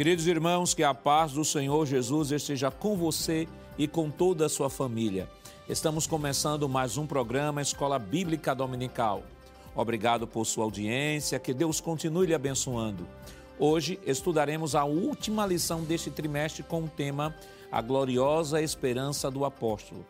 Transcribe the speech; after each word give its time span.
Queridos 0.00 0.26
irmãos, 0.26 0.72
que 0.72 0.82
a 0.82 0.94
paz 0.94 1.32
do 1.32 1.44
Senhor 1.44 1.84
Jesus 1.84 2.30
esteja 2.30 2.70
com 2.70 2.96
você 2.96 3.46
e 3.76 3.86
com 3.86 4.10
toda 4.10 4.46
a 4.46 4.48
sua 4.48 4.70
família. 4.70 5.28
Estamos 5.68 6.06
começando 6.06 6.66
mais 6.66 6.96
um 6.96 7.06
programa 7.06 7.60
Escola 7.60 7.98
Bíblica 7.98 8.54
Dominical. 8.54 9.22
Obrigado 9.76 10.26
por 10.26 10.46
sua 10.46 10.64
audiência, 10.64 11.38
que 11.38 11.52
Deus 11.52 11.82
continue 11.82 12.28
lhe 12.28 12.34
abençoando. 12.34 13.06
Hoje 13.58 14.00
estudaremos 14.06 14.74
a 14.74 14.86
última 14.86 15.44
lição 15.44 15.84
deste 15.84 16.10
trimestre 16.10 16.62
com 16.62 16.84
o 16.84 16.88
tema 16.88 17.36
A 17.70 17.82
Gloriosa 17.82 18.62
Esperança 18.62 19.30
do 19.30 19.44
Apóstolo. 19.44 20.06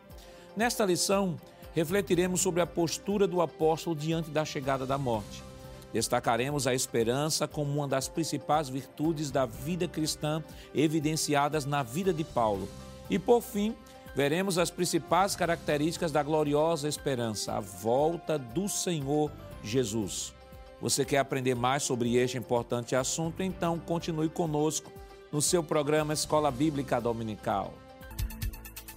Nesta 0.55 0.85
lição, 0.85 1.35
refletiremos 1.73 2.39
sobre 2.39 2.61
a 2.61 2.65
postura 2.65 3.27
do 3.27 3.41
apóstolo 3.41 3.93
diante 3.93 4.29
da 4.29 4.45
chegada 4.45 4.85
da 4.85 4.97
morte. 4.97 5.50
Destacaremos 5.93 6.67
a 6.67 6.73
esperança 6.73 7.47
como 7.47 7.71
uma 7.71 7.87
das 7.87 8.07
principais 8.07 8.69
virtudes 8.69 9.29
da 9.29 9.45
vida 9.45 9.87
cristã 9.87 10.43
evidenciadas 10.73 11.65
na 11.65 11.83
vida 11.83 12.13
de 12.13 12.23
Paulo. 12.23 12.67
E 13.09 13.19
por 13.19 13.41
fim, 13.41 13.75
veremos 14.15 14.57
as 14.57 14.71
principais 14.71 15.35
características 15.35 16.11
da 16.11 16.23
gloriosa 16.23 16.87
esperança, 16.87 17.53
a 17.53 17.59
volta 17.59 18.37
do 18.37 18.69
Senhor 18.69 19.31
Jesus. 19.63 20.33
Você 20.79 21.05
quer 21.05 21.19
aprender 21.19 21.55
mais 21.55 21.83
sobre 21.83 22.15
este 22.15 22.37
importante 22.37 22.95
assunto? 22.95 23.43
Então 23.43 23.77
continue 23.77 24.29
conosco 24.29 24.91
no 25.31 25.41
seu 25.41 25.63
programa 25.63 26.13
Escola 26.13 26.49
Bíblica 26.49 26.99
Dominical. 26.99 27.73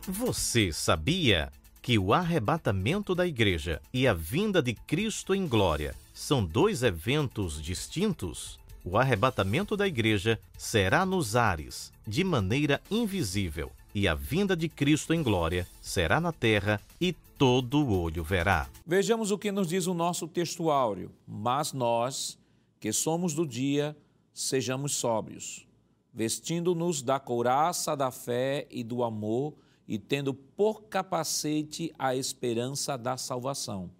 Você 0.07 0.73
sabia 0.73 1.51
que 1.83 1.99
o 1.99 2.15
arrebatamento 2.15 3.15
da 3.15 3.27
igreja 3.27 3.81
e 3.93 4.07
a 4.07 4.15
vinda 4.15 4.63
de 4.63 4.75
Cristo 4.75 5.35
em 5.35 5.47
glória 5.47 5.95
são 6.15 6.45
dois 6.45 6.85
eventos 6.85 7.61
distintos? 7.61 8.59
O 8.85 8.97
arrebatamento 8.97 9.77
da 9.77 9.89
igreja 9.89 10.39
será 10.57 11.05
nos 11.05 11.35
ares, 11.35 11.93
de 12.07 12.23
maneira 12.23 12.81
invisível, 12.89 13.73
e 13.93 14.07
a 14.07 14.15
vinda 14.15 14.57
de 14.57 14.69
Cristo 14.69 15.13
em 15.13 15.23
glória 15.23 15.67
será 15.83 16.21
na 16.21 16.33
terra 16.33 16.81
e 17.01 17.13
todo 17.37 17.91
olho 17.91 18.23
verá. 18.23 18.69
Vejamos 18.87 19.33
o 19.33 19.39
que 19.39 19.51
nos 19.51 19.69
diz 19.69 19.87
o 19.87 19.95
nosso 19.95 20.29
texto 20.29 20.71
áureo. 20.71 21.11
Mas 21.27 21.73
nós, 21.73 22.39
que 22.79 22.93
somos 22.93 23.35
do 23.35 23.47
dia, 23.47 23.97
sejamos 24.33 24.95
sóbrios, 24.95 25.67
vestindo-nos 26.13 27.03
da 27.03 27.19
couraça 27.19 27.97
da 27.97 28.11
fé 28.11 28.69
e 28.71 28.85
do 28.85 29.03
amor 29.03 29.55
e 29.87 29.99
tendo 29.99 30.33
por 30.33 30.85
capacete 30.85 31.93
a 31.99 32.15
esperança 32.15 32.97
da 32.97 33.17
salvação. 33.17 33.91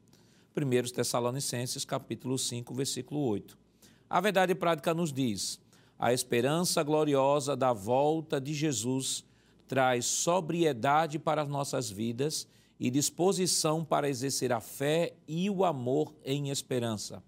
1 0.57 0.93
Tessalonicenses 0.93 1.85
capítulo 1.85 2.39
5, 2.39 2.73
versículo 2.75 3.21
8. 3.23 3.59
A 4.09 4.21
verdade 4.21 4.55
prática 4.55 4.95
nos 4.95 5.13
diz: 5.13 5.59
a 5.99 6.13
esperança 6.13 6.81
gloriosa 6.85 7.57
da 7.57 7.73
volta 7.73 8.41
de 8.41 8.55
Jesus 8.55 9.25
traz 9.67 10.07
sobriedade 10.07 11.19
para 11.19 11.43
as 11.43 11.49
nossas 11.49 11.91
vidas 11.91 12.47
e 12.79 12.89
disposição 12.89 13.85
para 13.85 14.09
exercer 14.09 14.53
a 14.53 14.61
fé 14.61 15.15
e 15.27 15.51
o 15.51 15.65
amor 15.65 16.15
em 16.25 16.51
esperança. 16.51 17.21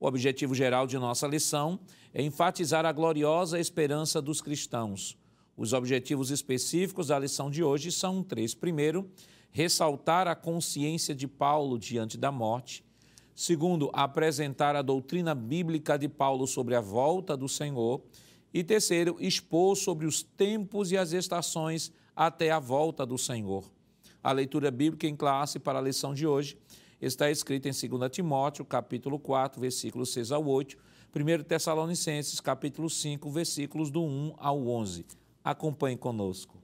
O 0.00 0.06
objetivo 0.06 0.54
geral 0.54 0.86
de 0.86 0.96
nossa 0.96 1.26
lição 1.26 1.78
é 2.14 2.22
enfatizar 2.22 2.86
a 2.86 2.92
gloriosa 2.92 3.60
esperança 3.60 4.22
dos 4.22 4.40
cristãos. 4.40 5.18
Os 5.54 5.74
objetivos 5.74 6.30
específicos 6.30 7.08
da 7.08 7.18
lição 7.18 7.50
de 7.50 7.62
hoje 7.62 7.92
são 7.92 8.22
três. 8.22 8.54
Primeiro, 8.54 9.10
ressaltar 9.50 10.26
a 10.28 10.34
consciência 10.34 11.14
de 11.14 11.26
Paulo 11.26 11.78
diante 11.78 12.16
da 12.16 12.30
morte. 12.30 12.84
Segundo, 13.34 13.90
apresentar 13.92 14.74
a 14.74 14.82
doutrina 14.82 15.34
bíblica 15.34 15.96
de 15.98 16.08
Paulo 16.08 16.46
sobre 16.46 16.74
a 16.74 16.80
volta 16.80 17.36
do 17.36 17.48
Senhor. 17.48 18.02
E 18.52 18.64
terceiro, 18.64 19.16
expor 19.20 19.76
sobre 19.76 20.06
os 20.06 20.22
tempos 20.22 20.90
e 20.90 20.96
as 20.96 21.12
estações 21.12 21.92
até 22.16 22.50
a 22.50 22.58
volta 22.58 23.06
do 23.06 23.16
Senhor. 23.16 23.64
A 24.22 24.32
leitura 24.32 24.70
bíblica 24.70 25.06
em 25.06 25.14
classe 25.14 25.58
para 25.58 25.78
a 25.78 25.82
lição 25.82 26.12
de 26.12 26.26
hoje 26.26 26.58
está 27.00 27.30
escrita 27.30 27.68
em 27.68 27.72
2 27.72 28.10
Timóteo, 28.10 28.64
capítulo 28.64 29.18
4, 29.18 29.60
versículos 29.60 30.12
6 30.12 30.32
ao 30.32 30.44
8, 30.44 30.76
1 31.14 31.44
Tessalonicenses, 31.44 32.40
capítulo 32.40 32.90
5, 32.90 33.30
versículos 33.30 33.90
do 33.90 34.02
1 34.02 34.34
ao 34.36 34.66
11. 34.66 35.06
Acompanhe 35.44 35.96
conosco 35.96 36.57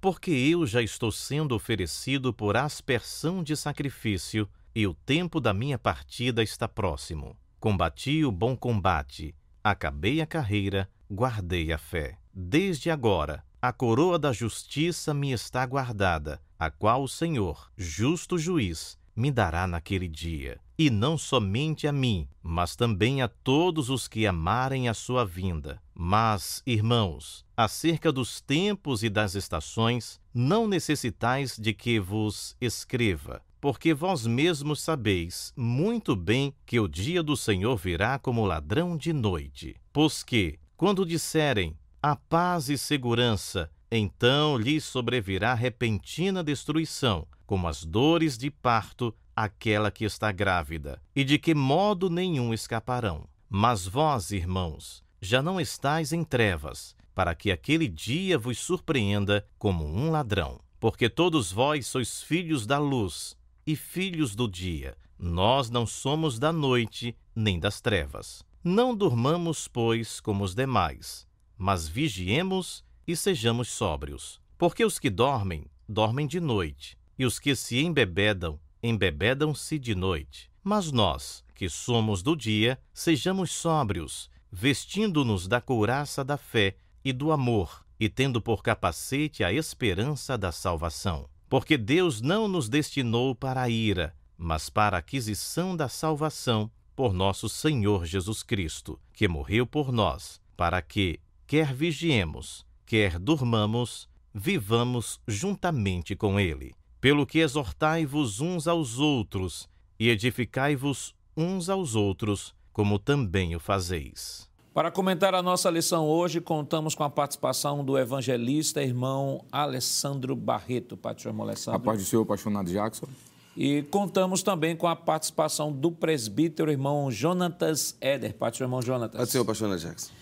porque 0.00 0.30
eu 0.30 0.66
já 0.66 0.82
estou 0.82 1.10
sendo 1.10 1.54
oferecido 1.54 2.32
por 2.32 2.56
aspersão 2.56 3.42
de 3.42 3.56
sacrifício, 3.56 4.48
e 4.74 4.86
o 4.86 4.94
tempo 4.94 5.40
da 5.40 5.52
minha 5.52 5.78
partida 5.78 6.42
está 6.42 6.68
próximo. 6.68 7.36
Combati 7.58 8.24
o 8.24 8.30
bom 8.30 8.56
combate, 8.56 9.34
acabei 9.62 10.20
a 10.20 10.26
carreira, 10.26 10.88
guardei 11.10 11.72
a 11.72 11.78
fé. 11.78 12.16
Desde 12.32 12.90
agora, 12.90 13.44
a 13.60 13.72
coroa 13.72 14.18
da 14.18 14.32
justiça 14.32 15.12
me 15.12 15.32
está 15.32 15.66
guardada, 15.66 16.40
a 16.56 16.70
qual 16.70 17.02
o 17.02 17.08
Senhor, 17.08 17.72
justo 17.76 18.38
juiz, 18.38 18.96
me 19.16 19.32
dará 19.32 19.66
naquele 19.66 20.06
dia. 20.06 20.60
E 20.78 20.90
não 20.90 21.18
somente 21.18 21.88
a 21.88 21.92
mim, 21.92 22.28
mas 22.40 22.76
também 22.76 23.20
a 23.20 23.26
todos 23.26 23.90
os 23.90 24.06
que 24.06 24.28
amarem 24.28 24.88
a 24.88 24.94
sua 24.94 25.24
vinda. 25.26 25.82
Mas, 26.00 26.62
irmãos, 26.64 27.44
acerca 27.56 28.12
dos 28.12 28.40
tempos 28.40 29.02
e 29.02 29.10
das 29.10 29.34
estações, 29.34 30.20
não 30.32 30.68
necessitais 30.68 31.58
de 31.58 31.74
que 31.74 31.98
vos 31.98 32.54
escreva, 32.60 33.42
porque 33.60 33.92
vós 33.92 34.24
mesmos 34.24 34.80
sabeis 34.80 35.52
muito 35.56 36.14
bem 36.14 36.54
que 36.64 36.78
o 36.78 36.86
dia 36.86 37.20
do 37.20 37.36
Senhor 37.36 37.76
virá 37.76 38.16
como 38.16 38.46
ladrão 38.46 38.96
de 38.96 39.12
noite. 39.12 39.74
Pois 39.92 40.22
que, 40.22 40.60
quando 40.76 41.04
disserem 41.04 41.76
a 42.00 42.14
paz 42.14 42.68
e 42.68 42.78
segurança, 42.78 43.68
então 43.90 44.56
lhes 44.56 44.84
sobrevirá 44.84 45.52
repentina 45.52 46.44
destruição, 46.44 47.26
como 47.44 47.66
as 47.66 47.84
dores 47.84 48.38
de 48.38 48.52
parto, 48.52 49.12
aquela 49.34 49.90
que 49.90 50.04
está 50.04 50.30
grávida, 50.30 51.02
e 51.16 51.24
de 51.24 51.40
que 51.40 51.56
modo 51.56 52.08
nenhum 52.08 52.54
escaparão. 52.54 53.26
Mas 53.50 53.84
vós, 53.84 54.30
irmãos, 54.30 55.02
já 55.20 55.42
não 55.42 55.60
estáis 55.60 56.12
em 56.12 56.24
trevas, 56.24 56.96
para 57.14 57.34
que 57.34 57.50
aquele 57.50 57.88
dia 57.88 58.38
vos 58.38 58.58
surpreenda 58.58 59.46
como 59.58 59.84
um 59.84 60.10
ladrão. 60.10 60.60
Porque 60.80 61.08
todos 61.08 61.50
vós 61.50 61.86
sois 61.86 62.22
filhos 62.22 62.64
da 62.64 62.78
luz 62.78 63.36
e 63.66 63.74
filhos 63.74 64.34
do 64.34 64.48
dia. 64.48 64.96
Nós 65.18 65.68
não 65.68 65.84
somos 65.84 66.38
da 66.38 66.52
noite 66.52 67.16
nem 67.34 67.58
das 67.58 67.80
trevas. 67.80 68.44
Não 68.62 68.94
durmamos, 68.94 69.66
pois, 69.66 70.20
como 70.20 70.44
os 70.44 70.54
demais, 70.54 71.26
mas 71.56 71.88
vigiemos 71.88 72.84
e 73.06 73.16
sejamos 73.16 73.68
sóbrios. 73.68 74.40
Porque 74.56 74.84
os 74.84 74.98
que 74.98 75.10
dormem, 75.10 75.66
dormem 75.88 76.26
de 76.26 76.38
noite, 76.38 76.96
e 77.18 77.24
os 77.24 77.38
que 77.38 77.56
se 77.56 77.78
embebedam, 77.78 78.60
embebedam-se 78.82 79.78
de 79.78 79.94
noite. 79.94 80.50
Mas 80.62 80.92
nós, 80.92 81.44
que 81.54 81.68
somos 81.68 82.22
do 82.22 82.36
dia, 82.36 82.78
sejamos 82.92 83.50
sóbrios, 83.50 84.30
vestindo-nos 84.50 85.46
da 85.46 85.60
couraça 85.60 86.24
da 86.24 86.36
fé 86.36 86.76
e 87.04 87.12
do 87.12 87.32
amor, 87.32 87.84
e 87.98 88.08
tendo 88.08 88.40
por 88.40 88.62
capacete 88.62 89.42
a 89.42 89.52
esperança 89.52 90.36
da 90.38 90.52
salvação. 90.52 91.28
Porque 91.48 91.76
Deus 91.76 92.20
não 92.20 92.46
nos 92.46 92.68
destinou 92.68 93.34
para 93.34 93.62
a 93.62 93.68
ira, 93.68 94.14
mas 94.36 94.68
para 94.68 94.96
a 94.96 95.00
aquisição 95.00 95.76
da 95.76 95.88
salvação 95.88 96.70
por 96.94 97.12
nosso 97.12 97.48
Senhor 97.48 98.04
Jesus 98.04 98.42
Cristo, 98.42 99.00
que 99.12 99.28
morreu 99.28 99.66
por 99.66 99.92
nós, 99.92 100.40
para 100.56 100.82
que, 100.82 101.20
quer 101.46 101.72
vigiemos, 101.72 102.66
quer 102.84 103.18
durmamos, 103.18 104.08
vivamos 104.34 105.20
juntamente 105.26 106.16
com 106.16 106.40
Ele. 106.40 106.74
Pelo 107.00 107.24
que 107.24 107.38
exortai-vos 107.38 108.40
uns 108.40 108.66
aos 108.66 108.98
outros 108.98 109.68
e 109.98 110.08
edificai-vos 110.08 111.14
uns 111.36 111.68
aos 111.68 111.94
outros, 111.94 112.52
como 112.78 112.96
também 112.96 113.56
o 113.56 113.58
fazeis. 113.58 114.48
Para 114.72 114.88
comentar 114.88 115.34
a 115.34 115.42
nossa 115.42 115.68
lição 115.68 116.06
hoje, 116.06 116.40
contamos 116.40 116.94
com 116.94 117.02
a 117.02 117.10
participação 117.10 117.84
do 117.84 117.98
evangelista 117.98 118.80
irmão 118.80 119.44
Alessandro 119.50 120.36
Barreto. 120.36 120.96
Pastor 120.96 121.34
Alessandro. 121.40 121.80
A 121.80 121.82
paz 121.82 121.98
do 121.98 122.04
Senhor, 122.04 122.22
apaixonado 122.22 122.70
Jackson. 122.70 123.08
E 123.56 123.82
contamos 123.82 124.44
também 124.44 124.76
com 124.76 124.86
a 124.86 124.94
participação 124.94 125.72
do 125.72 125.90
presbítero 125.90 126.70
irmão 126.70 127.10
Jonatas 127.10 127.96
Éder. 128.00 128.34
Pastor 128.34 128.66
irmão 128.66 128.80
Jonatas. 128.80 129.20
Do 129.20 129.26
Senhor, 129.28 129.42
apaixonado 129.42 129.80
Jackson. 129.80 130.12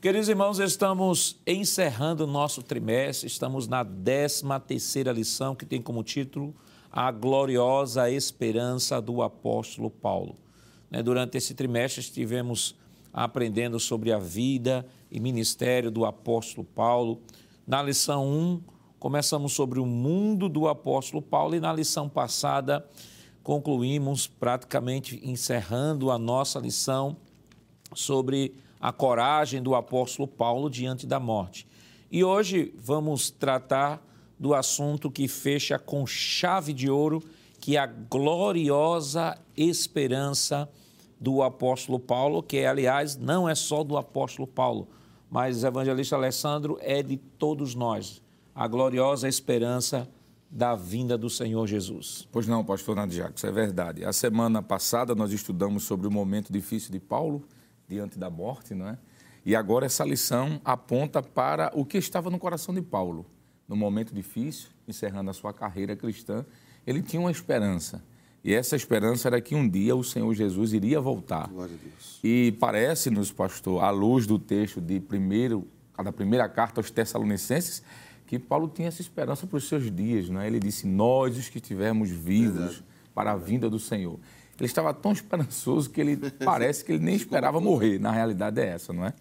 Queridos 0.00 0.28
irmãos, 0.28 0.58
estamos 0.58 1.40
encerrando 1.46 2.24
o 2.24 2.26
nosso 2.26 2.60
trimestre, 2.60 3.28
estamos 3.28 3.68
na 3.68 3.84
13 3.84 4.42
terceira 4.66 5.12
lição, 5.12 5.54
que 5.54 5.64
tem 5.64 5.80
como 5.80 6.02
título 6.02 6.56
A 6.90 7.12
Gloriosa 7.12 8.10
Esperança 8.10 9.00
do 9.00 9.22
Apóstolo 9.22 9.88
Paulo. 9.88 10.42
Né, 10.94 11.02
durante 11.02 11.36
esse 11.36 11.54
trimestre 11.54 12.00
estivemos 12.00 12.76
aprendendo 13.12 13.80
sobre 13.80 14.12
a 14.12 14.18
vida 14.20 14.86
e 15.10 15.18
ministério 15.18 15.90
do 15.90 16.04
apóstolo 16.04 16.64
Paulo. 16.64 17.20
Na 17.66 17.82
lição 17.82 18.24
1, 18.24 18.62
começamos 19.00 19.54
sobre 19.54 19.80
o 19.80 19.86
mundo 19.86 20.48
do 20.48 20.68
apóstolo 20.68 21.20
Paulo 21.20 21.56
e 21.56 21.58
na 21.58 21.72
lição 21.72 22.08
passada 22.08 22.88
concluímos 23.42 24.28
praticamente 24.28 25.20
encerrando 25.24 26.12
a 26.12 26.18
nossa 26.18 26.60
lição 26.60 27.16
sobre 27.92 28.54
a 28.80 28.92
coragem 28.92 29.60
do 29.60 29.74
apóstolo 29.74 30.28
Paulo 30.28 30.70
diante 30.70 31.08
da 31.08 31.18
morte. 31.18 31.66
E 32.08 32.22
hoje 32.22 32.72
vamos 32.78 33.32
tratar 33.32 34.00
do 34.38 34.54
assunto 34.54 35.10
que 35.10 35.26
fecha 35.26 35.76
com 35.76 36.06
chave 36.06 36.72
de 36.72 36.88
ouro, 36.88 37.20
que 37.58 37.76
é 37.76 37.80
a 37.80 37.86
gloriosa 37.86 39.36
esperança 39.56 40.68
do 41.20 41.42
apóstolo 41.42 41.98
Paulo, 41.98 42.42
que 42.42 42.64
aliás 42.64 43.16
não 43.16 43.48
é 43.48 43.54
só 43.54 43.82
do 43.82 43.96
apóstolo 43.96 44.46
Paulo, 44.46 44.88
mas 45.30 45.64
evangelista 45.64 46.16
Alessandro 46.16 46.78
é 46.80 47.02
de 47.02 47.16
todos 47.16 47.74
nós. 47.74 48.22
A 48.54 48.68
gloriosa 48.68 49.28
esperança 49.28 50.08
da 50.50 50.76
vinda 50.76 51.18
do 51.18 51.28
Senhor 51.28 51.66
Jesus. 51.66 52.28
Pois 52.30 52.46
não, 52.46 52.64
pastor 52.64 52.96
isso 53.34 53.46
é 53.46 53.50
verdade. 53.50 54.04
A 54.04 54.12
semana 54.12 54.62
passada 54.62 55.12
nós 55.12 55.32
estudamos 55.32 55.82
sobre 55.82 56.06
o 56.06 56.10
momento 56.10 56.52
difícil 56.52 56.92
de 56.92 57.00
Paulo 57.00 57.42
diante 57.88 58.18
da 58.18 58.30
morte, 58.30 58.72
não 58.72 58.88
é? 58.88 58.98
E 59.44 59.56
agora 59.56 59.84
essa 59.84 60.04
lição 60.04 60.60
aponta 60.64 61.20
para 61.20 61.72
o 61.74 61.84
que 61.84 61.98
estava 61.98 62.30
no 62.30 62.38
coração 62.38 62.72
de 62.72 62.80
Paulo. 62.80 63.26
No 63.66 63.74
momento 63.74 64.14
difícil, 64.14 64.70
encerrando 64.86 65.30
a 65.30 65.34
sua 65.34 65.52
carreira 65.52 65.96
cristã, 65.96 66.46
ele 66.86 67.02
tinha 67.02 67.20
uma 67.20 67.30
esperança. 67.30 68.02
E 68.44 68.52
essa 68.52 68.76
esperança 68.76 69.26
era 69.28 69.40
que 69.40 69.54
um 69.54 69.66
dia 69.66 69.96
o 69.96 70.04
Senhor 70.04 70.32
Jesus 70.34 70.74
iria 70.74 71.00
voltar. 71.00 71.48
Glória 71.48 71.74
a 71.74 71.78
Deus. 71.82 72.20
E 72.22 72.52
parece-nos, 72.60 73.32
pastor, 73.32 73.82
à 73.82 73.88
luz 73.88 74.26
do 74.26 74.38
texto 74.38 74.82
de 74.82 75.00
primeiro, 75.00 75.66
da 76.02 76.12
primeira 76.12 76.46
carta 76.46 76.78
aos 76.78 76.90
Tessalonicenses, 76.90 77.82
que 78.26 78.38
Paulo 78.38 78.68
tinha 78.68 78.88
essa 78.88 79.00
esperança 79.00 79.46
para 79.46 79.56
os 79.56 79.66
seus 79.66 79.90
dias. 79.90 80.28
Não 80.28 80.42
é? 80.42 80.46
Ele 80.46 80.60
disse: 80.60 80.86
Nós, 80.86 81.38
os 81.38 81.48
que 81.48 81.56
estivermos 81.56 82.10
vivos 82.10 82.58
Verdade. 82.58 82.84
para 83.14 83.32
a 83.32 83.36
vinda 83.36 83.70
do 83.70 83.78
Senhor. 83.78 84.20
Ele 84.58 84.66
estava 84.66 84.92
tão 84.92 85.12
esperançoso 85.12 85.88
que 85.88 86.00
ele 86.00 86.16
parece 86.44 86.84
que 86.84 86.92
ele 86.92 87.02
nem 87.02 87.14
esperava 87.14 87.60
morrer. 87.60 87.98
Na 87.98 88.12
realidade 88.12 88.60
é 88.60 88.66
essa, 88.66 88.92
não 88.92 89.06
é? 89.06 89.14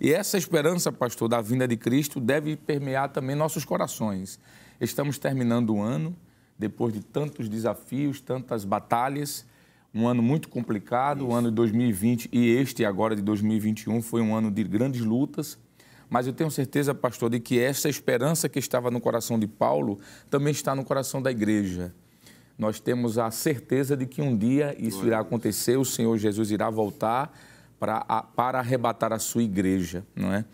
E 0.00 0.12
essa 0.12 0.38
esperança, 0.38 0.90
pastor, 0.92 1.28
da 1.28 1.40
vinda 1.40 1.66
de 1.66 1.76
Cristo 1.76 2.20
deve 2.20 2.56
permear 2.56 3.08
também 3.08 3.34
nossos 3.34 3.64
corações. 3.64 4.38
Estamos 4.80 5.18
terminando 5.18 5.74
o 5.74 5.82
ano, 5.82 6.16
depois 6.62 6.94
de 6.94 7.00
tantos 7.00 7.48
desafios, 7.48 8.20
tantas 8.20 8.64
batalhas, 8.64 9.44
um 9.92 10.06
ano 10.06 10.22
muito 10.22 10.48
complicado, 10.48 11.26
o 11.26 11.34
ano 11.34 11.50
de 11.50 11.56
2020 11.56 12.28
e 12.32 12.50
este 12.50 12.84
agora 12.84 13.16
de 13.16 13.20
2021 13.20 14.00
foi 14.00 14.22
um 14.22 14.34
ano 14.34 14.48
de 14.48 14.62
grandes 14.62 15.00
lutas, 15.00 15.58
mas 16.08 16.28
eu 16.28 16.32
tenho 16.32 16.50
certeza, 16.52 16.94
pastor, 16.94 17.30
de 17.30 17.40
que 17.40 17.58
essa 17.58 17.88
esperança 17.88 18.48
que 18.48 18.60
estava 18.60 18.92
no 18.92 19.00
coração 19.00 19.40
de 19.40 19.48
Paulo 19.48 19.98
também 20.30 20.52
está 20.52 20.72
no 20.72 20.84
coração 20.84 21.20
da 21.20 21.32
igreja. 21.32 21.92
Nós 22.56 22.78
temos 22.78 23.18
a 23.18 23.28
certeza 23.32 23.96
de 23.96 24.06
que 24.06 24.22
um 24.22 24.36
dia 24.36 24.76
isso 24.78 25.04
irá 25.04 25.18
acontecer, 25.18 25.76
o 25.76 25.84
Senhor 25.84 26.16
Jesus 26.16 26.52
irá 26.52 26.70
voltar 26.70 27.36
para, 27.80 28.00
para 28.36 28.60
arrebatar 28.60 29.12
a 29.12 29.18
sua 29.18 29.42
igreja, 29.42 30.06
não 30.14 30.32
é? 30.32 30.44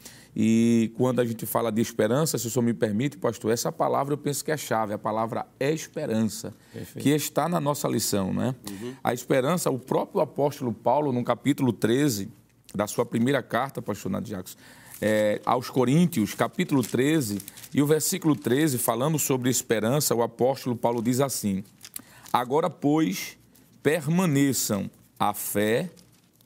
E 0.40 0.92
quando 0.96 1.18
a 1.18 1.24
gente 1.24 1.44
fala 1.46 1.72
de 1.72 1.80
esperança, 1.80 2.38
se 2.38 2.46
o 2.46 2.50
senhor 2.50 2.64
me 2.64 2.72
permite, 2.72 3.16
pastor, 3.16 3.50
essa 3.50 3.72
palavra 3.72 4.14
eu 4.14 4.18
penso 4.18 4.44
que 4.44 4.52
é 4.52 4.54
a 4.54 4.56
chave, 4.56 4.94
a 4.94 4.98
palavra 4.98 5.44
é 5.58 5.72
esperança, 5.72 6.54
Perfeito. 6.72 7.02
que 7.02 7.10
está 7.10 7.48
na 7.48 7.60
nossa 7.60 7.88
lição, 7.88 8.32
né? 8.32 8.54
Uhum. 8.70 8.94
A 9.02 9.12
esperança, 9.12 9.68
o 9.68 9.80
próprio 9.80 10.20
apóstolo 10.20 10.72
Paulo, 10.72 11.12
no 11.12 11.24
capítulo 11.24 11.72
13 11.72 12.30
da 12.72 12.86
sua 12.86 13.04
primeira 13.04 13.42
carta, 13.42 13.82
pastor 13.82 14.12
Jacques, 14.24 14.56
é, 15.02 15.40
aos 15.44 15.70
Coríntios, 15.70 16.34
capítulo 16.34 16.84
13, 16.84 17.38
e 17.74 17.82
o 17.82 17.86
versículo 17.86 18.36
13, 18.36 18.78
falando 18.78 19.18
sobre 19.18 19.50
esperança, 19.50 20.14
o 20.14 20.22
apóstolo 20.22 20.76
Paulo 20.76 21.02
diz 21.02 21.20
assim: 21.20 21.64
Agora, 22.32 22.70
pois, 22.70 23.36
permaneçam 23.82 24.88
a 25.18 25.34
fé, 25.34 25.90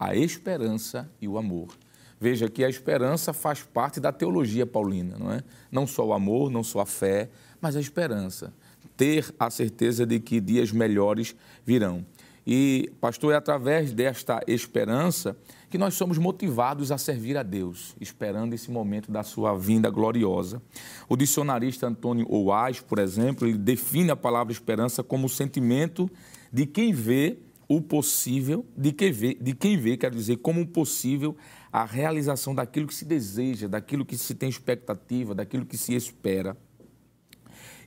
a 0.01 0.17
esperança 0.17 1.11
e 1.21 1.29
o 1.29 1.37
amor. 1.37 1.82
Veja 2.23 2.49
que 2.49 2.65
a 2.65 2.69
esperança 2.69 3.33
faz 3.33 3.65
parte 3.65 3.99
da 3.99 4.13
teologia 4.13 4.65
paulina, 4.65 5.17
não 5.19 5.33
é? 5.33 5.43
Não 5.73 5.89
só 5.89 6.07
o 6.07 6.13
amor, 6.13 6.53
não 6.53 6.63
só 6.63 6.79
a 6.79 6.87
fé, 6.87 7.29
mas 7.61 7.75
a 7.75 7.81
esperança. 7.81 8.55
Ter 8.97 9.35
a 9.37 9.51
certeza 9.51 10.07
de 10.07 10.21
que 10.21 10.41
dias 10.41 10.71
melhores 10.71 11.35
virão. 11.67 12.07
E, 12.47 12.93
pastor, 13.01 13.33
é 13.33 13.37
através 13.37 13.93
desta 13.93 14.41
esperança 14.47 15.37
que 15.69 15.77
nós 15.77 15.95
somos 15.95 16.17
motivados 16.17 16.93
a 16.93 16.97
servir 16.97 17.37
a 17.37 17.43
Deus, 17.43 17.97
esperando 18.01 18.55
esse 18.55 18.71
momento 18.71 19.11
da 19.11 19.25
sua 19.25 19.59
vinda 19.59 19.91
gloriosa. 19.91 20.63
O 21.09 21.17
dicionarista 21.17 21.89
Antônio 21.89 22.33
Oás, 22.33 22.79
por 22.79 23.01
exemplo, 23.01 23.49
ele 23.49 23.59
define 23.59 24.13
a 24.13 24.17
palavra 24.17 24.53
esperança 24.53 25.03
como 25.03 25.27
o 25.27 25.29
sentimento 25.29 26.09
de 26.53 26.67
quem 26.67 26.93
vê 26.93 27.37
o 27.69 27.81
possível, 27.81 28.65
de 28.77 28.93
quem 28.93 29.11
vê, 29.11 29.35
de 29.35 29.55
quem 29.55 29.77
vê, 29.77 29.97
quer 29.97 30.11
dizer, 30.13 30.37
como 30.37 30.65
possível 30.67 31.35
a 31.73 31.85
realização 31.85 32.55
daquilo 32.55 32.87
que 32.87 32.95
se 32.95 33.05
deseja, 33.05 33.67
daquilo 33.67 34.05
que 34.05 34.19
se 34.19 34.35
tem 34.35 34.49
expectativa, 34.49 35.35
daquilo 35.35 35.65
que 35.65 35.79
se 35.79 35.95
espera. 35.95 36.57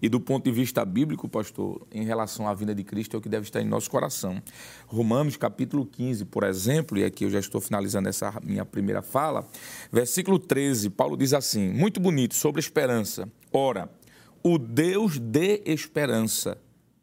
E 0.02 0.10
do 0.10 0.20
ponto 0.20 0.44
de 0.44 0.52
vista 0.52 0.84
bíblico, 0.84 1.30
pastor, 1.30 1.88
em 1.92 2.04
relação 2.04 2.48
à 2.48 2.54
vinda 2.54 2.76
de 2.76 2.84
Cristo, 2.84 3.16
é 3.16 3.20
o 3.20 3.22
que 3.22 3.30
deve 3.30 3.46
estar 3.46 3.62
em 3.62 3.66
nosso 3.66 3.90
coração. 3.90 4.42
Romanos 4.88 5.38
capítulo 5.38 5.86
15, 5.86 6.26
por 6.26 6.44
exemplo, 6.44 6.98
e 6.98 7.04
aqui 7.04 7.24
eu 7.24 7.30
já 7.30 7.40
estou 7.40 7.62
finalizando 7.62 8.10
essa 8.10 8.34
minha 8.44 8.66
primeira 8.66 9.02
fala, 9.02 9.48
versículo 9.92 10.38
13, 10.38 10.90
Paulo 10.90 11.16
diz 11.16 11.34
assim, 11.34 11.70
muito 11.70 12.00
bonito, 12.00 12.36
sobre 12.36 12.60
esperança. 12.60 13.30
Ora, 13.54 13.90
o 14.44 14.58
Deus 14.58 15.18
de 15.18 15.62
esperança 15.66 16.58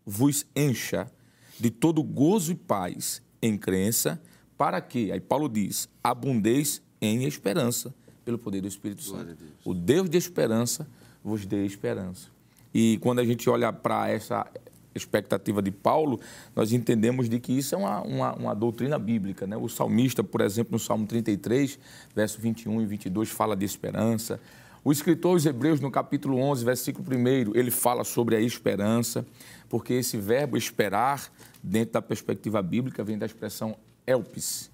vos 0.04 0.44
encha 0.54 1.10
de 1.58 1.70
todo 1.70 2.02
gozo 2.02 2.52
e 2.52 2.54
paz 2.54 3.22
em 3.40 3.56
crença, 3.56 4.20
para 4.62 4.80
que, 4.80 5.10
aí 5.10 5.18
Paulo 5.18 5.48
diz, 5.48 5.88
abundeis 6.04 6.80
em 7.00 7.24
esperança, 7.24 7.92
pelo 8.24 8.38
poder 8.38 8.60
do 8.60 8.68
Espírito 8.68 9.02
Santo. 9.02 9.36
O 9.64 9.74
Deus 9.74 10.08
de 10.08 10.16
esperança 10.16 10.86
vos 11.20 11.44
dê 11.44 11.66
esperança. 11.66 12.28
E 12.72 12.96
quando 12.98 13.18
a 13.18 13.24
gente 13.24 13.50
olha 13.50 13.72
para 13.72 14.08
essa 14.08 14.46
expectativa 14.94 15.60
de 15.60 15.72
Paulo, 15.72 16.20
nós 16.54 16.72
entendemos 16.72 17.28
de 17.28 17.40
que 17.40 17.52
isso 17.52 17.74
é 17.74 17.78
uma, 17.78 18.02
uma, 18.02 18.34
uma, 18.34 18.54
doutrina 18.54 19.00
bíblica. 19.00 19.48
Né? 19.48 19.56
O 19.56 19.68
salmista, 19.68 20.22
por 20.22 20.40
exemplo, 20.40 20.70
no 20.70 20.78
Salmo 20.78 21.08
33, 21.08 21.76
verso 22.14 22.40
21 22.40 22.82
e 22.82 22.86
22, 22.86 23.30
fala 23.30 23.56
de 23.56 23.64
esperança. 23.64 24.38
O 24.84 24.92
escritor 24.92 25.32
aos 25.32 25.44
Hebreus, 25.44 25.80
no 25.80 25.90
capítulo 25.90 26.38
11, 26.38 26.64
versículo 26.64 27.04
1, 27.08 27.56
ele 27.56 27.72
fala 27.72 28.04
sobre 28.04 28.36
a 28.36 28.40
esperança, 28.40 29.26
porque 29.68 29.94
esse 29.94 30.16
verbo 30.16 30.56
esperar, 30.56 31.32
dentro 31.60 31.94
da 31.94 32.02
perspectiva 32.02 32.62
bíblica, 32.62 33.02
vem 33.02 33.18
da 33.18 33.26
expressão 33.26 33.76
elpis, 34.06 34.70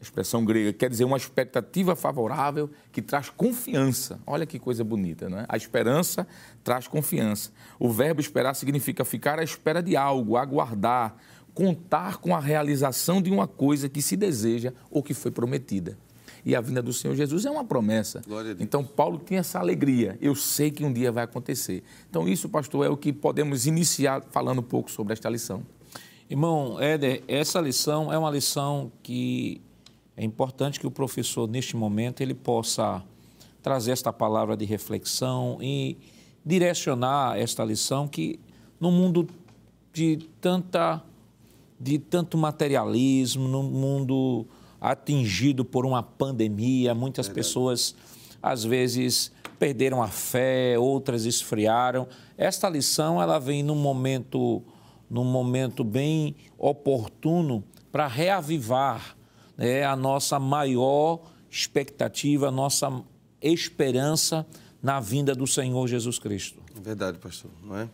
expressão 0.00 0.44
grega, 0.44 0.72
quer 0.72 0.88
dizer 0.88 1.04
uma 1.04 1.16
expectativa 1.16 1.94
favorável 1.94 2.70
que 2.90 3.02
traz 3.02 3.28
confiança. 3.28 4.18
Olha 4.26 4.46
que 4.46 4.58
coisa 4.58 4.82
bonita, 4.82 5.28
não 5.28 5.38
é? 5.38 5.46
A 5.48 5.56
esperança 5.56 6.26
traz 6.64 6.88
confiança. 6.88 7.50
O 7.78 7.90
verbo 7.90 8.20
esperar 8.20 8.54
significa 8.54 9.04
ficar 9.04 9.38
à 9.38 9.42
espera 9.42 9.82
de 9.82 9.96
algo, 9.96 10.36
aguardar, 10.36 11.16
contar 11.52 12.18
com 12.18 12.34
a 12.34 12.40
realização 12.40 13.20
de 13.20 13.30
uma 13.30 13.46
coisa 13.46 13.88
que 13.88 14.00
se 14.00 14.16
deseja 14.16 14.72
ou 14.90 15.02
que 15.02 15.12
foi 15.12 15.30
prometida. 15.30 15.98
E 16.44 16.56
a 16.56 16.60
vinda 16.60 16.80
do 16.80 16.92
Senhor 16.92 17.14
Jesus 17.14 17.44
é 17.44 17.50
uma 17.50 17.64
promessa. 17.64 18.22
Então, 18.58 18.82
Paulo 18.82 19.18
tinha 19.18 19.40
essa 19.40 19.58
alegria. 19.58 20.16
Eu 20.22 20.34
sei 20.34 20.70
que 20.70 20.82
um 20.82 20.92
dia 20.92 21.12
vai 21.12 21.24
acontecer. 21.24 21.82
Então, 22.08 22.26
isso, 22.26 22.48
pastor, 22.48 22.86
é 22.86 22.88
o 22.88 22.96
que 22.96 23.12
podemos 23.12 23.66
iniciar 23.66 24.22
falando 24.30 24.60
um 24.60 24.62
pouco 24.62 24.90
sobre 24.90 25.12
esta 25.12 25.28
lição. 25.28 25.62
Irmão 26.30 26.80
Éder, 26.80 27.24
essa 27.26 27.60
lição 27.60 28.12
é 28.12 28.16
uma 28.16 28.30
lição 28.30 28.92
que 29.02 29.60
é 30.16 30.24
importante 30.24 30.78
que 30.78 30.86
o 30.86 30.90
professor, 30.90 31.48
neste 31.48 31.74
momento, 31.76 32.20
ele 32.20 32.34
possa 32.34 33.02
trazer 33.60 33.90
esta 33.90 34.12
palavra 34.12 34.56
de 34.56 34.64
reflexão 34.64 35.58
e 35.60 35.98
direcionar 36.46 37.36
esta 37.36 37.64
lição 37.64 38.06
que, 38.06 38.38
no 38.78 38.92
mundo 38.92 39.26
de 39.92 40.18
tanta 40.40 41.02
de 41.80 41.98
tanto 41.98 42.38
materialismo, 42.38 43.48
no 43.48 43.64
mundo 43.64 44.46
atingido 44.80 45.64
por 45.64 45.84
uma 45.84 46.00
pandemia, 46.02 46.94
muitas 46.94 47.26
Verdade. 47.26 47.44
pessoas 47.44 47.96
às 48.40 48.62
vezes 48.62 49.32
perderam 49.58 50.00
a 50.00 50.06
fé, 50.06 50.78
outras 50.78 51.24
esfriaram. 51.24 52.06
Esta 52.38 52.68
lição 52.68 53.20
ela 53.20 53.40
vem 53.40 53.64
num 53.64 53.74
momento 53.74 54.62
num 55.10 55.24
momento 55.24 55.82
bem 55.82 56.36
oportuno 56.56 57.64
para 57.90 58.06
reavivar 58.06 59.16
é 59.58 59.84
a 59.84 59.94
nossa 59.96 60.38
maior 60.38 61.20
expectativa, 61.50 62.48
a 62.48 62.50
nossa 62.50 63.02
esperança 63.42 64.46
na 64.82 65.00
vinda 65.00 65.34
do 65.34 65.46
Senhor 65.46 65.86
Jesus 65.86 66.18
Cristo. 66.18 66.60
Verdade, 66.82 67.18
pastor, 67.18 67.50
não 67.62 67.76
é? 67.76 67.88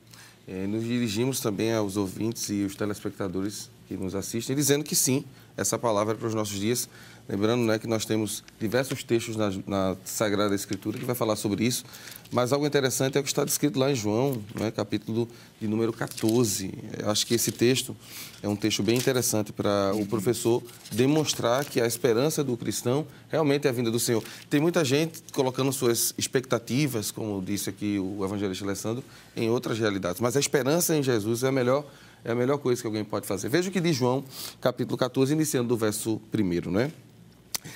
é 0.46 0.66
nos 0.66 0.84
dirigimos 0.84 1.40
também 1.40 1.72
aos 1.72 1.96
ouvintes 1.96 2.48
e 2.50 2.62
os 2.62 2.76
telespectadores 2.76 3.68
que 3.88 3.96
nos 3.96 4.14
assistem, 4.14 4.54
dizendo 4.54 4.84
que 4.84 4.94
sim, 4.94 5.24
essa 5.56 5.78
palavra 5.78 6.14
é 6.14 6.16
para 6.16 6.28
os 6.28 6.34
nossos 6.34 6.58
dias. 6.58 6.88
Lembrando 7.28 7.64
né, 7.64 7.76
que 7.76 7.88
nós 7.88 8.04
temos 8.04 8.44
diversos 8.58 9.02
textos 9.02 9.36
na, 9.36 9.50
na, 9.66 9.96
Sagrada 10.04 10.54
Escritura 10.54 10.96
que 10.96 11.04
vai 11.04 11.14
falar 11.14 11.34
sobre 11.34 11.64
isso, 11.64 11.84
mas 12.30 12.52
algo 12.52 12.64
interessante 12.64 13.18
é 13.18 13.20
o 13.20 13.22
que 13.22 13.28
está 13.28 13.44
descrito 13.44 13.80
lá 13.80 13.90
em 13.90 13.96
João, 13.96 14.40
né, 14.54 14.70
capítulo 14.70 15.28
de 15.60 15.66
número 15.66 15.92
14. 15.92 16.72
Eu 16.98 17.10
acho 17.10 17.26
que 17.26 17.34
esse 17.34 17.50
texto 17.50 17.96
é 18.40 18.48
um 18.48 18.54
texto 18.54 18.80
bem 18.80 18.96
interessante 18.96 19.52
para 19.52 19.92
o 19.94 20.06
professor 20.06 20.62
demonstrar 20.92 21.64
que 21.64 21.80
a 21.80 21.86
esperança 21.86 22.44
do 22.44 22.56
cristão 22.56 23.04
realmente 23.28 23.66
é 23.66 23.70
a 23.70 23.72
vinda 23.72 23.90
do 23.90 23.98
Senhor. 23.98 24.22
Tem 24.48 24.60
muita 24.60 24.84
gente 24.84 25.20
colocando 25.32 25.72
suas 25.72 26.14
expectativas, 26.16 27.10
como 27.10 27.42
disse 27.42 27.68
aqui 27.68 27.98
o 27.98 28.24
evangelista 28.24 28.64
Alessandro, 28.64 29.02
em 29.36 29.50
outras 29.50 29.80
realidades, 29.80 30.20
mas 30.20 30.36
a 30.36 30.40
esperança 30.40 30.96
em 30.96 31.02
Jesus 31.02 31.42
é 31.42 31.48
a 31.48 31.52
melhor 31.52 31.84
é 32.24 32.32
a 32.32 32.34
melhor 32.34 32.58
coisa 32.58 32.80
que 32.80 32.86
alguém 32.86 33.04
pode 33.04 33.24
fazer. 33.24 33.48
Veja 33.48 33.68
o 33.68 33.72
que 33.72 33.80
diz 33.80 33.94
João, 33.94 34.24
capítulo 34.60 34.98
14, 34.98 35.32
iniciando 35.32 35.68
do 35.68 35.76
verso 35.76 36.20
1, 36.34 36.70
né? 36.72 36.90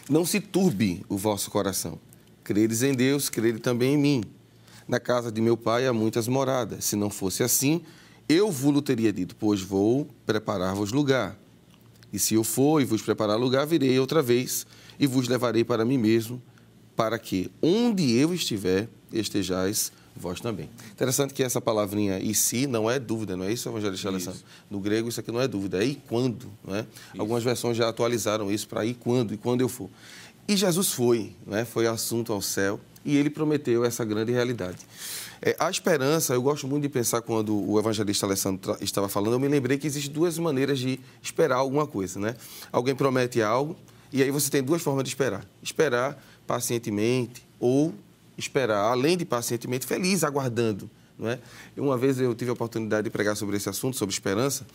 Não 0.09 0.25
se 0.25 0.41
turbe 0.41 1.05
o 1.09 1.17
vosso 1.17 1.51
coração. 1.51 1.99
Credes 2.43 2.83
em 2.83 2.95
Deus, 2.95 3.29
crede 3.29 3.59
também 3.59 3.95
em 3.95 3.99
mim. 3.99 4.25
Na 4.89 4.99
casa 4.99 5.31
de 5.31 5.41
meu 5.41 5.57
pai 5.57 5.87
há 5.87 5.93
muitas 5.93 6.27
moradas. 6.27 6.85
Se 6.85 6.97
não 6.97 7.11
fosse 7.11 7.43
assim, 7.43 7.83
eu 8.29 8.51
vos 8.51 8.83
teria 8.83 9.13
dito, 9.13 9.37
pois 9.37 9.61
vou 9.61 10.09
preparar-vos 10.27 10.93
lugar. 10.93 11.37
E 12.13 12.19
se 12.19 12.35
eu 12.35 12.43
for 12.43 12.81
e 12.81 12.85
vos 12.85 13.03
preparar 13.03 13.39
lugar, 13.39 13.67
virei 13.67 13.99
outra 13.99 14.23
vez 14.23 14.67
e 14.99 15.07
vos 15.07 15.29
levarei 15.29 15.65
para 15.65 15.85
mim 15.85 15.99
mesmo, 15.99 16.43
para 16.97 17.19
que 17.19 17.51
onde 17.63 18.17
eu 18.17 18.35
estiver, 18.35 18.89
estejais 19.13 19.93
vós 20.17 20.41
também. 20.41 20.69
Interessante 20.93 21.33
que 21.33 21.43
essa 21.43 21.61
palavrinha 21.61 22.19
e 22.19 22.35
se 22.35 22.67
não 22.67 22.91
é 22.91 22.99
dúvida, 22.99 23.37
não 23.37 23.45
é 23.45 23.53
isso, 23.53 23.69
evangelista 23.69 24.09
Alessandro? 24.09 24.41
No 24.71 24.81
grego 24.81 25.09
isso 25.09 25.21
aqui 25.21 25.31
não 25.31 25.41
é 25.41 25.49
dúvida, 25.49 25.83
é 25.83 25.87
e 25.87 25.95
quando, 25.95 26.51
não 26.65 26.77
é? 26.77 26.87
Algumas 27.19 27.43
versões 27.43 27.77
já 27.77 27.89
atualizaram 27.89 28.51
isso 28.51 28.69
para 28.69 28.85
e 28.85 28.95
quando, 28.95 29.35
e 29.35 29.37
quando 29.37 29.61
eu 29.61 29.69
for. 29.69 29.89
E 30.49 30.57
Jesus 30.57 30.93
foi, 30.93 31.33
é? 31.53 31.65
foi 31.65 31.87
assunto 31.87 32.33
ao 32.33 32.43
céu 32.43 32.81
e 33.05 33.17
ele 33.17 33.31
prometeu 33.31 33.85
essa 33.85 34.05
grande 34.05 34.33
realidade. 34.33 34.79
É, 35.43 35.57
a 35.59 35.71
esperança, 35.71 36.35
eu 36.35 36.43
gosto 36.43 36.69
muito 36.69 36.83
de 36.83 36.89
pensar 36.89 37.23
quando 37.23 37.55
o 37.55 37.79
evangelista 37.79 38.27
Alessandro 38.27 38.77
estava 38.81 39.09
falando, 39.09 39.35
eu 39.35 39.41
me 39.41 39.49
lembrei 39.49 39.79
que 39.79 39.87
existem 39.87 40.13
duas 40.13 40.39
maneiras 40.39 40.79
de 40.79 41.01
esperar 41.23 41.57
alguma 41.57 41.87
coisa, 41.87 42.21
né? 42.21 42.37
Alguém 42.71 42.95
promete 42.95 43.41
algo 43.41 43.77
e 44.13 44.23
aí 44.23 44.31
você 44.31 44.51
tem 44.51 44.63
duas 44.63 44.83
formas 44.83 45.05
de 45.05 45.11
esperar. 45.11 45.47
Esperar 45.63 46.23
pacientemente 46.47 47.47
ou 47.59 47.95
esperar, 48.41 48.91
além 48.91 49.17
de 49.17 49.25
pacientemente, 49.25 49.87
feliz, 49.87 50.25
aguardando. 50.25 50.91
Não 51.19 51.29
é? 51.29 51.39
Uma 51.77 51.97
vez 51.97 52.19
eu 52.19 52.35
tive 52.35 52.51
a 52.51 52.55
oportunidade 52.55 53.05
de 53.05 53.11
pregar 53.11 53.37
sobre 53.37 53.57
esse 53.57 53.69
assunto, 53.69 53.97
sobre 53.97 54.13
esperança, 54.13 54.67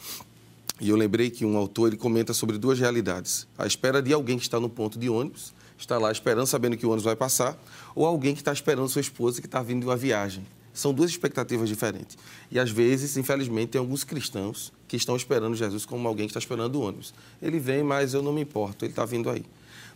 e 0.80 0.90
eu 0.90 0.96
lembrei 0.96 1.30
que 1.30 1.46
um 1.46 1.58
autor 1.58 1.88
ele 1.88 1.98
comenta 1.98 2.34
sobre 2.34 2.58
duas 2.58 2.80
realidades: 2.80 3.48
a 3.58 3.66
espera 3.66 4.02
de 4.02 4.14
alguém 4.14 4.38
que 4.38 4.44
está 4.44 4.60
no 4.60 4.70
ponto 4.70 5.00
de 5.00 5.10
ônibus, 5.10 5.54
está 5.78 5.98
lá 5.98 6.12
esperando, 6.12 6.48
sabendo 6.48 6.78
que 6.78 6.86
o 6.86 6.90
ônibus 6.90 7.06
vai 7.06 7.16
passar, 7.16 7.58
ou 7.96 8.06
alguém 8.06 8.34
que 8.34 8.42
está 8.42 8.54
esperando 8.54 8.90
sua 8.90 9.02
esposa 9.02 9.42
que 9.42 9.48
está 9.48 9.62
vindo 9.62 9.82
de 9.82 9.86
uma 9.88 9.96
viagem. 9.96 10.46
São 10.74 10.94
duas 10.94 11.10
expectativas 11.10 11.70
diferentes. 11.70 12.18
E 12.52 12.60
às 12.60 12.70
vezes, 12.70 13.16
infelizmente, 13.16 13.70
tem 13.70 13.80
alguns 13.80 14.04
cristãos 14.04 14.74
que 14.90 14.98
estão 14.98 15.16
esperando 15.16 15.56
Jesus 15.56 15.86
como 15.86 16.06
alguém 16.06 16.28
que 16.28 16.32
está 16.32 16.40
esperando 16.40 16.76
o 16.76 16.82
ônibus. 16.82 17.14
Ele 17.42 17.60
vem, 17.60 17.82
mas 17.82 18.14
eu 18.14 18.22
não 18.22 18.34
me 18.34 18.42
importo, 18.42 18.84
ele 18.84 18.92
está 18.92 19.06
vindo 19.06 19.30
aí. 19.30 19.46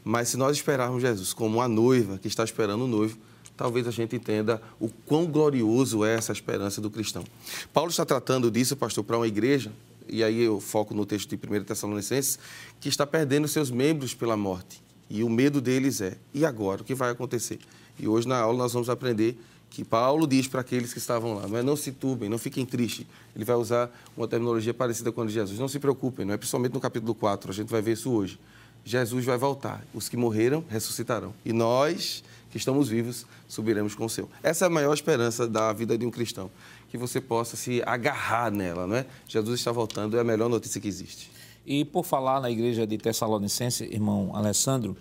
Mas 0.06 0.30
se 0.30 0.38
nós 0.38 0.56
esperarmos 0.56 1.02
Jesus 1.02 1.34
como 1.34 1.58
uma 1.58 1.68
noiva 1.68 2.18
que 2.18 2.30
está 2.30 2.46
esperando 2.46 2.86
o 2.86 2.88
noivo, 2.88 3.18
talvez 3.60 3.86
a 3.86 3.92
gente 3.92 4.16
entenda 4.16 4.62
o 4.80 4.88
quão 4.88 5.26
glorioso 5.26 6.06
é 6.06 6.16
essa 6.16 6.32
esperança 6.32 6.80
do 6.80 6.90
cristão. 6.90 7.26
Paulo 7.74 7.92
está 7.92 8.06
tratando 8.06 8.50
disso, 8.50 8.78
pastor, 8.78 9.04
para 9.04 9.18
uma 9.18 9.28
igreja, 9.28 9.70
e 10.08 10.24
aí 10.24 10.42
eu 10.42 10.62
foco 10.62 10.94
no 10.94 11.06
texto 11.06 11.30
de 11.30 11.36
1 11.36 11.66
Tessalonicenses, 11.66 12.40
que 12.80 12.88
está 12.88 13.06
perdendo 13.06 13.50
seus 13.50 13.70
membros 13.70 14.14
pela 14.14 14.38
morte. 14.38 14.82
E 15.10 15.26
o 15.26 15.30
medo 15.30 15.60
deles 15.60 16.00
é: 16.00 16.18
e 16.34 16.46
agora? 16.46 16.84
O 16.84 16.86
que 16.86 16.96
vai 16.96 17.12
acontecer? 17.12 17.60
E 18.00 18.08
hoje 18.08 18.30
na 18.30 18.40
aula 18.40 18.58
nós 18.58 18.72
vamos 18.72 18.90
aprender 18.90 19.38
que 19.70 19.84
Paulo 19.84 20.26
diz 20.26 20.48
para 20.48 20.62
aqueles 20.62 20.94
que 20.94 20.98
estavam 20.98 21.34
lá, 21.34 21.46
não 21.46 21.58
é 21.58 21.62
não 21.62 21.76
se 21.76 21.92
turbem, 21.92 22.30
não 22.30 22.38
fiquem 22.38 22.66
tristes. 22.66 23.06
Ele 23.36 23.44
vai 23.44 23.58
usar 23.58 23.92
uma 24.16 24.26
terminologia 24.26 24.74
parecida 24.74 25.12
com 25.12 25.22
a 25.22 25.26
de 25.26 25.34
Jesus. 25.34 25.60
Não 25.60 25.68
se 25.68 25.80
preocupem, 25.80 26.26
não 26.26 26.34
é 26.34 26.38
principalmente 26.38 26.74
no 26.74 26.80
capítulo 26.80 27.14
4, 27.14 27.52
a 27.52 27.54
gente 27.54 27.68
vai 27.68 27.82
ver 27.82 27.92
isso 27.92 28.10
hoje. 28.10 28.40
Jesus 28.86 29.26
vai 29.26 29.38
voltar. 29.38 29.86
Os 29.94 30.08
que 30.08 30.16
morreram 30.16 30.64
ressuscitarão. 30.70 31.34
E 31.46 31.52
nós 31.52 32.24
que 32.50 32.58
estamos 32.58 32.90
vivos, 32.90 33.26
subiremos 33.48 33.96
com 33.96 34.06
o 34.06 34.10
seu. 34.10 34.30
Essa 34.42 34.66
é 34.66 34.68
a 34.68 34.70
maior 34.70 34.94
esperança 34.94 35.48
da 35.48 35.72
vida 35.72 35.98
de 35.98 36.06
um 36.06 36.12
cristão, 36.12 36.50
que 36.90 36.98
você 36.98 37.22
possa 37.22 37.56
se 37.56 37.82
agarrar 37.86 38.52
nela, 38.52 38.88
não 38.88 38.96
é? 38.96 39.06
Jesus 39.28 39.60
está 39.60 39.72
voltando, 39.72 40.18
é 40.18 40.22
a 40.22 40.24
melhor 40.24 40.50
notícia 40.50 40.82
que 40.82 40.88
existe. 40.88 41.30
E 41.66 41.86
por 41.86 42.04
falar 42.04 42.42
na 42.42 42.50
igreja 42.50 42.88
de 42.88 42.98
Tessalonicense, 42.98 43.84
irmão 43.84 44.36
Alessandro, 44.36 44.98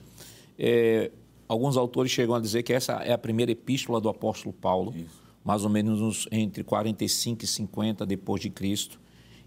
é, 0.59 1.11
alguns 1.49 1.77
autores 1.77 2.13
chegam 2.13 2.35
a 2.35 2.41
dizer 2.41 2.63
que 2.63 2.73
essa 2.73 2.95
é 2.97 3.13
a 3.13 3.19
primeira 3.19 3.51
epístola 3.51 4.01
do 4.01 4.09
apóstolo 4.09 4.53
Paulo, 4.53 4.93
Isso. 4.95 5.23
mais 5.43 5.65
ou 5.65 5.71
menos 5.71 6.29
entre 6.31 6.63
45 6.63 7.45
e 7.45 7.47
50 7.47 8.05
depois 8.05 8.43
de 8.43 8.51
Cristo. 8.51 9.01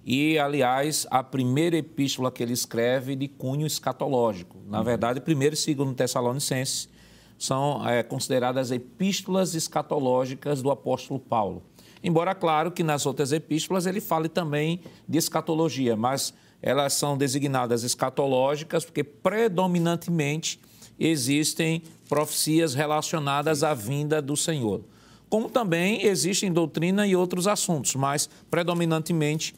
E, 0.03 0.39
aliás, 0.39 1.05
a 1.11 1.21
primeira 1.21 1.77
epístola 1.77 2.31
que 2.31 2.41
ele 2.41 2.53
escreve 2.53 3.15
de 3.15 3.27
cunho 3.27 3.67
escatológico. 3.67 4.57
Na 4.67 4.79
uhum. 4.79 4.83
verdade, 4.83 5.21
primeiro 5.21 5.53
e 5.53 5.57
segundo 5.57 5.93
Tessalonicenses 5.93 6.89
são 7.41 7.87
é, 7.87 8.03
consideradas 8.03 8.71
epístolas 8.71 9.55
escatológicas 9.55 10.61
do 10.61 10.69
apóstolo 10.69 11.19
Paulo. 11.19 11.63
Embora, 12.03 12.35
claro, 12.35 12.71
que 12.71 12.83
nas 12.83 13.05
outras 13.05 13.31
epístolas 13.31 13.85
ele 13.85 13.99
fale 13.99 14.29
também 14.29 14.81
de 15.07 15.17
escatologia, 15.17 15.95
mas 15.95 16.33
elas 16.61 16.93
são 16.93 17.17
designadas 17.17 17.83
escatológicas 17.83 18.85
porque 18.85 19.03
predominantemente 19.03 20.59
existem 20.99 21.81
profecias 22.07 22.75
relacionadas 22.75 23.63
à 23.63 23.73
vinda 23.73 24.21
do 24.21 24.37
Senhor. 24.37 24.83
Como 25.27 25.49
também 25.49 26.05
existem 26.05 26.51
doutrina 26.51 27.07
e 27.07 27.15
outros 27.15 27.47
assuntos, 27.47 27.95
mas 27.95 28.29
predominantemente 28.51 29.55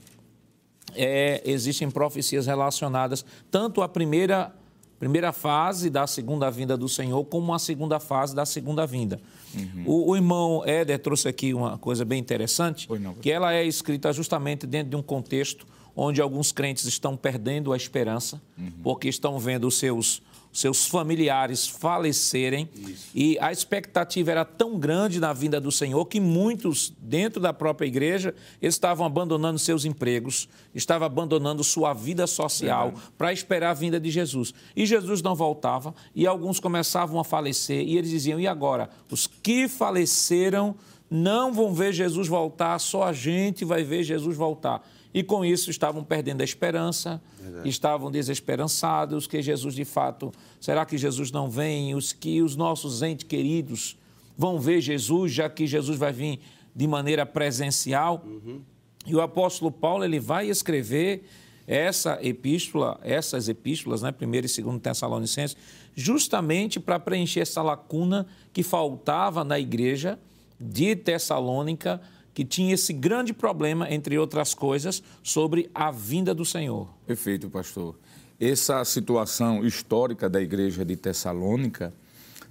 é, 0.95 1.41
existem 1.45 1.89
profecias 1.89 2.45
relacionadas 2.45 3.25
tanto 3.51 3.81
à 3.81 3.89
primeira 3.89 4.53
primeira 4.99 5.31
fase 5.31 5.89
da 5.89 6.07
segunda 6.07 6.49
vinda 6.49 6.77
do 6.77 6.87
Senhor 6.87 7.23
como 7.25 7.53
a 7.53 7.59
segunda 7.59 7.99
fase 7.99 8.35
da 8.35 8.45
segunda 8.45 8.85
vinda. 8.85 9.19
Uhum. 9.55 9.83
O, 9.85 10.11
o, 10.11 10.15
irmão 10.15 10.63
Éder 10.65 10.99
trouxe 10.99 11.27
aqui 11.27 11.53
uma 11.53 11.77
coisa 11.77 12.03
bem 12.03 12.19
interessante, 12.19 12.87
não, 12.99 13.13
que 13.15 13.29
ela 13.29 13.53
é 13.53 13.63
escrita 13.63 14.11
justamente 14.11 14.65
dentro 14.65 14.89
de 14.89 14.95
um 14.95 15.01
contexto 15.01 15.65
onde 15.95 16.21
alguns 16.21 16.51
crentes 16.51 16.85
estão 16.85 17.15
perdendo 17.15 17.71
a 17.73 17.77
esperança, 17.77 18.41
uhum. 18.57 18.71
porque 18.83 19.07
estão 19.07 19.37
vendo 19.39 19.67
os 19.67 19.77
seus 19.77 20.21
seus 20.53 20.85
familiares 20.85 21.67
falecerem. 21.67 22.69
Isso. 22.75 23.09
E 23.13 23.37
a 23.39 23.51
expectativa 23.51 24.31
era 24.31 24.45
tão 24.45 24.77
grande 24.77 25.19
na 25.19 25.33
vinda 25.33 25.59
do 25.59 25.71
Senhor 25.71 26.05
que 26.05 26.19
muitos, 26.19 26.93
dentro 26.99 27.41
da 27.41 27.51
própria 27.51 27.87
igreja, 27.87 28.35
estavam 28.61 29.05
abandonando 29.05 29.57
seus 29.57 29.83
empregos, 29.83 30.47
estavam 30.73 31.07
abandonando 31.07 31.63
sua 31.63 31.93
vida 31.93 32.27
social 32.27 32.93
para 33.17 33.33
esperar 33.33 33.71
a 33.71 33.73
vinda 33.73 33.99
de 33.99 34.11
Jesus. 34.11 34.53
E 34.75 34.85
Jesus 34.85 35.21
não 35.21 35.33
voltava 35.33 35.93
e 36.13 36.27
alguns 36.27 36.59
começavam 36.59 37.19
a 37.19 37.23
falecer 37.23 37.81
e 37.81 37.97
eles 37.97 38.11
diziam: 38.11 38.39
e 38.39 38.47
agora? 38.47 38.89
Os 39.09 39.25
que 39.25 39.67
faleceram 39.67 40.75
não 41.09 41.51
vão 41.51 41.73
ver 41.73 41.93
Jesus 41.93 42.27
voltar, 42.27 42.77
só 42.79 43.03
a 43.03 43.13
gente 43.13 43.65
vai 43.65 43.83
ver 43.83 44.03
Jesus 44.03 44.37
voltar 44.37 44.87
e 45.13 45.23
com 45.23 45.45
isso 45.45 45.69
estavam 45.69 46.03
perdendo 46.03 46.41
a 46.41 46.43
esperança, 46.43 47.21
Verdade. 47.39 47.69
estavam 47.69 48.09
desesperançados 48.09 49.27
que 49.27 49.41
Jesus 49.41 49.75
de 49.75 49.85
fato, 49.85 50.31
será 50.59 50.85
que 50.85 50.97
Jesus 50.97 51.31
não 51.31 51.49
vem? 51.49 51.93
Os 51.93 52.11
que 52.11 52.41
os 52.41 52.55
nossos 52.55 53.01
entes 53.01 53.27
queridos 53.27 53.97
vão 54.35 54.59
ver 54.59 54.81
Jesus, 54.81 55.31
já 55.31 55.47
que 55.49 55.67
Jesus 55.67 55.97
vai 55.97 56.11
vir 56.11 56.39
de 56.75 56.87
maneira 56.87 57.25
presencial. 57.25 58.23
Uhum. 58.25 58.61
E 59.05 59.13
o 59.15 59.21
apóstolo 59.21 59.71
Paulo 59.71 60.03
ele 60.03 60.19
vai 60.19 60.49
escrever 60.49 61.23
essa 61.67 62.17
epístola, 62.21 62.99
essas 63.03 63.47
epístolas, 63.47 64.01
né, 64.01 64.13
1 64.19 64.35
e 64.35 64.41
2 64.41 64.81
Tessalonicenses, 64.81 65.55
justamente 65.95 66.79
para 66.79 66.99
preencher 66.99 67.41
essa 67.41 67.61
lacuna 67.61 68.25
que 68.51 68.63
faltava 68.63 69.43
na 69.43 69.59
igreja 69.59 70.19
de 70.59 70.95
Tessalônica 70.95 72.01
que 72.33 72.43
tinha 72.43 72.73
esse 72.73 72.91
grande 72.91 73.33
problema, 73.33 73.91
entre 73.93 74.17
outras 74.17 74.53
coisas, 74.53 75.03
sobre 75.21 75.69
a 75.73 75.91
vinda 75.91 76.33
do 76.33 76.43
Senhor. 76.43 76.89
Perfeito, 77.05 77.49
pastor. 77.49 77.95
Essa 78.39 78.83
situação 78.83 79.65
histórica 79.65 80.29
da 80.29 80.41
igreja 80.41 80.83
de 80.83 80.95
Tessalônica 80.95 81.93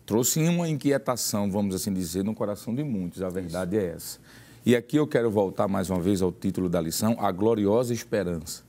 trouxe 0.07 0.41
uma 0.41 0.69
inquietação, 0.69 1.51
vamos 1.51 1.75
assim 1.75 1.93
dizer, 1.93 2.25
no 2.25 2.35
coração 2.35 2.75
de 2.75 2.85
muitos. 2.85 3.23
A 3.23 3.29
verdade 3.29 3.77
Isso. 3.77 3.87
é 3.87 3.89
essa. 3.91 4.19
E 4.65 4.77
aqui 4.77 4.97
eu 4.97 5.07
quero 5.07 5.31
voltar 5.31 5.67
mais 5.67 5.91
uma 5.91 6.01
vez 6.01 6.23
ao 6.23 6.31
título 6.31 6.69
da 6.69 6.81
lição, 6.81 7.17
a 7.19 7.33
gloriosa 7.33 7.93
esperança. 7.93 8.63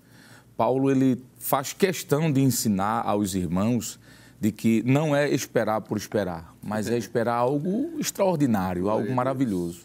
Paulo 0.58 0.89
ele 0.89 1.24
faz 1.38 1.74
questão 1.74 2.32
de 2.32 2.41
ensinar 2.41 3.01
aos 3.05 3.36
irmãos 3.36 4.00
de 4.39 4.51
que 4.51 4.84
não 4.86 5.15
é 5.15 5.29
esperar 5.29 5.82
por 5.82 5.98
esperar, 5.98 6.53
mas 6.62 6.89
é 6.89 6.98
esperar 6.98 7.36
algo 7.36 7.91
extraordinário, 8.00 8.89
algo 8.89 9.13
maravilhoso. 9.13 9.82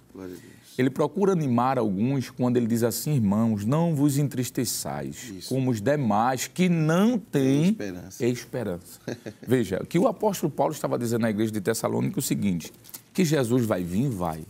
Ele 0.78 0.88
procura 0.90 1.32
animar 1.32 1.76
alguns 1.76 2.30
quando 2.30 2.56
ele 2.56 2.68
diz 2.68 2.84
assim, 2.84 3.16
irmãos, 3.16 3.64
não 3.64 3.96
vos 3.96 4.16
entristeçais, 4.16 5.28
Isso. 5.28 5.48
como 5.48 5.72
os 5.72 5.80
demais 5.80 6.46
que 6.46 6.68
não 6.68 7.18
têm 7.18 7.70
Esperança. 7.70 8.24
esperança. 8.26 9.00
Veja, 9.44 9.80
o 9.82 9.86
que 9.86 9.98
o 9.98 10.06
apóstolo 10.06 10.52
Paulo 10.52 10.72
estava 10.72 10.96
dizendo 10.96 11.22
na 11.22 11.30
igreja 11.30 11.50
de 11.50 11.60
Tessalônica 11.60 12.16
é 12.16 12.20
o 12.20 12.22
seguinte, 12.22 12.72
que 13.12 13.24
Jesus 13.24 13.64
vai 13.66 13.82
vir, 13.82 14.08
vai. 14.08 14.44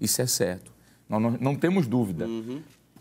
Isso 0.00 0.22
é 0.22 0.26
certo. 0.26 0.70
Nós 1.08 1.20
não, 1.20 1.30
não 1.32 1.54
temos 1.56 1.88
dúvida. 1.88 2.28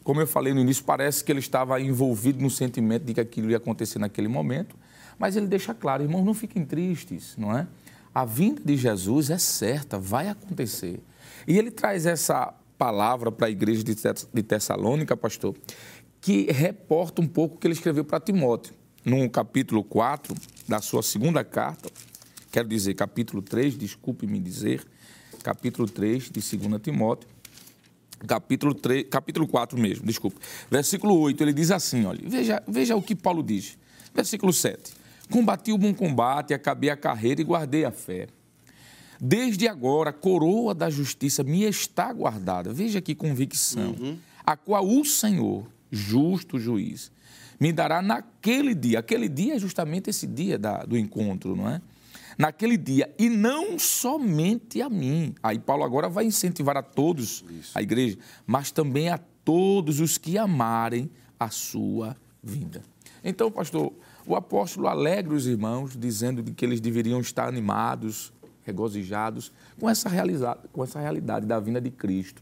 Como 0.03 0.19
eu 0.19 0.25
falei 0.25 0.51
no 0.51 0.59
início, 0.59 0.83
parece 0.83 1.23
que 1.23 1.31
ele 1.31 1.39
estava 1.39 1.79
envolvido 1.79 2.41
no 2.41 2.50
sentimento 2.50 3.03
de 3.03 3.13
que 3.13 3.21
aquilo 3.21 3.51
ia 3.51 3.57
acontecer 3.57 4.00
naquele 4.00 4.27
momento, 4.27 4.75
mas 5.19 5.35
ele 5.35 5.45
deixa 5.45 5.71
claro, 5.71 6.01
irmãos, 6.01 6.25
não 6.25 6.33
fiquem 6.33 6.65
tristes, 6.65 7.35
não 7.38 7.55
é? 7.55 7.67
A 8.13 8.25
vinda 8.25 8.59
de 8.65 8.75
Jesus 8.75 9.29
é 9.29 9.38
certa, 9.38 10.00
vai 10.00 10.27
acontecer. 10.27 11.00
E 11.47 11.57
ele 11.57 11.69
traz 11.69 12.05
essa 12.07 12.53
palavra 12.85 13.31
para 13.31 13.45
a 13.45 13.50
igreja 13.51 13.83
de 13.83 13.93
Tess- 13.93 14.27
de 14.33 14.41
Tessalônica, 14.41 15.15
pastor, 15.15 15.55
que 16.19 16.51
reporta 16.51 17.21
um 17.21 17.27
pouco 17.27 17.55
o 17.55 17.57
que 17.59 17.67
ele 17.67 17.75
escreveu 17.75 18.03
para 18.03 18.19
Timóteo. 18.19 18.73
No 19.05 19.29
capítulo 19.29 19.83
4 19.83 20.33
da 20.67 20.81
sua 20.81 21.03
segunda 21.03 21.43
carta, 21.43 21.91
quero 22.51 22.67
dizer, 22.67 22.95
capítulo 22.95 23.39
3, 23.43 23.77
desculpe-me 23.77 24.39
dizer, 24.39 24.83
capítulo 25.43 25.88
3 25.88 26.31
de 26.31 26.57
2 26.57 26.81
Timóteo, 26.81 27.29
capítulo, 28.27 28.73
3, 28.73 29.05
capítulo 29.11 29.47
4 29.47 29.79
mesmo, 29.79 30.03
desculpe. 30.03 30.38
Versículo 30.71 31.19
8, 31.19 31.39
ele 31.43 31.53
diz 31.53 31.69
assim, 31.69 32.05
olha, 32.05 32.27
veja, 32.27 32.63
veja 32.67 32.95
o 32.95 33.01
que 33.01 33.15
Paulo 33.15 33.43
diz. 33.43 33.77
Versículo 34.11 34.51
7. 34.51 34.91
Combati 35.29 35.71
o 35.71 35.77
bom 35.77 35.93
combate, 35.93 36.51
acabei 36.51 36.89
a 36.89 36.97
carreira 36.97 37.41
e 37.41 37.43
guardei 37.43 37.85
a 37.85 37.91
fé. 37.91 38.27
Desde 39.23 39.67
agora, 39.67 40.09
a 40.09 40.13
coroa 40.13 40.73
da 40.73 40.89
justiça 40.89 41.43
me 41.43 41.61
está 41.63 42.11
guardada. 42.11 42.73
Veja 42.73 42.99
que 42.99 43.13
convicção. 43.13 43.95
A 44.43 44.57
qual 44.57 44.83
o 44.87 45.05
Senhor, 45.05 45.67
justo 45.91 46.57
juiz, 46.57 47.11
me 47.59 47.71
dará 47.71 48.01
naquele 48.01 48.73
dia. 48.73 48.97
Aquele 48.97 49.29
dia 49.29 49.53
é 49.55 49.59
justamente 49.59 50.09
esse 50.09 50.25
dia 50.25 50.57
da- 50.57 50.83
do 50.83 50.97
encontro, 50.97 51.55
não 51.55 51.69
é? 51.69 51.79
Naquele 52.35 52.75
dia, 52.77 53.13
e 53.19 53.29
não 53.29 53.77
somente 53.77 54.81
a 54.81 54.89
mim. 54.89 55.35
Aí 55.43 55.59
Paulo 55.59 55.83
agora 55.83 56.09
vai 56.09 56.25
incentivar 56.25 56.75
a 56.75 56.81
todos, 56.81 57.43
a 57.75 57.81
igreja, 57.83 58.17
mas 58.47 58.71
também 58.71 59.09
a 59.09 59.19
todos 59.45 59.99
os 59.99 60.17
que 60.17 60.35
amarem 60.39 61.11
a 61.39 61.49
sua 61.51 62.17
vinda. 62.41 62.81
Então, 63.23 63.51
pastor, 63.51 63.93
o 64.25 64.35
apóstolo 64.35 64.87
alegra 64.87 65.35
os 65.35 65.45
irmãos, 65.45 65.95
dizendo 65.95 66.43
que 66.43 66.65
eles 66.65 66.81
deveriam 66.81 67.19
estar 67.19 67.47
animados, 67.47 68.33
regozijados 68.63 69.51
com 69.80 69.89
essa, 69.89 70.10
com 70.72 70.84
essa 70.84 71.00
realidade 71.00 71.46
da 71.46 71.60
vinda 71.60 71.82
de 71.82 71.89
Cristo. 71.89 72.41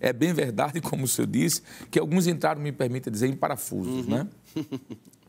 É 0.00 0.12
bem 0.12 0.32
verdade, 0.32 0.80
como 0.82 1.04
o 1.04 1.08
senhor 1.08 1.26
disse, 1.26 1.62
que 1.90 1.98
alguns 1.98 2.26
entraram, 2.26 2.60
me 2.60 2.72
permita 2.72 3.10
dizer, 3.10 3.28
em 3.28 3.36
parafusos, 3.36 4.06
né? 4.06 4.26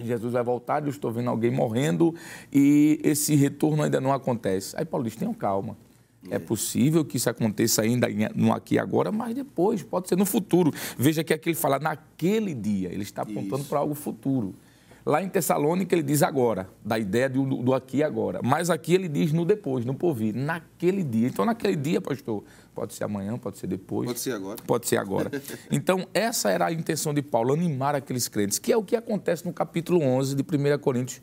Jesus 0.02 0.32
vai 0.32 0.44
voltar, 0.44 0.82
eu 0.84 0.90
estou 0.90 1.12
vendo 1.12 1.30
alguém 1.30 1.52
morrendo 1.52 2.16
e 2.54 3.00
esse 3.04 3.36
retorno 3.36 3.84
ainda 3.84 4.00
não 4.00 4.14
acontece. 4.14 4.74
Aí 4.78 4.86
Paulo 4.86 5.04
diz, 5.04 5.16
tenham 5.16 5.34
calma. 5.34 5.76
É 6.30 6.38
possível 6.38 7.06
que 7.06 7.18
isso 7.18 7.30
aconteça 7.30 7.82
ainda 7.82 8.08
no 8.36 8.52
aqui 8.52 8.76
e 8.76 8.80
agora, 8.80 9.12
mas 9.12 9.34
depois, 9.34 9.84
pode 9.84 10.10
ser 10.10 10.18
no 10.18 10.26
futuro. 10.26 10.72
Veja 10.98 11.24
que 11.24 11.34
aqui 11.34 11.50
ele 11.50 11.56
fala 11.56 11.80
naquele 11.80 12.54
dia, 12.54 12.92
ele 12.92 13.04
está 13.04 13.22
apontando 13.22 13.64
para 13.64 13.80
algo 13.80 13.94
futuro. 13.94 14.54
Lá 15.10 15.24
em 15.24 15.28
Tessalônica 15.28 15.96
ele 15.96 16.04
diz 16.04 16.22
agora, 16.22 16.70
da 16.86 17.00
ideia 17.00 17.28
do, 17.28 17.44
do 17.44 17.74
aqui 17.74 17.98
e 17.98 18.04
agora. 18.04 18.42
Mas 18.44 18.70
aqui 18.70 18.94
ele 18.94 19.08
diz 19.08 19.34
no 19.34 19.44
depois, 19.44 19.84
no 19.84 19.96
porvir, 19.96 20.36
naquele 20.36 21.04
dia. 21.04 21.28
Então, 21.28 21.44
naquele 21.46 21.76
dia, 21.76 22.00
pastor, 22.00 22.44
pode 22.76 22.94
ser 22.94 23.06
amanhã, 23.06 23.36
pode 23.36 23.58
ser 23.58 23.66
depois. 23.66 24.06
Pode 24.06 24.20
ser 24.20 24.34
agora. 24.34 24.62
Pode 24.68 24.88
ser 24.88 24.98
agora. 24.98 25.32
Então, 25.72 26.08
essa 26.14 26.52
era 26.52 26.68
a 26.68 26.72
intenção 26.72 27.12
de 27.12 27.24
Paulo, 27.24 27.56
animar 27.56 27.96
aqueles 27.96 28.28
crentes, 28.28 28.60
que 28.60 28.72
é 28.72 28.78
o 28.78 28.84
que 28.84 28.96
acontece 28.96 29.44
no 29.48 29.52
capítulo 29.52 30.00
11 30.00 30.36
de 30.36 30.44
1 30.44 30.78
Coríntios, 30.78 31.22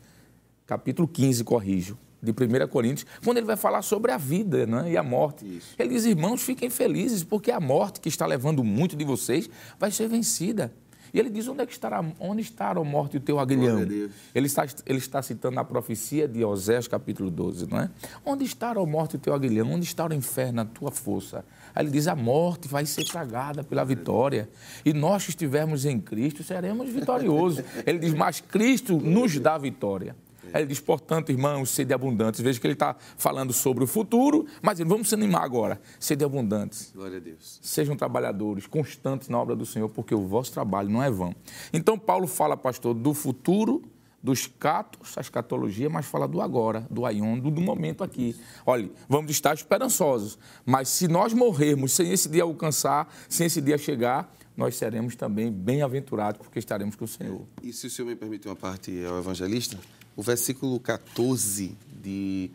capítulo 0.65 1.07
15, 1.07 1.45
corrijo, 1.45 1.97
de 2.21 2.31
1 2.31 2.67
Coríntios, 2.67 3.09
quando 3.23 3.37
ele 3.37 3.45
vai 3.45 3.55
falar 3.55 3.81
sobre 3.83 4.11
a 4.11 4.17
vida 4.17 4.65
né, 4.65 4.91
e 4.91 4.97
a 4.97 5.03
morte. 5.03 5.45
Isso. 5.45 5.75
Ele 5.79 5.93
diz, 5.93 6.03
irmãos, 6.03 6.43
fiquem 6.43 6.69
felizes, 6.69 7.23
porque 7.23 7.51
a 7.51 7.59
morte 7.61 8.01
que 8.01 8.09
está 8.09 8.25
levando 8.25 8.65
muito 8.65 8.97
de 8.97 9.05
vocês 9.05 9.49
vai 9.79 9.91
ser 9.91 10.09
vencida. 10.09 10.73
E 11.13 11.19
ele 11.19 11.29
diz, 11.29 11.47
onde 11.47 11.61
é 11.61 11.65
que 11.65 11.71
estará, 11.71 12.03
onde 12.19 12.41
estará 12.41 12.79
a 12.79 12.83
morte 12.83 13.15
e 13.15 13.17
o 13.17 13.21
teu 13.21 13.39
aguilhão? 13.39 13.81
Ele 13.81 14.47
está, 14.47 14.65
ele 14.85 14.97
está 14.97 15.21
citando 15.21 15.59
a 15.59 15.63
profecia 15.63 16.27
de 16.27 16.43
Osés, 16.43 16.87
capítulo 16.87 17.29
12, 17.31 17.67
não 17.69 17.79
é? 17.79 17.89
Onde 18.25 18.43
está 18.43 18.71
a 18.71 18.85
morte 18.85 19.13
e 19.13 19.15
o 19.17 19.19
teu 19.19 19.33
aguilhão? 19.33 19.71
Onde 19.71 19.85
está 19.85 20.05
o 20.05 20.13
inferno, 20.13 20.61
a 20.61 20.65
tua 20.65 20.91
força? 20.91 21.45
Aí 21.73 21.83
ele 21.83 21.91
diz, 21.91 22.07
a 22.07 22.15
morte 22.15 22.67
vai 22.67 22.85
ser 22.85 23.05
tragada 23.05 23.63
pela 23.63 23.83
vitória. 23.83 24.49
E 24.83 24.93
nós 24.93 25.23
que 25.23 25.29
estivermos 25.29 25.85
em 25.85 25.99
Cristo 25.99 26.43
seremos 26.43 26.89
vitoriosos. 26.89 27.63
Ele 27.85 27.99
diz, 27.99 28.13
mas 28.13 28.41
Cristo 28.41 28.97
nos 28.97 29.39
dá 29.39 29.57
vitória. 29.57 30.15
Aí 30.53 30.61
ele 30.61 30.69
diz, 30.69 30.79
portanto, 30.79 31.31
irmãos, 31.31 31.69
sede 31.69 31.93
abundantes. 31.93 32.39
Veja 32.41 32.59
que 32.59 32.67
ele 32.67 32.73
está 32.73 32.95
falando 33.17 33.53
sobre 33.53 33.83
o 33.83 33.87
futuro, 33.87 34.45
mas 34.61 34.79
vamos 34.79 35.09
se 35.09 35.15
animar 35.15 35.43
agora. 35.43 35.79
Sede 35.99 36.23
abundantes. 36.23 36.91
Glória 36.93 37.17
a 37.17 37.19
Deus. 37.19 37.59
Sejam 37.61 37.95
trabalhadores, 37.95 38.67
constantes 38.67 39.29
na 39.29 39.39
obra 39.39 39.55
do 39.55 39.65
Senhor, 39.65 39.89
porque 39.89 40.13
o 40.13 40.27
vosso 40.27 40.51
trabalho 40.51 40.89
não 40.89 41.03
é 41.03 41.09
vão. 41.09 41.35
Então, 41.73 41.97
Paulo 41.97 42.27
fala, 42.27 42.55
pastor, 42.55 42.93
do 42.93 43.13
futuro, 43.13 43.83
dos 44.21 44.47
catos, 44.47 45.17
a 45.17 45.21
escatologia, 45.21 45.89
mas 45.89 46.05
fala 46.05 46.27
do 46.27 46.41
agora, 46.41 46.85
do 46.89 47.05
aion, 47.05 47.39
do, 47.39 47.51
do 47.51 47.61
momento 47.61 48.03
aqui. 48.03 48.35
Olha, 48.65 48.89
vamos 49.07 49.31
estar 49.31 49.53
esperançosos, 49.53 50.37
mas 50.65 50.89
se 50.89 51.07
nós 51.07 51.33
morrermos 51.33 51.93
sem 51.93 52.11
esse 52.11 52.27
dia 52.27 52.43
alcançar, 52.43 53.13
sem 53.29 53.47
esse 53.47 53.61
dia 53.61 53.77
chegar, 53.77 54.33
nós 54.55 54.75
seremos 54.75 55.15
também 55.15 55.51
bem-aventurados, 55.51 56.41
porque 56.41 56.57
estaremos 56.57 56.95
com 56.95 57.05
o 57.05 57.07
Senhor. 57.07 57.45
E 57.61 57.71
se 57.71 57.85
o 57.85 57.89
senhor 57.89 58.07
me 58.07 58.15
permite 58.15 58.47
uma 58.47 58.55
parte 58.55 59.05
ao 59.05 59.19
evangelista, 59.19 59.77
o 60.17 60.23
versículo 60.23 60.79
14 60.79 61.77
de 62.01 62.49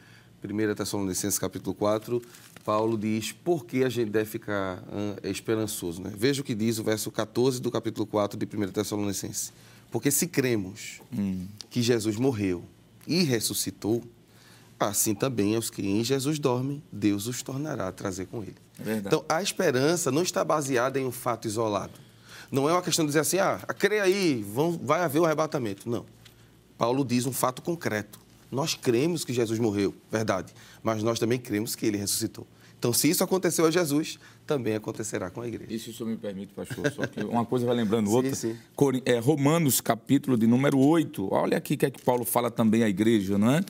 1 0.45 0.75
Tessalonicenses, 0.75 1.39
capítulo 1.39 1.75
4, 1.77 2.21
Paulo 2.65 2.99
diz 2.99 3.31
por 3.31 3.65
que 3.65 3.85
a 3.85 3.89
gente 3.89 4.11
deve 4.11 4.29
ficar 4.29 4.83
esperançoso. 5.23 6.03
Né? 6.03 6.13
Veja 6.15 6.43
o 6.43 6.45
que 6.45 6.57
diz 6.57 6.79
o 6.79 6.85
verso 6.85 7.11
14 7.11 7.63
do 7.63 7.71
capítulo 7.71 8.05
4 8.05 8.37
de 8.37 8.57
1 8.57 8.73
Tessalonicenses. 8.73 9.53
Porque 9.93 10.11
se 10.11 10.27
cremos 10.27 11.01
que 11.71 11.81
Jesus 11.81 12.17
morreu 12.17 12.65
e 13.07 13.23
ressuscitou, 13.23 14.03
assim 14.81 15.15
também 15.15 15.57
os 15.57 15.71
que 15.71 15.87
em 15.87 16.03
Jesus 16.03 16.41
dormem, 16.41 16.83
Deus 16.91 17.29
os 17.29 17.43
tornará 17.43 17.89
a 17.89 17.93
trazer 17.93 18.27
com 18.27 18.43
ele. 18.43 18.57
É 18.81 18.83
verdade. 18.83 19.07
Então, 19.07 19.25
a 19.29 19.41
esperança 19.41 20.11
não 20.11 20.23
está 20.23 20.43
baseada 20.43 20.99
em 20.99 21.05
um 21.05 21.13
fato 21.13 21.47
isolado. 21.47 21.93
Não 22.51 22.69
é 22.69 22.73
uma 22.73 22.83
questão 22.83 23.05
de 23.05 23.11
dizer 23.11 23.21
assim, 23.21 23.39
ah, 23.39 23.59
creia 23.79 24.03
aí, 24.03 24.43
vão, 24.43 24.73
vai 24.83 25.03
haver 25.03 25.21
o 25.21 25.25
arrebatamento. 25.25 25.89
Não. 25.89 26.05
Paulo 26.83 27.05
diz 27.05 27.27
um 27.27 27.33
fato 27.33 27.63
concreto. 27.63 28.19
Nós 28.51 28.75
cremos 28.75 29.25
que 29.25 29.33
Jesus 29.33 29.61
morreu, 29.61 29.95
verdade, 30.11 30.53
mas 30.83 31.01
nós 31.01 31.17
também 31.21 31.39
cremos 31.39 31.77
que 31.77 31.87
ele 31.87 31.97
ressuscitou. 31.97 32.45
Então, 32.77 32.93
se 32.93 33.09
isso 33.09 33.23
aconteceu 33.23 33.65
a 33.65 33.71
Jesus, 33.71 34.19
também 34.45 34.75
acontecerá 34.75 35.31
com 35.31 35.41
a 35.41 35.47
igreja. 35.47 35.73
Isso, 35.73 35.85
se 35.85 35.91
o 35.91 35.95
senhor 35.95 36.09
me 36.11 36.17
permite, 36.17 36.53
pastor, 36.53 36.91
só 36.91 37.07
que 37.07 37.23
uma 37.23 37.45
coisa 37.47 37.65
vai 37.67 37.77
lembrando 37.77 38.09
Sim, 38.09 38.17
outra. 38.17 38.35
sim. 38.35 38.57
Cori- 38.75 39.01
é, 39.07 39.21
Romanos, 39.21 39.81
capítulo 39.81 40.37
de 40.37 40.49
número 40.49 40.77
8. 40.77 41.33
Olha 41.33 41.57
aqui 41.57 41.75
o 41.75 41.79
que 41.79 41.87
é 41.87 41.91
que 41.93 42.03
Paulo 42.03 42.25
fala 42.25 42.51
também 42.51 42.83
à 42.83 42.89
igreja, 42.89 43.39
não 43.39 43.53
é? 43.53 43.61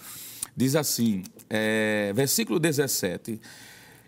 Diz 0.57 0.75
assim, 0.75 1.23
é, 1.51 2.15
versículo 2.15 2.59
17. 2.59 3.39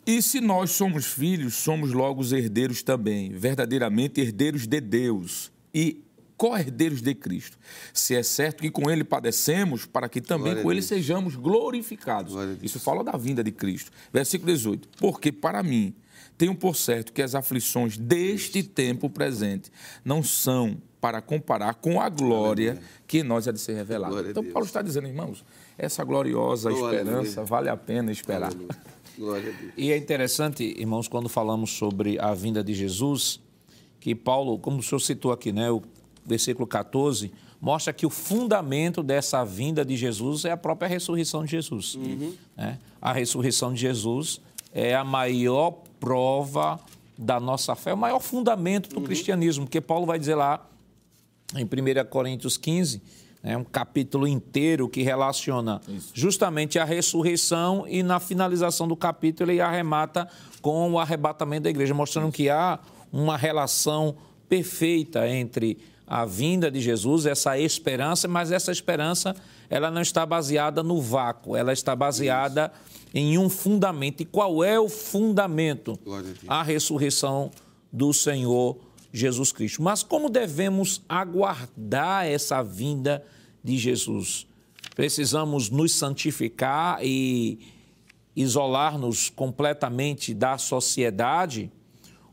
E 0.06 0.22
se 0.22 0.40
nós 0.40 0.70
somos 0.70 1.04
filhos, 1.04 1.56
somos 1.56 1.92
logo 1.92 2.22
os 2.22 2.32
herdeiros 2.32 2.82
também, 2.82 3.32
verdadeiramente 3.32 4.18
herdeiros 4.22 4.66
de 4.66 4.80
Deus 4.80 5.52
e 5.74 6.02
co-herdeiros 6.36 7.00
de 7.00 7.14
Cristo. 7.14 7.58
Se 7.92 8.14
é 8.14 8.22
certo 8.22 8.60
que 8.62 8.70
com 8.70 8.90
ele 8.90 9.04
padecemos, 9.04 9.86
para 9.86 10.08
que 10.08 10.20
também 10.20 10.44
Glória 10.44 10.60
a 10.60 10.62
com 10.64 10.72
ele 10.72 10.82
sejamos 10.82 11.36
glorificados. 11.36 12.32
Glória 12.32 12.56
a. 12.60 12.64
Isso 12.64 12.80
fala 12.80 13.04
da 13.04 13.12
vinda 13.12 13.42
de 13.42 13.52
Cristo. 13.52 13.90
Versículo 14.12 14.52
18. 14.52 14.88
Porque 14.98 15.30
para 15.30 15.62
mim 15.62 15.94
tenho 16.36 16.54
por 16.54 16.74
certo 16.76 17.12
que 17.12 17.22
as 17.22 17.34
aflições 17.34 17.96
deste 17.96 18.62
tempo 18.62 19.08
presente 19.08 19.70
não 20.04 20.22
são 20.22 20.76
para 21.00 21.20
comparar 21.20 21.74
com 21.74 22.00
a 22.00 22.08
glória 22.08 22.80
que 23.06 23.18
em 23.18 23.22
nós 23.22 23.46
há 23.46 23.52
de 23.52 23.60
ser 23.60 23.74
revelada. 23.74 24.10
Glória 24.12 24.28
a 24.28 24.30
Então. 24.30 24.44
Paulo 24.44 24.66
está 24.66 24.80
dizendo, 24.82 25.06
irmãos, 25.06 25.44
essa 25.76 26.02
gloriosa 26.02 26.70
Oh, 26.70 26.72
esperança 26.74 27.40
aleluia. 27.40 27.44
vale 27.44 27.68
a 27.68 27.76
pena 27.76 28.10
esperar. 28.10 28.48
Aleluia. 28.50 28.68
Glória 29.18 29.50
a 29.54 29.60
Deus. 29.60 29.72
E 29.76 29.92
é 29.92 29.96
interessante, 29.96 30.64
irmãos, 30.78 31.06
quando 31.06 31.28
falamos 31.28 31.70
sobre 31.72 32.18
a 32.18 32.34
vinda 32.34 32.64
de 32.64 32.72
Jesus, 32.74 33.38
que 34.00 34.14
Paulo, 34.14 34.58
como 34.58 34.78
o 34.78 34.82
senhor 34.82 34.98
citou 34.98 35.30
aqui, 35.30 35.52
né, 35.52 35.70
o 35.70 35.82
versículo 36.24 36.66
14, 36.66 37.32
mostra 37.60 37.92
que 37.92 38.06
o 38.06 38.10
fundamento 38.10 39.02
dessa 39.02 39.44
vinda 39.44 39.84
de 39.84 39.96
Jesus 39.96 40.44
é 40.44 40.52
a 40.52 40.56
própria 40.56 40.88
ressurreição 40.88 41.44
de 41.44 41.50
Jesus. 41.50 41.96
né? 42.56 42.78
A 43.00 43.12
ressurreição 43.12 43.72
de 43.72 43.80
Jesus 43.80 44.40
é 44.72 44.94
a 44.94 45.04
maior 45.04 45.72
prova 46.00 46.80
da 47.16 47.38
nossa 47.38 47.74
fé, 47.74 47.94
o 47.94 47.96
maior 47.96 48.20
fundamento 48.20 48.88
do 48.88 49.00
cristianismo, 49.00 49.64
porque 49.64 49.80
Paulo 49.80 50.04
vai 50.04 50.18
dizer 50.18 50.34
lá 50.34 50.66
em 51.54 51.64
1 51.64 51.68
Coríntios 52.10 52.56
15, 52.56 53.00
É 53.46 53.56
um 53.58 53.62
capítulo 53.62 54.26
inteiro 54.26 54.88
que 54.88 55.02
relaciona 55.02 55.78
Isso. 55.86 56.12
justamente 56.14 56.78
a 56.78 56.84
ressurreição 56.84 57.84
e 57.86 58.02
na 58.02 58.18
finalização 58.18 58.88
do 58.88 58.96
capítulo 58.96 59.50
ele 59.50 59.60
arremata 59.60 60.26
com 60.62 60.92
o 60.92 60.98
arrebatamento 60.98 61.64
da 61.64 61.70
igreja, 61.70 61.92
mostrando 61.92 62.32
que 62.32 62.48
há 62.48 62.78
uma 63.12 63.36
relação 63.36 64.16
perfeita 64.48 65.28
entre 65.28 65.76
a 66.06 66.24
vinda 66.24 66.70
de 66.70 66.80
Jesus, 66.80 67.26
essa 67.26 67.58
esperança, 67.58 68.28
mas 68.28 68.52
essa 68.52 68.70
esperança 68.70 69.34
ela 69.70 69.90
não 69.90 70.02
está 70.02 70.26
baseada 70.26 70.82
no 70.82 71.00
vácuo, 71.00 71.56
ela 71.56 71.72
está 71.72 71.96
baseada 71.96 72.70
Isso. 72.74 73.08
em 73.14 73.38
um 73.38 73.48
fundamento. 73.48 74.20
E 74.20 74.24
qual 74.24 74.62
é 74.62 74.78
o 74.78 74.88
fundamento? 74.88 75.98
A, 76.46 76.60
a 76.60 76.62
ressurreição 76.62 77.50
do 77.92 78.12
Senhor 78.12 78.78
Jesus 79.12 79.52
Cristo. 79.52 79.82
Mas 79.82 80.02
como 80.02 80.28
devemos 80.28 81.02
aguardar 81.08 82.26
essa 82.26 82.62
vinda 82.62 83.24
de 83.62 83.78
Jesus? 83.78 84.46
Precisamos 84.94 85.70
nos 85.70 85.94
santificar 85.94 86.98
e 87.02 87.58
isolar-nos 88.36 89.30
completamente 89.30 90.34
da 90.34 90.58
sociedade? 90.58 91.70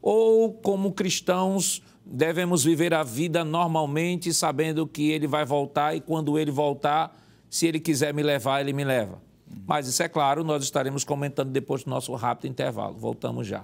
Ou, 0.02 0.52
como 0.52 0.92
cristãos, 0.92 1.82
devemos 2.12 2.64
viver 2.64 2.94
a 2.94 3.04
vida 3.04 3.44
normalmente, 3.44 4.34
sabendo 4.34 4.86
que 4.86 5.12
ele 5.12 5.28
vai 5.28 5.46
voltar 5.46 5.96
e 5.96 6.02
quando 6.02 6.38
ele 6.38 6.52
voltar, 6.52 7.18
se 7.50 7.66
ele 7.68 7.80
quiser 7.80 8.14
me 8.14 8.22
levar, 8.22 8.62
ele 8.62 8.74
me 8.74 8.84
leva. 8.84 9.22
Mas 9.66 9.88
isso 9.88 10.02
é 10.04 10.08
claro, 10.08 10.44
nós 10.44 10.64
estaremos 10.64 11.04
comentando 11.04 11.52
depois 11.52 11.84
do 11.84 11.90
nosso 11.90 12.14
rápido 12.16 12.50
intervalo. 12.50 12.98
Voltamos 12.98 13.48
já. 13.48 13.64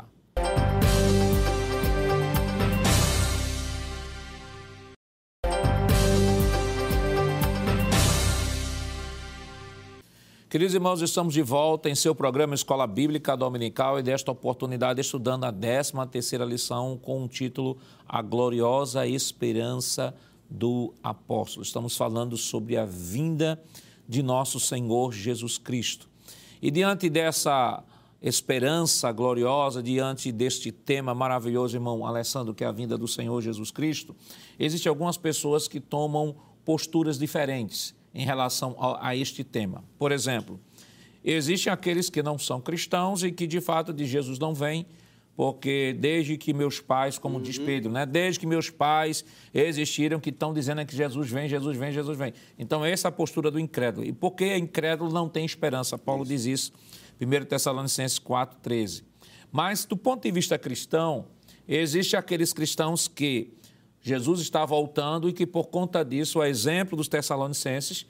Queridos 10.49 10.73
irmãos, 10.73 11.01
estamos 11.01 11.33
de 11.33 11.41
volta 11.41 11.89
em 11.89 11.95
seu 11.95 12.15
programa 12.15 12.55
Escola 12.55 12.87
Bíblica 12.87 13.35
Dominical 13.35 13.99
e 13.99 14.01
desta 14.01 14.31
oportunidade 14.31 15.01
estudando 15.01 15.43
a 15.43 15.51
13 15.51 15.91
terceira 16.09 16.45
lição 16.45 16.97
com 16.97 17.25
o 17.25 17.27
título 17.27 17.77
A 18.07 18.21
Gloriosa 18.21 19.05
Esperança 19.05 20.15
do 20.49 20.93
Apóstolo. 21.03 21.65
Estamos 21.65 21.97
falando 21.97 22.37
sobre 22.37 22.77
a 22.77 22.85
vinda 22.85 23.61
de 24.07 24.23
nosso 24.23 24.57
Senhor 24.57 25.11
Jesus 25.11 25.57
Cristo. 25.57 26.07
E 26.61 26.71
diante 26.71 27.09
dessa 27.09 27.83
esperança 28.21 29.11
gloriosa, 29.11 29.83
diante 29.83 30.31
deste 30.31 30.71
tema 30.71 31.13
maravilhoso, 31.13 31.75
irmão 31.75 32.05
Alessandro, 32.05 32.53
que 32.53 32.63
é 32.63 32.67
a 32.67 32.71
vinda 32.71 32.97
do 32.97 33.05
Senhor 33.05 33.41
Jesus 33.41 33.69
Cristo, 33.69 34.15
existem 34.57 34.89
algumas 34.89 35.17
pessoas 35.17 35.67
que 35.67 35.81
tomam 35.81 36.37
posturas 36.63 37.19
diferentes 37.19 37.96
em 38.17 38.25
relação 38.25 38.75
a, 38.79 39.09
a 39.09 39.15
este 39.15 39.43
tema. 39.43 39.83
Por 39.99 40.11
exemplo, 40.11 40.59
existem 41.23 41.71
aqueles 41.71 42.09
que 42.09 42.23
não 42.23 42.37
são 42.39 42.59
cristãos 42.59 43.23
e 43.23 43.31
que 43.31 43.45
de 43.45 43.61
fato 43.61 43.93
de 43.93 44.05
Jesus 44.05 44.39
não 44.39 44.55
vêm, 44.55 44.87
porque 45.35 45.95
desde 45.99 46.35
que 46.35 46.51
meus 46.51 46.79
pais, 46.79 47.19
como 47.19 47.37
uhum. 47.37 47.43
diz 47.43 47.59
Pedro, 47.59 47.91
né? 47.91 48.07
desde 48.07 48.39
que 48.39 48.47
meus 48.47 48.71
pais 48.71 49.23
existiram, 49.53 50.19
que 50.19 50.31
estão 50.31 50.51
dizendo 50.51 50.83
que 50.83 50.95
Jesus 50.95 51.29
vem, 51.29 51.47
Jesus 51.47 51.77
vem, 51.77 51.91
Jesus 51.91 52.17
vem. 52.17 52.33
Então, 52.57 52.83
essa 52.83 53.07
é 53.07 53.09
a 53.09 53.11
postura 53.11 53.51
do 53.51 53.59
incrédulo. 53.59 54.03
E 54.07 54.11
porque 54.11 54.45
é 54.45 54.57
incrédulo 54.57 55.13
não 55.13 55.29
tem 55.29 55.45
esperança. 55.45 55.95
Paulo 55.95 56.23
isso. 56.23 56.31
diz 56.31 56.45
isso, 56.45 56.73
1 57.21 57.45
Tessalonicenses 57.45 58.17
4, 58.17 58.57
13. 58.63 59.03
Mas, 59.51 59.85
do 59.85 59.95
ponto 59.95 60.23
de 60.23 60.31
vista 60.31 60.57
cristão, 60.57 61.27
existem 61.67 62.19
aqueles 62.19 62.51
cristãos 62.51 63.07
que 63.07 63.53
Jesus 64.01 64.39
está 64.39 64.65
voltando 64.65 65.27
e 65.27 65.33
que, 65.33 65.45
por 65.45 65.67
conta 65.67 66.03
disso, 66.03 66.39
a 66.39 66.47
exemplo 66.47 66.95
dos 66.95 67.07
Tessalonicenses, 67.07 68.05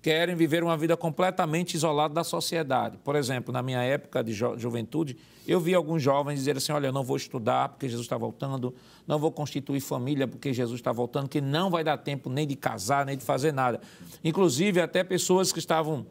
querem 0.00 0.34
viver 0.34 0.62
uma 0.62 0.76
vida 0.76 0.96
completamente 0.96 1.74
isolada 1.74 2.14
da 2.14 2.24
sociedade. 2.24 2.98
Por 2.98 3.16
exemplo, 3.16 3.52
na 3.52 3.62
minha 3.62 3.82
época 3.82 4.22
de 4.22 4.32
ju 4.32 4.56
juventude, 4.58 5.16
eu 5.46 5.60
vi 5.60 5.74
alguns 5.74 6.02
jovens 6.02 6.36
dizer 6.36 6.56
assim: 6.56 6.72
olha, 6.72 6.88
eu 6.88 6.92
não 6.92 7.02
vou 7.02 7.16
estudar 7.16 7.70
porque 7.70 7.88
Jesus 7.88 8.04
está 8.04 8.16
voltando, 8.16 8.74
não 9.06 9.18
vou 9.18 9.32
constituir 9.32 9.80
família 9.80 10.26
porque 10.28 10.52
Jesus 10.52 10.78
está 10.78 10.92
voltando, 10.92 11.28
que 11.28 11.40
não 11.40 11.70
vai 11.70 11.82
dar 11.82 11.98
tempo 11.98 12.30
nem 12.30 12.46
de 12.46 12.56
casar, 12.56 13.04
nem 13.04 13.16
de 13.16 13.24
fazer 13.24 13.52
nada. 13.52 13.80
Inclusive, 14.22 14.80
até 14.80 15.02
pessoas 15.02 15.52
que 15.52 15.58
estavam. 15.58 16.06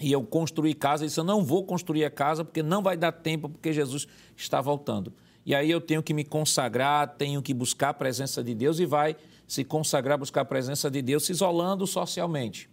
E 0.00 0.12
eu 0.12 0.22
construí 0.22 0.74
casa, 0.74 1.04
e 1.04 1.08
disse: 1.08 1.18
eu 1.18 1.24
não 1.24 1.44
vou 1.44 1.64
construir 1.64 2.04
a 2.04 2.10
casa 2.10 2.44
porque 2.44 2.62
não 2.62 2.82
vai 2.82 2.96
dar 2.96 3.10
tempo, 3.10 3.48
porque 3.48 3.72
Jesus 3.72 4.06
está 4.36 4.60
voltando. 4.60 5.12
E 5.48 5.54
aí 5.54 5.70
eu 5.70 5.80
tenho 5.80 6.02
que 6.02 6.12
me 6.12 6.24
consagrar, 6.24 7.16
tenho 7.16 7.40
que 7.40 7.54
buscar 7.54 7.88
a 7.88 7.94
presença 7.94 8.44
de 8.44 8.54
Deus 8.54 8.78
e 8.80 8.84
vai 8.84 9.16
se 9.46 9.64
consagrar, 9.64 10.18
buscar 10.18 10.42
a 10.42 10.44
presença 10.44 10.90
de 10.90 11.00
Deus, 11.00 11.24
se 11.24 11.32
isolando 11.32 11.86
socialmente. 11.86 12.68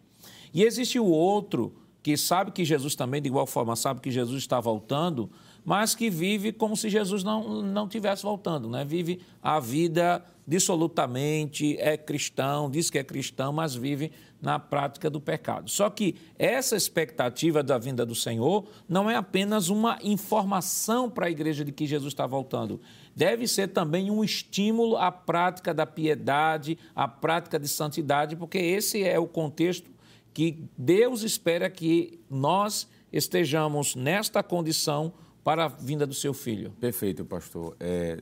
E 0.54 0.62
existe 0.62 1.00
o 1.00 1.06
outro 1.06 1.74
que 2.04 2.18
sabe 2.18 2.52
que 2.52 2.66
Jesus 2.66 2.94
também, 2.94 3.22
de 3.22 3.30
igual 3.30 3.48
forma, 3.48 3.78
sabe 3.78 4.02
que 4.02 4.12
Jesus 4.12 4.40
está 4.40 4.60
voltando, 4.60 5.32
mas 5.64 5.96
que 5.96 6.10
vive 6.10 6.52
como 6.52 6.76
se 6.76 6.90
Jesus 6.90 7.24
não, 7.24 7.62
não 7.62 7.88
tivesse 7.88 8.24
voltando, 8.24 8.70
né? 8.70 8.84
vive 8.84 9.22
a 9.42 9.58
vida 9.58 10.22
dissolutamente, 10.46 11.78
é 11.80 11.96
cristão, 11.96 12.70
diz 12.70 12.90
que 12.90 13.00
é 13.00 13.06
cristão, 13.06 13.54
mas 13.54 13.74
vive 13.74 14.12
na 14.46 14.60
prática 14.60 15.10
do 15.10 15.20
pecado. 15.20 15.70
Só 15.72 15.90
que 15.90 16.16
essa 16.38 16.76
expectativa 16.76 17.64
da 17.64 17.80
vinda 17.80 18.06
do 18.06 18.14
Senhor 18.14 18.68
não 18.88 19.10
é 19.10 19.16
apenas 19.16 19.70
uma 19.70 19.98
informação 20.04 21.10
para 21.10 21.26
a 21.26 21.32
igreja 21.32 21.66
de 21.66 21.72
que 21.72 21.88
Jesus 21.88 22.14
está 22.14 22.28
voltando. 22.28 22.80
Deve 23.16 23.48
ser 23.48 23.70
também 23.70 24.12
um 24.12 24.24
estímulo 24.24 24.98
à 24.98 25.12
prática 25.12 25.74
da 25.74 25.88
piedade, 25.88 26.78
à 26.96 27.08
prática 27.08 27.60
de 27.60 27.68
santidade, 27.68 28.36
porque 28.36 28.60
esse 28.60 29.04
é 29.04 29.18
o 29.18 29.26
contexto 29.26 29.90
que 30.32 30.64
Deus 30.78 31.24
espera 31.24 31.68
que 31.68 32.20
nós 32.30 32.88
estejamos 33.12 33.96
nesta 33.96 34.44
condição 34.44 35.12
para 35.44 35.66
a 35.66 35.68
vinda 35.68 36.06
do 36.06 36.14
seu 36.14 36.36
filho. 36.36 36.72
Perfeito, 36.80 37.26
pastor. 37.26 37.76
É, 37.80 38.22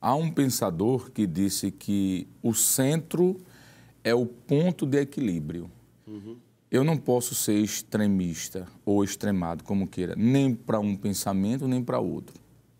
há 0.00 0.14
um 0.14 0.30
pensador 0.30 1.10
que 1.10 1.26
disse 1.26 1.70
que 1.70 2.26
o 2.42 2.54
centro 2.54 3.38
é 4.02 4.14
o 4.14 4.26
ponto 4.26 4.86
de 4.86 4.98
equilíbrio. 4.98 5.70
Uhum. 6.06 6.36
Eu 6.70 6.84
não 6.84 6.96
posso 6.96 7.34
ser 7.34 7.54
extremista 7.54 8.66
ou 8.84 9.02
extremado, 9.02 9.64
como 9.64 9.86
queira, 9.86 10.14
nem 10.16 10.54
para 10.54 10.78
um 10.78 10.94
pensamento, 10.94 11.66
nem 11.66 11.82
para 11.82 11.98
outro. 11.98 12.36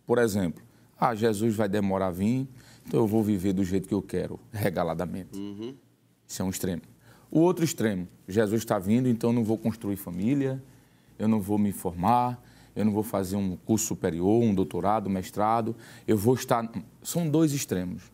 Por 0.06 0.18
exemplo, 0.18 0.62
ah, 0.98 1.14
Jesus 1.14 1.54
vai 1.54 1.68
demorar 1.68 2.08
a 2.08 2.10
vir, 2.10 2.46
então 2.86 3.00
eu 3.00 3.06
vou 3.06 3.22
viver 3.22 3.52
do 3.52 3.64
jeito 3.64 3.88
que 3.88 3.94
eu 3.94 4.02
quero, 4.02 4.38
regaladamente. 4.52 5.38
Uhum. 5.38 5.74
Isso 6.26 6.42
é 6.42 6.44
um 6.44 6.50
extremo. 6.50 6.82
O 7.30 7.40
outro 7.40 7.64
extremo, 7.64 8.08
Jesus 8.26 8.62
está 8.62 8.78
vindo, 8.78 9.08
então 9.08 9.30
eu 9.30 9.34
não 9.34 9.44
vou 9.44 9.56
construir 9.56 9.96
família, 9.96 10.62
eu 11.18 11.28
não 11.28 11.40
vou 11.40 11.58
me 11.58 11.72
formar, 11.72 12.42
eu 12.74 12.84
não 12.84 12.92
vou 12.92 13.02
fazer 13.02 13.36
um 13.36 13.56
curso 13.56 13.86
superior, 13.86 14.42
um 14.42 14.54
doutorado, 14.54 15.08
um 15.08 15.12
mestrado, 15.12 15.74
eu 16.06 16.16
vou 16.16 16.34
estar. 16.34 16.70
São 17.02 17.28
dois 17.28 17.52
extremos. 17.52 18.04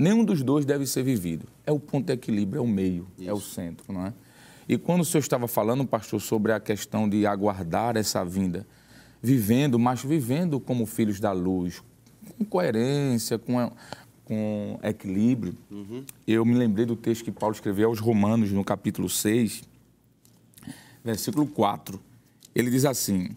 Nenhum 0.00 0.24
dos 0.24 0.42
dois 0.42 0.64
deve 0.64 0.86
ser 0.86 1.02
vivido. 1.02 1.46
É 1.66 1.70
o 1.70 1.78
ponto 1.78 2.06
de 2.06 2.14
equilíbrio, 2.14 2.58
é 2.58 2.62
o 2.62 2.66
meio, 2.66 3.06
Isso. 3.18 3.28
é 3.28 3.32
o 3.34 3.40
centro, 3.40 3.92
não 3.92 4.06
é? 4.06 4.14
E 4.66 4.78
quando 4.78 5.02
o 5.02 5.04
senhor 5.04 5.20
estava 5.20 5.46
falando, 5.46 5.84
pastor, 5.84 6.18
sobre 6.22 6.52
a 6.52 6.58
questão 6.58 7.06
de 7.06 7.26
aguardar 7.26 7.98
essa 7.98 8.24
vinda, 8.24 8.66
vivendo, 9.20 9.78
mas 9.78 10.02
vivendo 10.02 10.58
como 10.58 10.86
filhos 10.86 11.20
da 11.20 11.32
luz, 11.32 11.82
com 12.38 12.46
coerência, 12.46 13.38
com, 13.38 13.70
com 14.24 14.80
equilíbrio, 14.82 15.54
uhum. 15.70 16.02
eu 16.26 16.46
me 16.46 16.54
lembrei 16.54 16.86
do 16.86 16.96
texto 16.96 17.22
que 17.22 17.30
Paulo 17.30 17.54
escreveu 17.54 17.90
aos 17.90 17.98
Romanos, 17.98 18.52
no 18.52 18.64
capítulo 18.64 19.06
6, 19.06 19.64
versículo 21.04 21.46
4. 21.46 22.00
Ele 22.54 22.70
diz 22.70 22.86
assim: 22.86 23.36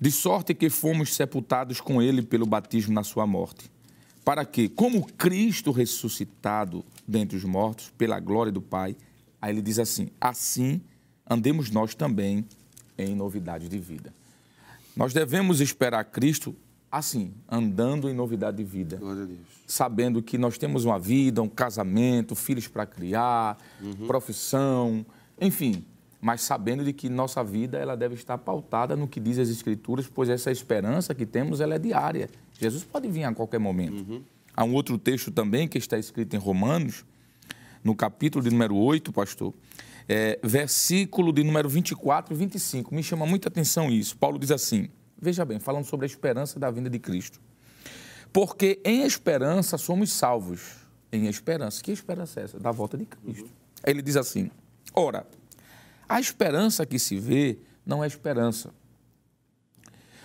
de 0.00 0.10
sorte 0.10 0.54
que 0.54 0.68
fomos 0.68 1.14
sepultados 1.14 1.80
com 1.80 2.02
ele 2.02 2.20
pelo 2.20 2.46
batismo 2.46 2.92
na 2.92 3.04
sua 3.04 3.28
morte, 3.28 3.70
para 4.24 4.44
que, 4.44 4.68
como 4.68 5.04
Cristo 5.04 5.70
ressuscitado 5.72 6.84
dentre 7.06 7.36
os 7.36 7.44
mortos, 7.44 7.92
pela 7.96 8.20
glória 8.20 8.52
do 8.52 8.62
Pai, 8.62 8.96
aí 9.40 9.52
ele 9.52 9.62
diz 9.62 9.78
assim: 9.78 10.08
assim 10.20 10.80
andemos 11.28 11.70
nós 11.70 11.94
também 11.94 12.44
em 12.96 13.14
novidade 13.14 13.68
de 13.68 13.78
vida. 13.78 14.12
Nós 14.94 15.12
devemos 15.12 15.60
esperar 15.60 16.04
Cristo 16.04 16.54
assim, 16.90 17.32
andando 17.50 18.10
em 18.10 18.14
novidade 18.14 18.58
de 18.58 18.64
vida. 18.64 19.00
Sabendo 19.66 20.22
que 20.22 20.36
nós 20.36 20.58
temos 20.58 20.84
uma 20.84 20.98
vida, 20.98 21.40
um 21.40 21.48
casamento, 21.48 22.34
filhos 22.34 22.68
para 22.68 22.84
criar, 22.84 23.56
uhum. 23.80 24.06
profissão, 24.06 25.06
enfim, 25.40 25.86
mas 26.20 26.42
sabendo 26.42 26.84
de 26.84 26.92
que 26.92 27.08
nossa 27.08 27.42
vida 27.42 27.78
ela 27.78 27.96
deve 27.96 28.14
estar 28.14 28.36
pautada 28.36 28.94
no 28.94 29.08
que 29.08 29.18
diz 29.18 29.38
as 29.38 29.48
Escrituras, 29.48 30.06
pois 30.06 30.28
essa 30.28 30.50
esperança 30.52 31.14
que 31.14 31.24
temos 31.24 31.62
ela 31.62 31.74
é 31.74 31.78
diária. 31.78 32.28
Jesus 32.62 32.84
pode 32.84 33.08
vir 33.08 33.24
a 33.24 33.34
qualquer 33.34 33.58
momento. 33.58 34.08
Uhum. 34.08 34.22
Há 34.54 34.64
um 34.64 34.74
outro 34.74 34.96
texto 34.96 35.30
também 35.30 35.66
que 35.66 35.78
está 35.78 35.98
escrito 35.98 36.34
em 36.34 36.38
Romanos, 36.38 37.04
no 37.82 37.94
capítulo 37.96 38.44
de 38.44 38.50
número 38.50 38.76
8, 38.76 39.12
pastor, 39.12 39.52
é, 40.08 40.38
versículo 40.42 41.32
de 41.32 41.42
número 41.42 41.68
24 41.68 42.32
e 42.32 42.36
25. 42.36 42.94
Me 42.94 43.02
chama 43.02 43.26
muita 43.26 43.48
atenção 43.48 43.90
isso. 43.90 44.16
Paulo 44.16 44.38
diz 44.38 44.50
assim: 44.50 44.88
veja 45.20 45.44
bem, 45.44 45.58
falando 45.58 45.84
sobre 45.84 46.04
a 46.04 46.08
esperança 46.08 46.60
da 46.60 46.70
vinda 46.70 46.88
de 46.88 46.98
Cristo. 46.98 47.40
Porque 48.32 48.80
em 48.84 49.02
esperança 49.02 49.76
somos 49.76 50.12
salvos. 50.12 50.76
Em 51.12 51.26
esperança. 51.26 51.82
Que 51.82 51.92
esperança 51.92 52.40
é 52.40 52.44
essa? 52.44 52.58
Da 52.58 52.70
volta 52.70 52.96
de 52.96 53.04
Cristo. 53.04 53.44
Uhum. 53.44 53.50
Ele 53.84 54.00
diz 54.00 54.16
assim: 54.16 54.50
Ora, 54.94 55.26
a 56.08 56.20
esperança 56.20 56.86
que 56.86 56.98
se 56.98 57.18
vê 57.18 57.58
não 57.84 58.02
é 58.02 58.06
esperança. 58.06 58.70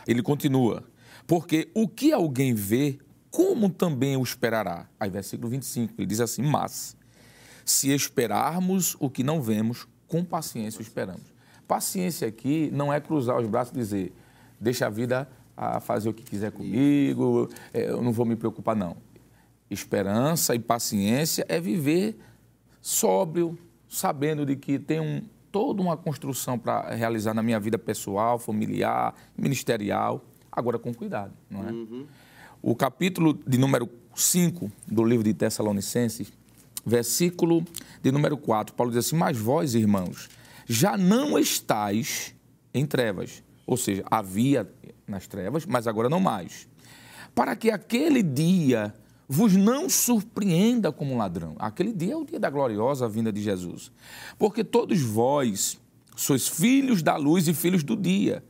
Ele 0.08 0.22
continua: 0.22 0.84
Porque 1.28 1.70
o 1.74 1.88
que 1.88 2.14
alguém 2.14 2.54
vê, 2.54 2.98
como 3.30 3.70
também 3.70 4.16
o 4.16 4.24
esperará? 4.24 4.88
Aí, 4.98 5.10
versículo 5.10 5.50
25, 5.50 5.94
ele 5.98 6.08
diz 6.08 6.22
assim: 6.22 6.42
Mas, 6.42 6.96
se 7.66 7.94
esperarmos 7.94 8.96
o 8.98 9.10
que 9.10 9.24
não 9.24 9.42
vemos, 9.42 9.86
com 10.08 10.24
paciência 10.24 10.80
o 10.80 10.82
esperamos. 10.82 11.36
Paciência 11.68 12.28
aqui 12.28 12.70
não 12.72 12.94
é 12.94 13.02
cruzar 13.02 13.38
os 13.38 13.46
braços 13.46 13.76
e 13.76 13.78
dizer, 13.78 14.14
deixa 14.60 14.88
a 14.88 14.90
vida 14.90 15.28
a 15.56 15.82
fazer 15.82 16.08
o 16.08 16.14
que 16.14 16.24
quiser 16.24 16.52
comigo, 16.52 17.50
é, 17.74 17.90
eu 17.90 18.02
não 18.02 18.14
vou 18.14 18.26
me 18.26 18.36
preocupar, 18.36 18.76
não. 18.76 18.96
Esperança 19.70 20.56
e 20.56 20.60
paciência 20.60 21.46
é 21.50 21.60
viver 21.60 22.18
sóbrio, 22.82 23.58
sabendo 23.90 24.46
de 24.46 24.56
que 24.56 24.80
tem 24.80 25.02
um, 25.02 25.22
toda 25.52 25.82
uma 25.82 25.98
construção 25.98 26.58
para 26.58 26.96
realizar 26.96 27.34
na 27.34 27.44
minha 27.44 27.60
vida 27.60 27.78
pessoal, 27.78 28.40
familiar, 28.40 29.14
ministerial, 29.38 30.24
agora 30.58 30.80
com 30.80 30.92
cuidado, 30.92 31.34
não 31.50 31.68
é? 31.68 31.72
Uhum. 31.72 32.06
O 32.62 32.76
capítulo 32.76 33.40
de 33.46 33.60
número 33.60 33.88
5 34.16 34.72
do 34.88 35.04
livro 35.04 35.24
de 35.24 35.34
Tessalonicenses, 35.34 36.34
versículo 36.84 37.64
de 38.02 38.12
número 38.12 38.36
4, 38.36 38.74
Paulo 38.74 38.92
diz 38.92 39.06
assim: 39.06 39.16
Mas 39.16 39.38
vós, 39.38 39.76
irmãos, 39.76 40.28
já 40.66 40.98
não 40.98 41.38
estáis 41.38 42.34
em 42.74 42.86
trevas. 42.86 43.44
Ou 43.68 43.78
seja, 43.78 44.04
havia 44.10 44.68
nas 45.08 45.28
trevas, 45.28 45.66
mas 45.66 45.86
agora 45.86 46.10
não 46.10 46.20
mais. 46.20 46.68
Para 47.36 47.56
que 47.56 47.70
aquele 47.70 48.24
dia 48.24 48.94
vos 49.30 49.56
não 49.56 49.88
surpreenda 49.90 50.92
como 50.92 51.14
um 51.14 51.18
ladrão. 51.18 51.56
Aquele 51.60 51.94
dia 51.94 52.14
é 52.14 52.18
o 52.18 52.26
dia 52.26 52.40
da 52.40 52.50
gloriosa 52.50 53.08
vinda 53.08 53.32
de 53.32 53.42
Jesus. 53.42 53.92
Porque 54.40 54.64
todos 54.64 55.00
vós 55.02 55.78
sois 56.16 56.48
filhos 56.48 57.04
da 57.04 57.16
luz 57.16 57.48
e 57.48 57.54
filhos 57.54 57.84
do 57.84 57.96
dia. 57.96 58.44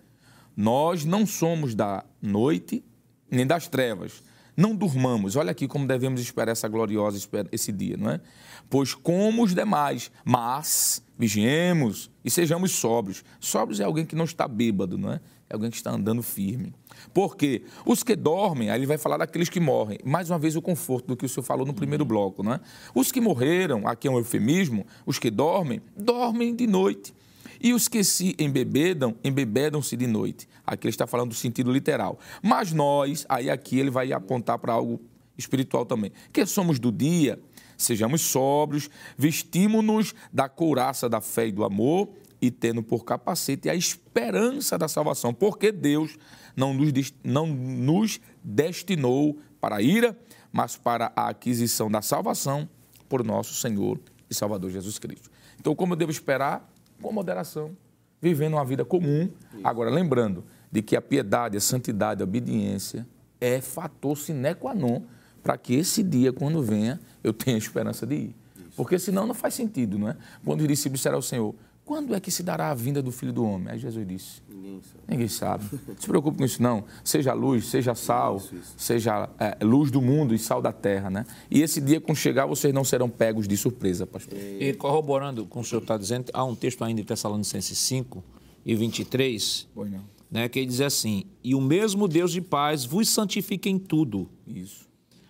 Nós 0.58 1.06
não 1.06 1.24
somos 1.24 1.76
da 1.76 2.04
noite 2.20 2.84
nem 3.30 3.46
das 3.46 3.68
trevas. 3.68 4.24
Não 4.56 4.76
durmamos. 4.76 5.36
Olha 5.36 5.52
aqui 5.52 5.68
como 5.68 5.86
devemos 5.86 6.20
esperar 6.20 6.52
essa 6.52 6.68
gloriosa 6.68 7.20
esse 7.52 7.72
dia, 7.72 7.96
não 7.96 8.10
é? 8.10 8.20
Pois 8.68 8.96
como 8.96 9.44
os 9.44 9.54
demais, 9.54 10.12
mas 10.26 11.04
vigiemos 11.16 12.10
e 12.26 12.32
sejamos 12.32 12.72
sóbrios. 12.72 13.24
Sóbrios 13.40 13.80
é 13.80 13.84
alguém 13.84 14.04
que 14.04 14.16
não 14.16 14.26
está 14.26 14.48
bêbado, 14.48 14.98
não 14.98 15.12
é? 15.12 15.22
É 15.48 15.54
alguém 15.54 15.70
que 15.70 15.78
está 15.78 15.92
andando 15.92 16.24
firme. 16.24 16.74
Porque 17.14 17.64
os 17.86 18.02
que 18.02 18.16
dormem, 18.16 18.72
aí 18.72 18.80
ele 18.80 18.88
vai 18.88 18.98
falar 18.98 19.18
daqueles 19.18 19.48
que 19.48 19.60
morrem. 19.60 20.00
Mais 20.04 20.30
uma 20.30 20.40
vez 20.40 20.56
o 20.56 20.62
conforto 20.62 21.08
do 21.08 21.16
que 21.16 21.26
o 21.26 21.30
senhor 21.30 21.44
falou 21.44 21.66
no 21.66 21.74
primeiro 21.74 22.04
bloco, 22.04 22.42
não 22.42 22.54
é? 22.54 22.60
Os 22.96 23.12
que 23.12 23.22
morreram, 23.22 23.88
aqui 23.88 24.08
é 24.08 24.12
um 24.12 24.18
eufemismo, 24.18 24.88
os 25.06 25.20
que 25.20 25.30
dormem, 25.30 25.82
dormem 25.96 26.56
de 26.56 26.66
noite. 26.66 27.14
E 27.62 27.74
os 27.74 27.88
que 27.88 28.04
se 28.04 28.36
embebedam, 28.40 29.16
embebedam-se 29.24 29.96
de 29.96 30.08
noite. 30.08 30.48
Aqui 30.66 30.88
ele 30.88 30.94
está 30.94 31.08
falando 31.08 31.30
do 31.30 31.36
sentido 31.36 31.72
literal. 31.72 32.20
Mas 32.42 32.72
nós, 32.74 33.26
aí 33.28 33.50
aqui 33.50 33.80
ele 33.80 33.90
vai 33.90 34.12
apontar 34.12 34.60
para 34.60 34.74
algo 34.74 35.02
espiritual 35.38 35.86
também, 35.86 36.12
que 36.34 36.46
somos 36.46 36.80
do 36.80 36.92
dia, 36.92 37.40
sejamos 37.78 38.22
sóbrios, 38.22 38.90
vestimos-nos 39.16 40.16
da 40.34 40.50
couraça 40.50 41.08
da 41.08 41.22
fé 41.22 41.48
e 41.48 41.52
do 41.52 41.64
amor 41.64 42.10
e 42.42 42.50
tendo 42.50 42.82
por 42.82 43.06
capacete 43.06 43.70
a 43.70 43.76
esperança 43.76 44.78
da 44.78 44.88
salvação, 44.88 45.34
porque 45.34 45.72
Deus 45.72 46.18
não 46.56 46.74
nos, 46.74 47.14
não 47.24 47.46
nos 47.48 48.20
destinou 48.44 49.40
para 49.62 49.78
a 49.78 49.82
ira, 49.82 50.18
mas 50.52 50.76
para 50.76 51.12
a 51.16 51.30
aquisição 51.30 51.90
da 51.90 52.02
salvação 52.02 52.68
por 53.08 53.24
nosso 53.24 53.54
Senhor 53.54 54.00
e 54.30 54.34
Salvador 54.34 54.72
Jesus 54.72 55.00
Cristo. 55.00 55.30
Então, 55.60 55.76
como 55.76 55.94
eu 55.94 55.98
devo 55.98 56.12
esperar? 56.12 56.68
Com 57.02 57.12
moderação, 57.12 57.76
vivendo 58.22 58.54
uma 58.54 58.66
vida 58.66 58.84
comum. 58.84 59.30
Agora, 59.64 59.90
lembrando 59.90 60.44
de 60.72 60.82
que 60.82 60.96
a 60.96 61.02
piedade, 61.02 61.58
a 61.58 61.62
santidade, 61.62 62.22
a 62.22 62.26
obediência 62.26 63.08
é 63.40 63.62
fator 63.62 64.18
sine 64.18 64.56
qua 64.56 64.74
non 64.74 65.04
para 65.44 65.58
que 65.58 65.76
esse 65.76 66.04
dia, 66.04 66.34
quando 66.34 66.62
venha, 66.62 67.00
eu 67.24 67.32
tenha 67.32 67.58
esperança 67.58 68.06
de 68.06 68.16
ir. 68.16 68.36
Porque 68.76 69.00
senão 69.00 69.26
não 69.26 69.34
faz 69.34 69.54
sentido, 69.54 69.98
não 69.98 70.10
é? 70.10 70.18
Quando 70.44 70.62
os 70.62 70.68
discípulos 70.68 71.00
disseram 71.00 71.16
ao 71.16 71.22
Senhor, 71.22 71.56
quando 71.88 72.14
é 72.14 72.20
que 72.20 72.30
se 72.30 72.44
dará 72.44 72.70
a 72.70 72.74
vinda 72.74 73.02
do 73.02 73.14
Filho 73.14 73.32
do 73.32 73.46
Homem? 73.46 73.72
Aí 73.72 73.80
Jesus 73.80 74.06
disse: 74.06 74.42
Ninguém 74.50 74.82
sabe. 74.82 75.04
Ninguém 75.08 75.28
sabe. 75.30 75.66
Não 75.88 75.96
se 75.98 76.06
preocupe 76.06 76.38
com 76.38 76.44
isso, 76.44 76.62
não. 76.62 76.84
Seja 77.02 77.32
luz, 77.32 77.66
seja 77.68 77.96
sal, 77.96 78.36
isso, 78.36 78.56
isso. 78.56 78.74
seja 78.76 79.30
é, 79.40 79.64
luz 79.64 79.90
do 79.90 80.02
mundo 80.02 80.36
e 80.36 80.38
sal 80.38 80.62
da 80.62 80.74
terra, 80.74 81.10
né? 81.10 81.26
E 81.50 81.62
esse 81.62 81.80
dia, 81.80 82.02
quando 82.02 82.18
chegar, 82.18 82.46
vocês 82.46 82.74
não 82.74 82.84
serão 82.84 83.10
pegos 83.10 83.48
de 83.48 83.56
surpresa, 83.56 84.06
pastor. 84.06 84.38
E 84.38 84.74
corroborando 84.74 85.46
com 85.46 85.62
o 85.62 85.64
senhor 85.64 85.82
está 85.82 85.98
dizendo, 85.98 86.30
há 86.34 86.44
um 86.44 86.54
texto 86.54 86.84
ainda 86.84 87.00
em 87.00 87.06
Tessalonicenses 87.06 87.78
5 87.78 88.22
e 88.66 88.76
23, 88.76 89.70
pois 89.74 89.90
não. 89.90 90.02
Né, 90.30 90.50
que 90.50 90.66
diz 90.66 90.82
assim: 90.82 91.24
E 91.42 91.56
o 91.56 91.62
mesmo 91.62 92.06
Deus 92.06 92.34
de 92.34 92.42
paz 92.42 92.84
vos 92.84 93.08
santifique 93.08 93.70
em 93.70 93.80
tudo. 93.80 94.30
Isso. 94.46 94.86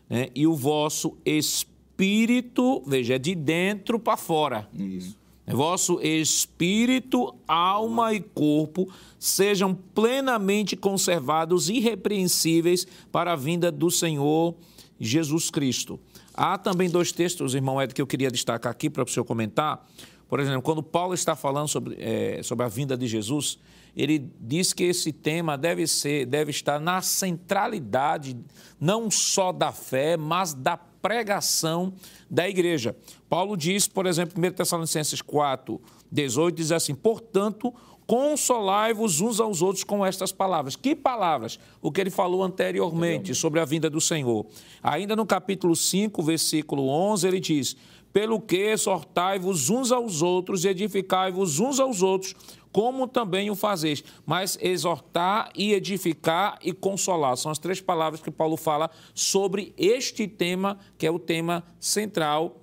Né, 0.10 0.30
e 0.34 0.48
o 0.48 0.56
vosso 0.56 1.15
espírito, 1.24 2.82
veja, 2.88 3.13
é 3.13 3.20
de 3.20 3.36
dentro 3.36 4.00
para 4.00 4.17
fora. 4.17 4.67
Isso 4.74 5.15
vosso 5.48 6.00
espírito, 6.02 7.34
alma 7.48 8.14
e 8.14 8.20
corpo 8.20 8.90
sejam 9.18 9.74
plenamente 9.74 10.76
conservados 10.76 11.70
irrepreensíveis 11.70 12.86
para 13.12 13.34
a 13.34 13.36
vinda 13.36 13.72
do 13.72 13.90
Senhor 13.90 14.56
Jesus 15.00 15.50
Cristo. 15.50 16.00
Há 16.34 16.58
também 16.58 16.90
dois 16.90 17.12
textos, 17.12 17.56
irmão 17.56 17.82
Ed, 17.82 17.94
que 17.94 18.02
eu 18.02 18.08
queria 18.08 18.30
destacar 18.30 18.72
aqui 18.72 18.90
para 18.90 19.04
o 19.04 19.08
senhor 19.08 19.26
comentar. 19.26 19.88
Por 20.30 20.40
exemplo, 20.40 20.62
quando 20.62 20.84
Paulo 20.84 21.14
está 21.14 21.36
falando 21.36 21.68
sobre, 21.68 21.96
é, 22.00 22.42
sobre 22.44 22.66
a 22.66 22.70
vinda 22.70 22.98
de 22.98 23.08
Jesus, 23.08 23.58
ele 23.98 24.32
diz 24.40 24.74
que 24.74 24.84
esse 24.84 25.12
tema 25.12 25.58
deve 25.58 25.88
ser, 25.88 26.28
deve 26.28 26.52
estar 26.52 26.80
na 26.80 27.02
centralidade 27.02 28.38
não 28.80 29.10
só 29.10 29.52
da 29.52 29.72
fé, 29.72 30.16
mas 30.16 30.54
da 30.54 30.78
pregação 30.78 31.92
da 32.30 32.48
igreja. 32.48 32.96
Paulo 33.28 33.58
diz, 33.58 33.88
por 33.88 34.06
exemplo, 34.06 34.36
1 34.38 34.52
Tessalonicenses 34.52 35.20
4, 35.20 35.82
18, 36.12 36.56
diz 36.56 36.72
assim: 36.72 36.94
portanto, 36.94 37.74
consolai-vos 38.06 39.20
uns 39.20 39.40
aos 39.40 39.62
outros 39.62 39.84
com 39.84 40.06
estas 40.06 40.32
palavras. 40.32 40.76
Que 40.76 40.96
palavras? 40.96 41.60
O 41.82 41.92
que 41.92 42.00
ele 42.00 42.10
falou 42.10 42.44
anteriormente 42.44 43.36
sobre 43.36 43.60
a 43.60 43.66
vinda 43.66 43.90
do 43.90 44.00
Senhor. 44.00 44.46
Ainda 44.82 45.16
no 45.16 45.26
capítulo 45.26 45.76
5, 45.76 46.24
versículo 46.24 46.88
11, 46.88 47.28
ele 47.28 47.40
diz: 47.40 47.76
Pelo 48.14 48.40
que 48.40 48.58
exortai-vos 48.58 49.70
uns 49.70 49.92
aos 49.92 50.22
outros 50.22 50.64
e 50.64 50.70
edificai-vos 50.70 51.60
uns 51.60 51.80
aos 51.80 52.02
outros, 52.02 52.34
como 52.78 53.08
também 53.08 53.50
o 53.50 53.56
fazeis. 53.56 54.04
Mas 54.24 54.56
exortar 54.62 55.50
e 55.56 55.74
edificar 55.74 56.60
e 56.62 56.72
consolar 56.72 57.36
são 57.36 57.52
as 57.52 57.58
três 57.58 57.82
palavras 57.82 58.22
que 58.22 58.30
Paulo 58.30 58.56
fala 58.56 58.92
sobre 59.16 59.74
este 59.76 60.28
tema, 60.28 60.78
que 60.96 61.08
é 61.08 61.10
o 61.10 61.18
tema 61.18 61.63
central 61.80 62.62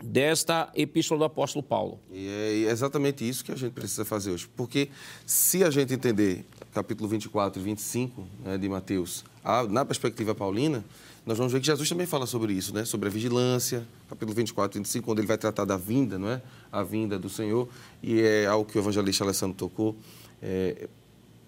desta 0.00 0.70
epístola 0.72 1.18
do 1.18 1.24
apóstolo 1.24 1.64
Paulo. 1.64 1.98
E 2.12 2.28
é 2.28 2.70
exatamente 2.70 3.28
isso 3.28 3.44
que 3.44 3.50
a 3.50 3.56
gente 3.56 3.72
precisa 3.72 4.04
fazer 4.04 4.30
hoje. 4.30 4.48
Porque 4.54 4.88
se 5.26 5.64
a 5.64 5.70
gente 5.70 5.92
entender 5.92 6.46
capítulo 6.72 7.08
24 7.08 7.60
e 7.60 7.64
25 7.64 8.24
né, 8.44 8.56
de 8.56 8.68
Mateus 8.68 9.24
na 9.68 9.84
perspectiva 9.84 10.32
paulina, 10.32 10.84
nós 11.30 11.38
vamos 11.38 11.52
ver 11.52 11.60
que 11.60 11.66
Jesus 11.66 11.88
também 11.88 12.08
fala 12.08 12.26
sobre 12.26 12.52
isso, 12.52 12.74
né? 12.74 12.84
sobre 12.84 13.08
a 13.08 13.12
vigilância, 13.12 13.86
capítulo 14.08 14.34
24 14.34 14.76
e 14.76 14.80
25, 14.80 15.04
quando 15.04 15.20
ele 15.20 15.28
vai 15.28 15.38
tratar 15.38 15.64
da 15.64 15.76
vinda, 15.76 16.18
não 16.18 16.28
é? 16.28 16.42
a 16.72 16.82
vinda 16.82 17.20
do 17.20 17.28
Senhor, 17.28 17.68
e 18.02 18.20
é 18.20 18.46
algo 18.46 18.68
que 18.68 18.76
o 18.76 18.80
evangelista 18.80 19.22
Alessandro 19.22 19.56
tocou, 19.56 19.94
é, 20.42 20.88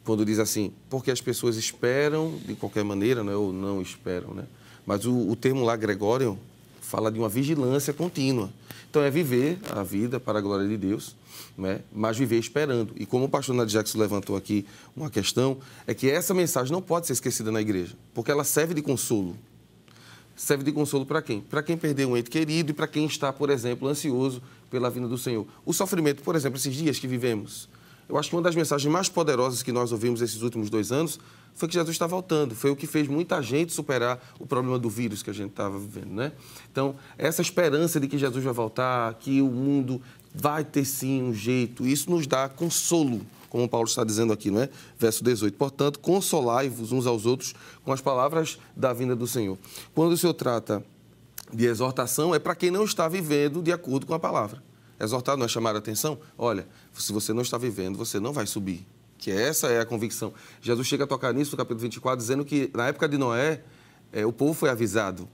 quando 0.04 0.24
diz 0.24 0.38
assim, 0.38 0.72
porque 0.88 1.10
as 1.10 1.20
pessoas 1.20 1.56
esperam 1.56 2.38
de 2.46 2.54
qualquer 2.54 2.84
maneira, 2.84 3.24
não 3.24 3.32
é? 3.32 3.34
ou 3.34 3.52
não 3.52 3.82
esperam, 3.82 4.32
né? 4.32 4.44
mas 4.86 5.04
o, 5.04 5.28
o 5.28 5.34
termo 5.34 5.64
lá, 5.64 5.74
Gregório, 5.74 6.38
fala 6.80 7.10
de 7.10 7.18
uma 7.18 7.28
vigilância 7.28 7.92
contínua. 7.92 8.50
Então 8.88 9.02
é 9.02 9.10
viver 9.10 9.58
a 9.72 9.82
vida 9.82 10.20
para 10.20 10.38
a 10.38 10.42
glória 10.42 10.68
de 10.68 10.76
Deus, 10.76 11.16
né? 11.58 11.80
mas 11.92 12.16
viver 12.16 12.38
esperando. 12.38 12.92
E 12.94 13.04
como 13.04 13.24
o 13.24 13.28
pastor 13.28 13.52
Nadia 13.56 13.80
Jackson 13.80 13.98
levantou 13.98 14.36
aqui 14.36 14.64
uma 14.94 15.10
questão, 15.10 15.58
é 15.88 15.92
que 15.92 16.08
essa 16.08 16.32
mensagem 16.32 16.70
não 16.72 16.80
pode 16.80 17.08
ser 17.08 17.14
esquecida 17.14 17.50
na 17.50 17.60
igreja, 17.60 17.96
porque 18.14 18.30
ela 18.30 18.44
serve 18.44 18.74
de 18.74 18.82
consolo 18.82 19.36
serve 20.36 20.64
de 20.64 20.72
consolo 20.72 21.06
para 21.06 21.22
quem? 21.22 21.40
Para 21.40 21.62
quem 21.62 21.76
perdeu 21.76 22.10
um 22.10 22.16
ente 22.16 22.30
querido 22.30 22.70
e 22.70 22.74
para 22.74 22.86
quem 22.86 23.06
está, 23.06 23.32
por 23.32 23.50
exemplo, 23.50 23.88
ansioso 23.88 24.42
pela 24.70 24.90
vinda 24.90 25.08
do 25.08 25.18
Senhor. 25.18 25.46
O 25.64 25.72
sofrimento, 25.72 26.22
por 26.22 26.34
exemplo, 26.34 26.58
esses 26.58 26.74
dias 26.74 26.98
que 26.98 27.06
vivemos. 27.06 27.68
Eu 28.08 28.18
acho 28.18 28.28
que 28.28 28.36
uma 28.36 28.42
das 28.42 28.54
mensagens 28.54 28.92
mais 28.92 29.08
poderosas 29.08 29.62
que 29.62 29.72
nós 29.72 29.92
ouvimos 29.92 30.20
esses 30.20 30.42
últimos 30.42 30.68
dois 30.68 30.92
anos 30.92 31.18
foi 31.54 31.68
que 31.68 31.74
Jesus 31.74 31.94
está 31.94 32.06
voltando. 32.06 32.54
Foi 32.54 32.70
o 32.70 32.76
que 32.76 32.86
fez 32.86 33.08
muita 33.08 33.40
gente 33.42 33.72
superar 33.72 34.20
o 34.38 34.46
problema 34.46 34.78
do 34.78 34.90
vírus 34.90 35.22
que 35.22 35.30
a 35.30 35.32
gente 35.32 35.50
estava 35.50 35.78
vivendo, 35.78 36.12
né? 36.12 36.32
Então, 36.70 36.96
essa 37.16 37.42
esperança 37.42 38.00
de 38.00 38.08
que 38.08 38.18
Jesus 38.18 38.42
vai 38.42 38.52
voltar, 38.52 39.14
que 39.14 39.40
o 39.40 39.48
mundo 39.48 40.00
vai 40.34 40.64
ter 40.64 40.84
sim 40.84 41.22
um 41.22 41.34
jeito, 41.34 41.86
isso 41.86 42.10
nos 42.10 42.26
dá 42.26 42.48
consolo 42.48 43.20
como 43.52 43.68
Paulo 43.68 43.86
está 43.86 44.02
dizendo 44.02 44.32
aqui, 44.32 44.50
não 44.50 44.62
é? 44.62 44.70
Verso 44.98 45.22
18. 45.22 45.58
Portanto, 45.58 45.98
consolai-vos 45.98 46.90
uns 46.90 47.06
aos 47.06 47.26
outros 47.26 47.54
com 47.84 47.92
as 47.92 48.00
palavras 48.00 48.58
da 48.74 48.94
vinda 48.94 49.14
do 49.14 49.26
Senhor. 49.26 49.58
Quando 49.94 50.12
o 50.12 50.16
Senhor 50.16 50.32
trata 50.32 50.82
de 51.52 51.66
exortação, 51.66 52.34
é 52.34 52.38
para 52.38 52.54
quem 52.54 52.70
não 52.70 52.82
está 52.82 53.06
vivendo 53.08 53.60
de 53.60 53.70
acordo 53.70 54.06
com 54.06 54.14
a 54.14 54.18
palavra. 54.18 54.62
Exortar 54.98 55.36
não 55.36 55.44
é 55.44 55.48
chamar 55.48 55.74
a 55.74 55.80
atenção? 55.80 56.18
Olha, 56.38 56.66
se 56.94 57.12
você 57.12 57.34
não 57.34 57.42
está 57.42 57.58
vivendo, 57.58 57.98
você 57.98 58.18
não 58.18 58.32
vai 58.32 58.46
subir. 58.46 58.86
Que 59.18 59.30
essa 59.30 59.66
é 59.66 59.80
a 59.80 59.84
convicção. 59.84 60.32
Jesus 60.62 60.88
chega 60.88 61.04
a 61.04 61.06
tocar 61.06 61.34
nisso 61.34 61.50
no 61.50 61.58
capítulo 61.58 61.80
24, 61.80 62.16
dizendo 62.16 62.46
que 62.46 62.70
na 62.72 62.86
época 62.88 63.06
de 63.06 63.18
Noé, 63.18 63.62
é, 64.10 64.24
o 64.24 64.32
povo 64.32 64.54
foi 64.54 64.70
avisado, 64.70 65.28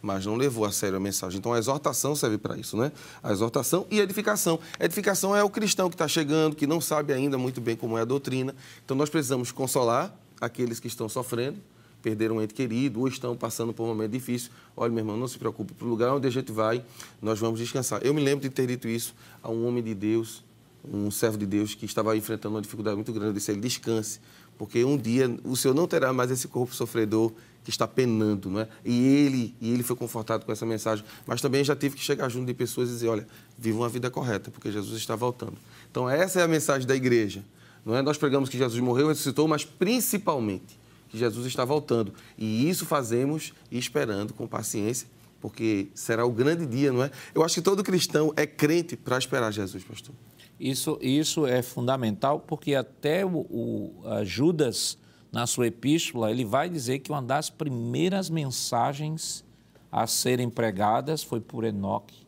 mas 0.00 0.26
não 0.26 0.36
levou 0.36 0.64
a 0.64 0.72
sério 0.72 0.96
a 0.96 1.00
mensagem. 1.00 1.38
Então 1.38 1.52
a 1.52 1.58
exortação 1.58 2.14
serve 2.14 2.38
para 2.38 2.56
isso, 2.56 2.76
né? 2.76 2.92
A 3.22 3.32
exortação 3.32 3.86
e 3.90 4.00
a 4.00 4.02
edificação. 4.02 4.58
Edificação 4.78 5.34
é 5.34 5.42
o 5.42 5.50
cristão 5.50 5.88
que 5.88 5.94
está 5.94 6.06
chegando, 6.06 6.54
que 6.54 6.66
não 6.66 6.80
sabe 6.80 7.12
ainda 7.12 7.36
muito 7.36 7.60
bem 7.60 7.76
como 7.76 7.98
é 7.98 8.02
a 8.02 8.04
doutrina. 8.04 8.54
Então 8.84 8.96
nós 8.96 9.10
precisamos 9.10 9.50
consolar 9.50 10.14
aqueles 10.40 10.78
que 10.78 10.86
estão 10.86 11.08
sofrendo, 11.08 11.58
perderam 12.02 12.36
um 12.36 12.42
ente 12.42 12.54
querido 12.54 13.00
ou 13.00 13.08
estão 13.08 13.36
passando 13.36 13.72
por 13.72 13.84
um 13.84 13.88
momento 13.88 14.12
difícil. 14.12 14.50
Olha, 14.76 14.90
meu 14.90 15.00
irmão, 15.00 15.16
não 15.16 15.26
se 15.26 15.38
preocupe, 15.38 15.74
para 15.74 15.86
o 15.86 15.90
lugar 15.90 16.12
onde 16.12 16.26
a 16.26 16.30
gente 16.30 16.52
vai, 16.52 16.84
nós 17.20 17.38
vamos 17.38 17.58
descansar. 17.58 18.00
Eu 18.04 18.14
me 18.14 18.22
lembro 18.22 18.48
de 18.48 18.54
ter 18.54 18.66
dito 18.66 18.86
isso 18.86 19.14
a 19.42 19.50
um 19.50 19.66
homem 19.66 19.82
de 19.82 19.94
Deus, 19.94 20.44
um 20.84 21.10
servo 21.10 21.36
de 21.36 21.46
Deus 21.46 21.74
que 21.74 21.84
estava 21.84 22.16
enfrentando 22.16 22.54
uma 22.54 22.62
dificuldade 22.62 22.96
muito 22.96 23.12
grande. 23.12 23.34
Disse 23.34 23.50
ele: 23.50 23.60
descanse, 23.60 24.20
porque 24.58 24.84
um 24.84 24.96
dia 24.96 25.34
o 25.44 25.56
Senhor 25.56 25.74
não 25.74 25.86
terá 25.86 26.12
mais 26.12 26.30
esse 26.30 26.48
corpo 26.48 26.74
sofredor 26.74 27.32
que 27.64 27.70
está 27.70 27.86
penando, 27.86 28.48
não 28.48 28.60
é? 28.60 28.68
E 28.84 29.06
ele, 29.06 29.54
e 29.60 29.72
ele 29.72 29.82
foi 29.82 29.96
confortado 29.96 30.46
com 30.46 30.52
essa 30.52 30.64
mensagem. 30.64 31.04
Mas 31.26 31.40
também 31.40 31.64
já 31.64 31.74
tive 31.74 31.96
que 31.96 32.02
chegar 32.02 32.28
junto 32.28 32.46
de 32.46 32.54
pessoas 32.54 32.88
e 32.88 32.92
dizer: 32.92 33.08
olha, 33.08 33.26
viva 33.58 33.78
uma 33.78 33.88
vida 33.88 34.08
correta, 34.08 34.50
porque 34.50 34.70
Jesus 34.70 34.96
está 34.96 35.16
voltando. 35.16 35.54
Então, 35.90 36.08
essa 36.08 36.40
é 36.40 36.44
a 36.44 36.48
mensagem 36.48 36.86
da 36.86 36.94
igreja. 36.94 37.44
Não 37.84 37.96
é? 37.96 38.02
Nós 38.02 38.18
pregamos 38.18 38.48
que 38.48 38.58
Jesus 38.58 38.80
morreu, 38.80 39.08
ressuscitou, 39.08 39.46
mas 39.46 39.64
principalmente 39.64 40.78
que 41.08 41.18
Jesus 41.18 41.46
está 41.46 41.64
voltando. 41.64 42.12
E 42.36 42.68
isso 42.68 42.84
fazemos 42.86 43.52
esperando 43.70 44.34
com 44.34 44.46
paciência, 44.46 45.08
porque 45.40 45.88
será 45.94 46.24
o 46.24 46.30
grande 46.30 46.66
dia, 46.66 46.92
não 46.92 47.02
é? 47.02 47.10
Eu 47.34 47.44
acho 47.44 47.54
que 47.54 47.62
todo 47.62 47.82
cristão 47.82 48.32
é 48.36 48.46
crente 48.46 48.96
para 48.96 49.18
esperar 49.18 49.52
Jesus, 49.52 49.84
pastor. 49.84 50.14
Isso, 50.58 50.98
isso 51.02 51.46
é 51.46 51.60
fundamental, 51.62 52.40
porque 52.40 52.74
até 52.74 53.24
o, 53.24 53.46
o 53.50 54.24
Judas, 54.24 54.98
na 55.30 55.46
sua 55.46 55.66
epístola, 55.66 56.30
ele 56.30 56.44
vai 56.44 56.68
dizer 56.68 57.00
que 57.00 57.10
uma 57.10 57.22
das 57.22 57.50
primeiras 57.50 58.30
mensagens 58.30 59.44
a 59.92 60.06
serem 60.06 60.48
pregadas 60.48 61.22
foi 61.22 61.40
por 61.40 61.64
Enoque, 61.64 62.26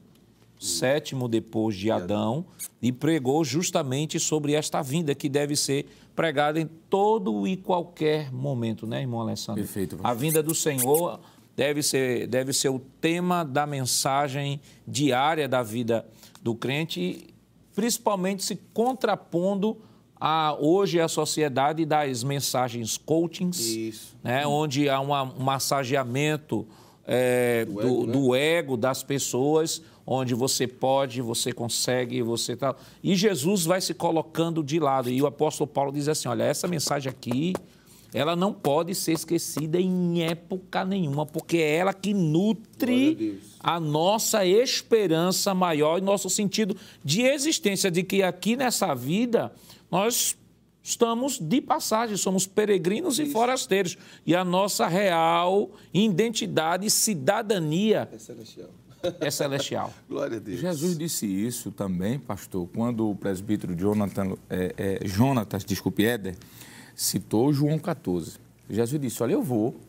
sétimo 0.59 1.29
depois 1.29 1.77
de 1.77 1.91
Adão, 1.91 2.45
e 2.83 2.93
pregou 2.93 3.45
justamente 3.45 4.21
sobre 4.21 4.53
esta 4.53 4.83
vinda 4.83 5.15
que 5.15 5.29
deve 5.29 5.57
ser 5.57 5.87
pregada 6.15 6.61
em 6.61 6.67
todo 6.91 7.47
e 7.47 7.57
qualquer 7.57 8.33
momento, 8.33 8.87
né, 8.87 9.01
irmão 9.01 9.21
Alessandro? 9.21 9.63
Perfeito. 9.63 9.99
A 10.03 10.13
vinda 10.13 10.43
do 10.43 10.55
Senhor 10.55 11.21
deve 11.57 11.83
ser, 11.83 12.27
deve 12.27 12.53
ser 12.53 12.69
o 12.69 12.79
tema 13.01 13.45
da 13.45 13.67
mensagem 13.67 14.61
diária 14.87 15.49
da 15.49 15.63
vida 15.63 16.07
do 16.43 16.55
crente, 16.55 17.35
principalmente 17.79 18.43
se 18.43 18.57
contrapondo 18.75 19.77
a 20.21 20.57
hoje 20.59 21.01
a 21.01 21.07
sociedade 21.07 21.85
das 21.85 22.25
mensagens 22.25 22.99
coachings, 22.99 23.61
Isso. 23.61 24.17
né, 24.21 24.45
onde 24.45 24.89
há 24.89 24.99
uma, 24.99 25.23
um 25.23 25.45
massageamento 25.45 26.67
é, 27.07 27.65
do, 27.67 27.81
ego, 27.81 28.07
né? 28.07 28.13
do, 28.13 28.35
ego, 28.35 28.77
das 28.77 29.05
pessoas, 29.05 29.81
onde 30.05 30.35
você 30.35 30.67
pode, 30.67 31.23
você 31.23 31.53
consegue, 31.53 32.21
você 32.21 32.57
tal. 32.57 32.77
E 33.01 33.15
Jesus 33.15 33.65
vai 33.65 33.81
se 33.81 33.95
colocando 33.95 34.65
de 34.65 34.81
lado. 34.81 35.09
E 35.09 35.23
o 35.23 35.27
apóstolo 35.29 35.69
Paulo 35.69 35.93
diz 35.93 36.09
assim: 36.09 36.27
olha, 36.27 36.43
essa 36.43 36.67
mensagem 36.67 37.09
aqui, 37.09 37.55
ela 38.13 38.35
não 38.35 38.53
pode 38.53 38.95
ser 38.95 39.13
esquecida 39.13 39.79
em 39.79 40.23
época 40.23 40.85
nenhuma, 40.85 41.27
porque 41.27 41.59
é 41.59 41.77
ela 41.77 41.93
que 41.93 42.15
nutre 42.15 43.41
a, 43.61 43.79
nossa 43.79 44.47
esperança 44.47 45.55
maior 45.55 45.99
e 45.99 46.01
nosso 46.01 46.31
sentido 46.31 46.77
de 47.05 47.23
existência, 47.23 47.91
de 47.91 48.03
que 48.03 48.23
aqui 48.23 48.57
nessa 48.57 48.95
vida 48.95 49.53
nós 49.91 50.37
estamos 50.83 51.39
de 51.39 51.61
passagem, 51.61 52.17
somos 52.17 52.47
peregrinos 52.47 53.19
Isso. 53.19 53.29
e 53.29 53.33
forasteiros. 53.33 53.99
E 54.25 54.35
a 54.35 54.43
nossa 54.43 54.87
real 54.87 55.71
identidade 55.93 56.87
e 56.87 56.91
cidadania 56.91 58.09
é 58.13 58.19
celestial. 58.19 58.71
É 59.21 59.31
celestial. 59.31 59.95
Glória 60.09 60.39
a 60.39 60.41
Deus. 60.41 60.59
Jesus 60.59 60.99
disse 60.99 61.25
isso 61.25 61.71
também, 61.71 62.19
pastor, 62.19 62.69
quando 62.75 63.09
o 63.09 63.15
presbítero 63.15 63.73
Jonathan, 63.77 64.35
é, 64.51 64.75
é, 64.77 65.07
Jonatas, 65.07 65.65
desculpe, 65.65 66.05
Éder, 66.05 66.37
citou 66.99 67.53
João 67.53 67.79
14. 67.79 68.39
Jesus 68.69 69.01
disse: 69.01 69.23
Olha, 69.23 69.35
eu 69.35 69.43
vou, 69.43 69.81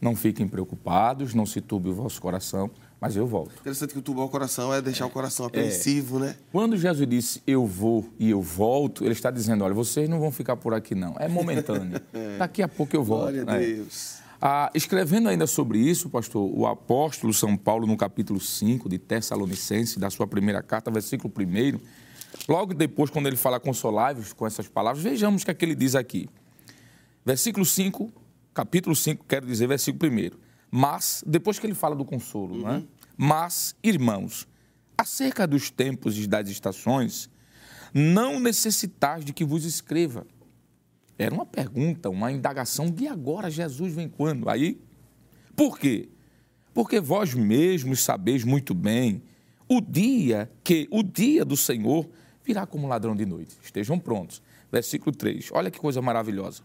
não 0.00 0.14
fiquem 0.14 0.46
preocupados, 0.46 1.34
não 1.34 1.46
se 1.46 1.60
turbe 1.60 1.88
o 1.88 1.94
vosso 1.94 2.20
coração 2.20 2.70
mas 3.00 3.14
eu 3.14 3.26
volto. 3.26 3.52
Interessante 3.60 3.92
que 3.92 3.98
o 3.98 4.02
turbar 4.02 4.24
o 4.24 4.28
coração 4.28 4.72
é 4.72 4.80
deixar 4.80 5.04
é, 5.04 5.06
o 5.06 5.10
coração 5.10 5.46
apreensivo, 5.46 6.18
é. 6.18 6.28
né? 6.28 6.36
Quando 6.50 6.76
Jesus 6.76 7.08
disse 7.08 7.42
eu 7.46 7.66
vou 7.66 8.08
e 8.18 8.30
eu 8.30 8.40
volto, 8.40 9.04
ele 9.04 9.12
está 9.12 9.30
dizendo: 9.30 9.64
olha, 9.64 9.74
vocês 9.74 10.08
não 10.08 10.18
vão 10.18 10.32
ficar 10.32 10.56
por 10.56 10.74
aqui, 10.74 10.94
não. 10.94 11.14
É 11.18 11.28
momentâneo. 11.28 12.00
é. 12.12 12.38
Daqui 12.38 12.62
a 12.62 12.68
pouco 12.68 12.96
eu 12.96 13.04
volto. 13.04 13.32
Glória 13.32 13.44
a 13.46 13.62
é. 13.62 13.74
Deus. 13.74 14.16
Ah, 14.40 14.70
escrevendo 14.74 15.28
ainda 15.28 15.46
sobre 15.46 15.78
isso, 15.78 16.10
pastor, 16.10 16.50
o 16.54 16.66
apóstolo 16.66 17.32
São 17.32 17.56
Paulo, 17.56 17.86
no 17.86 17.96
capítulo 17.96 18.38
5 18.38 18.88
de 18.88 18.98
Tessalonicense, 18.98 19.98
da 19.98 20.10
sua 20.10 20.26
primeira 20.26 20.62
carta, 20.62 20.90
versículo 20.90 21.32
1, 21.34 21.78
logo 22.48 22.74
depois, 22.74 23.10
quando 23.10 23.26
ele 23.26 23.36
fala 23.36 23.58
consoláveis 23.58 24.32
com 24.32 24.46
essas 24.46 24.68
palavras, 24.68 25.02
vejamos 25.02 25.42
o 25.42 25.44
que 25.44 25.50
é 25.50 25.54
que 25.54 25.64
ele 25.64 25.74
diz 25.74 25.94
aqui. 25.94 26.28
Versículo 27.24 27.64
5, 27.64 28.12
capítulo 28.54 28.94
5, 28.94 29.24
quero 29.26 29.46
dizer, 29.46 29.66
versículo 29.66 30.12
1. 30.12 30.30
Mas, 30.70 31.22
depois 31.26 31.58
que 31.58 31.66
ele 31.66 31.74
fala 31.74 31.94
do 31.94 32.04
consolo, 32.04 32.54
uhum. 32.54 32.62
não 32.62 32.70
é? 32.70 32.82
Mas, 33.16 33.74
irmãos, 33.82 34.46
acerca 34.96 35.46
dos 35.46 35.70
tempos 35.70 36.18
e 36.18 36.26
das 36.26 36.48
estações, 36.48 37.30
não 37.92 38.38
necessitais 38.38 39.24
de 39.24 39.32
que 39.32 39.44
vos 39.44 39.64
escreva. 39.64 40.26
Era 41.18 41.34
uma 41.34 41.46
pergunta, 41.46 42.10
uma 42.10 42.30
indagação 42.30 42.90
de 42.90 43.06
agora 43.06 43.50
Jesus 43.50 43.94
vem 43.94 44.08
quando? 44.08 44.48
Aí, 44.48 44.80
por 45.54 45.78
quê? 45.78 46.10
Porque 46.74 47.00
vós 47.00 47.32
mesmos 47.32 48.02
sabeis 48.02 48.44
muito 48.44 48.74
bem 48.74 49.22
o 49.68 49.80
dia 49.80 50.50
que 50.62 50.86
o 50.90 51.02
dia 51.02 51.44
do 51.44 51.56
Senhor 51.56 52.08
virá 52.44 52.66
como 52.66 52.86
ladrão 52.86 53.16
de 53.16 53.26
noite. 53.26 53.56
Estejam 53.62 53.98
prontos. 53.98 54.42
Versículo 54.70 55.14
3. 55.14 55.50
Olha 55.52 55.70
que 55.70 55.78
coisa 55.78 56.00
maravilhosa. 56.02 56.62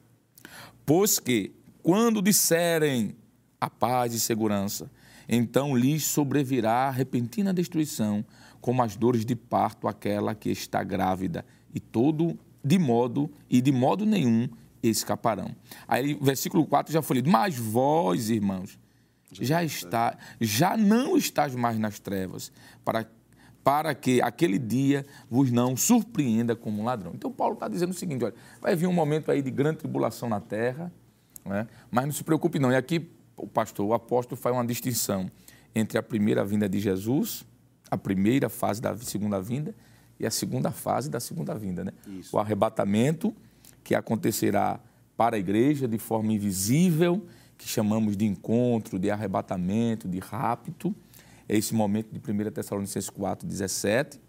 Pois 0.86 1.20
que 1.20 1.52
quando 1.82 2.22
disserem 2.22 3.16
a 3.62 3.70
paz 3.70 4.14
e 4.16 4.20
segurança. 4.20 4.92
Então 5.30 5.78
lhes 5.78 6.04
sobrevirá 6.04 6.90
repentina 6.90 7.54
destruição, 7.54 8.26
como 8.60 8.82
as 8.82 8.96
dores 8.96 9.24
de 9.24 9.36
parto 9.36 9.88
aquela 9.88 10.34
que 10.34 10.50
está 10.50 10.84
grávida, 10.84 11.46
e 11.74 11.80
todo 11.80 12.38
de 12.64 12.80
modo 12.80 13.32
e 13.50 13.62
de 13.62 13.72
modo 13.72 14.06
nenhum 14.06 14.50
escaparão. 14.82 15.56
Aí 15.88 16.16
versículo 16.20 16.66
4 16.66 16.92
já 16.92 17.02
foi 17.04 17.18
lido, 17.18 17.30
mas 17.30 17.56
vós, 17.56 18.32
irmãos, 18.32 18.80
já 19.32 19.64
está, 19.64 20.18
já 20.40 20.76
não 20.76 21.18
estás 21.18 21.56
mais 21.56 21.78
nas 21.80 22.00
trevas, 22.00 22.52
para 22.84 23.06
para 23.64 23.94
que 23.94 24.20
aquele 24.22 24.58
dia 24.58 25.06
vos 25.30 25.52
não 25.52 25.78
surpreenda 25.78 26.56
como 26.56 26.82
um 26.82 26.86
ladrão. 26.86 27.12
Então 27.14 27.32
Paulo 27.32 27.54
está 27.54 27.68
dizendo 27.68 27.92
o 27.92 27.94
seguinte, 27.94 28.26
olha, 28.26 28.34
vai 28.60 28.76
vir 28.76 28.88
um 28.88 28.94
momento 28.94 29.30
aí 29.30 29.42
de 29.42 29.52
grande 29.52 29.78
tribulação 29.78 30.28
na 30.28 30.40
terra, 30.40 30.92
né? 31.46 31.68
mas 31.92 32.06
não 32.06 32.12
se 32.12 32.24
preocupe 32.24 32.58
não. 32.58 32.72
E 32.72 32.76
aqui 32.76 33.08
o 33.38 33.48
pastor, 33.48 33.86
o 33.86 33.94
apóstolo 33.94 34.40
faz 34.40 34.56
uma 34.56 34.66
distinção 34.66 35.30
entre 35.76 35.98
a 35.98 36.04
primeira 36.04 36.44
vinda 36.44 36.68
de 36.68 36.80
Jesus, 36.80 37.46
a 37.90 37.98
primeira 37.98 38.50
fase 38.50 38.82
da 38.82 38.98
segunda 38.98 39.42
vinda 39.42 39.76
e 40.20 40.26
a 40.26 40.32
segunda 40.32 40.72
fase 40.72 41.10
da 41.10 41.20
segunda 41.20 41.54
vinda, 41.56 41.84
né? 41.84 41.92
Isso. 42.08 42.36
O 42.36 42.40
arrebatamento 42.40 43.34
que 43.84 43.96
acontecerá 43.96 44.80
para 45.18 45.36
a 45.36 45.40
igreja 45.40 45.88
de 45.88 45.98
forma 45.98 46.32
invisível, 46.34 47.26
que 47.62 47.68
chamamos 47.68 48.18
de 48.18 48.26
encontro, 48.26 48.98
de 48.98 49.12
arrebatamento, 49.12 50.08
de 50.08 50.18
rapto. 50.18 50.96
É 51.48 51.56
esse 51.56 51.76
momento 51.76 52.10
de 52.12 52.20
1 52.20 52.52
Tessalonicenses 52.52 53.10
4, 53.10 53.48
17. 53.48 54.20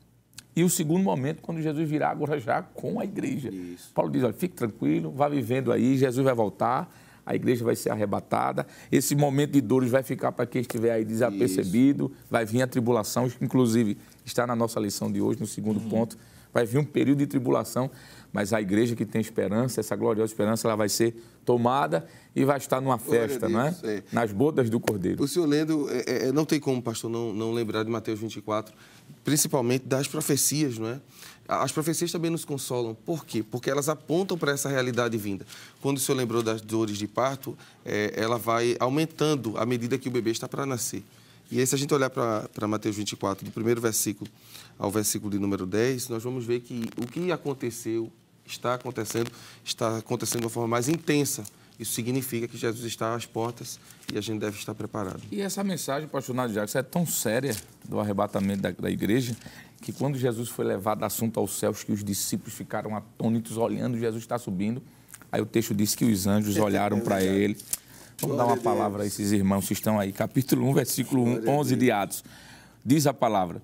E 0.55 0.63
o 0.63 0.69
segundo 0.69 1.03
momento, 1.03 1.41
quando 1.41 1.63
Jesus 1.63 1.89
virá 1.89 2.11
agora 2.11 2.39
já 2.39 2.61
com 2.61 3.01
a 3.01 3.05
igreja. 3.05 3.49
Isso. 3.49 3.91
Paulo 3.95 4.11
diz, 4.11 4.23
olha, 4.23 4.35
fique 4.35 4.55
tranquilo, 4.55 5.11
vá 5.11 5.31
vivendo 5.31 5.73
aí, 5.73 5.97
Jesus 5.97 6.23
vai 6.23 6.35
voltar, 6.35 6.95
a 7.25 7.35
igreja 7.35 7.65
vai 7.65 7.75
ser 7.75 7.89
arrebatada. 7.89 8.67
Esse 8.91 9.17
momento 9.17 9.53
de 9.53 9.63
dores 9.63 9.91
vai 9.91 10.03
ficar 10.03 10.31
para 10.33 10.45
quem 10.45 10.61
estiver 10.61 10.93
aí 10.93 11.05
desapercebido, 11.05 12.13
Isso. 12.15 12.27
vai 12.31 12.45
vir 12.45 12.61
a 12.61 12.67
tribulação, 12.67 13.33
inclusive 13.41 13.97
está 14.27 14.47
na 14.47 14.55
nossa 14.55 14.79
lição 14.79 15.11
de 15.11 15.23
hoje, 15.23 15.41
no 15.41 15.47
segundo 15.47 15.81
uhum. 15.81 15.89
ponto. 15.89 16.19
Vai 16.53 16.67
vir 16.67 16.77
um 16.77 16.85
período 16.85 17.21
de 17.21 17.27
tribulação, 17.27 17.91
mas 18.33 18.53
a 18.53 18.61
igreja 18.61 18.97
que 18.97 19.05
tem 19.05 19.21
esperança, 19.21 19.81
essa 19.81 19.95
gloriosa 19.95 20.33
esperança, 20.33 20.67
ela 20.67 20.77
vai 20.77 20.89
ser 20.89 21.15
tomada 21.45 22.07
e 22.35 22.45
vai 22.45 22.57
estar 22.57 22.81
numa 22.81 22.99
festa, 22.99 23.49
não 23.49 23.61
é? 23.61 23.75
é? 23.85 24.03
Nas 24.11 24.33
bodas 24.33 24.71
do 24.71 24.81
Cordeiro. 24.81 25.23
O 25.23 25.29
senhor 25.29 25.47
lendo, 25.47 25.87
é, 25.91 26.29
é, 26.29 26.33
não 26.33 26.45
tem 26.45 26.59
como, 26.59 26.81
pastor, 26.81 27.11
não, 27.11 27.33
não 27.33 27.53
lembrar 27.53 27.83
de 27.85 27.91
Mateus 27.91 28.19
24, 28.19 28.75
principalmente 29.23 29.87
das 29.87 30.09
profecias, 30.09 30.79
não 30.79 30.89
é? 30.89 31.01
As 31.47 31.73
profecias 31.73 32.11
também 32.11 32.31
nos 32.31 32.45
consolam. 32.45 32.95
Por 32.95 33.27
quê? 33.27 33.43
Porque 33.43 33.69
elas 33.69 33.89
apontam 33.89 34.39
para 34.39 34.53
essa 34.53 34.69
realidade 34.69 35.19
vinda. 35.19 35.45
Quando 35.83 35.99
o 35.99 36.01
senhor 36.01 36.17
lembrou 36.17 36.43
das 36.43 36.61
dores 36.63 36.97
de 36.97 37.07
parto, 37.07 37.59
é, 37.85 38.15
ela 38.17 38.39
vai 38.39 38.77
aumentando 38.81 39.59
à 39.59 39.67
medida 39.67 39.99
que 39.99 40.09
o 40.09 40.11
bebê 40.11 40.31
está 40.31 40.49
para 40.49 40.65
nascer. 40.65 41.03
E 41.51 41.61
aí, 41.61 41.67
se 41.67 41.75
a 41.75 41.79
gente 41.79 41.93
olhar 41.93 42.09
para 42.09 42.67
Mateus 42.67 42.97
24, 42.97 43.45
do 43.45 43.51
primeiro 43.51 43.79
versículo 43.79 44.31
ao 44.79 44.91
versículo 44.91 45.31
de 45.31 45.39
número 45.39 45.67
10, 45.67 46.09
nós 46.09 46.23
vamos 46.23 46.47
ver 46.47 46.61
que 46.61 46.89
o 46.97 47.07
que 47.07 47.31
aconteceu, 47.31 48.11
está 48.47 48.75
acontecendo, 48.75 49.31
está 49.65 49.99
acontecendo 49.99 50.41
de 50.41 50.47
uma 50.47 50.51
forma 50.51 50.69
mais 50.69 50.89
intensa. 50.89 51.45
Isso 51.79 51.93
significa 51.93 52.47
que 52.47 52.57
Jesus 52.57 52.85
está 52.85 53.15
às 53.15 53.27
portas 53.27 53.79
e 54.13 54.19
a 54.19 54.21
gente 54.21 54.41
deve 54.41 54.57
estar 54.57 54.75
preparado. 54.75 55.21
E 55.31 55.41
essa 55.41 55.65
mensagem, 55.65 56.09
pastor 56.09 56.35
Nádio 56.35 56.55
Jacques, 56.55 56.75
é 56.77 56.83
tão 56.83 57.07
séria 57.07 57.57
do 57.89 57.99
arrebatamento 57.99 58.63
da, 58.63 58.71
da, 58.71 58.91
igreja 58.91 59.35
que 59.81 59.93
quando 59.93 60.17
Jesus 60.17 60.49
foi 60.49 60.65
levado 60.65 61.03
assunto 61.03 61.41
aos 61.41 61.59
céus, 61.59 61.83
que 61.83 61.91
os 61.91 62.05
discípulos 62.05 62.55
ficaram 62.55 62.95
atônitos 62.95 63.57
olhando 63.57 63.99
Jesus 63.99 64.23
está 64.23 64.39
subindo. 64.39 64.83
Aí 65.31 65.41
o 65.41 65.47
texto 65.47 65.75
diz 65.75 65.95
que 65.95 66.05
os 66.05 66.27
anjos 66.27 66.57
olharam 66.59 67.01
para 67.01 67.23
ele. 67.23 67.57
Vamos 68.21 68.37
dar 68.37 68.47
uma 68.47 68.57
palavra 68.57 69.03
a 69.03 69.07
esses 69.07 69.33
irmãos 69.33 69.67
que 69.67 69.73
estão 69.73 69.99
aí. 69.99 70.13
Capítulo 70.13 70.69
1, 70.69 70.75
versículo 70.75 71.25
1, 71.25 71.49
11 71.49 71.77
de 71.77 71.91
Atos. 71.91 72.23
Diz 72.85 73.07
a 73.07 73.15
palavra 73.15 73.61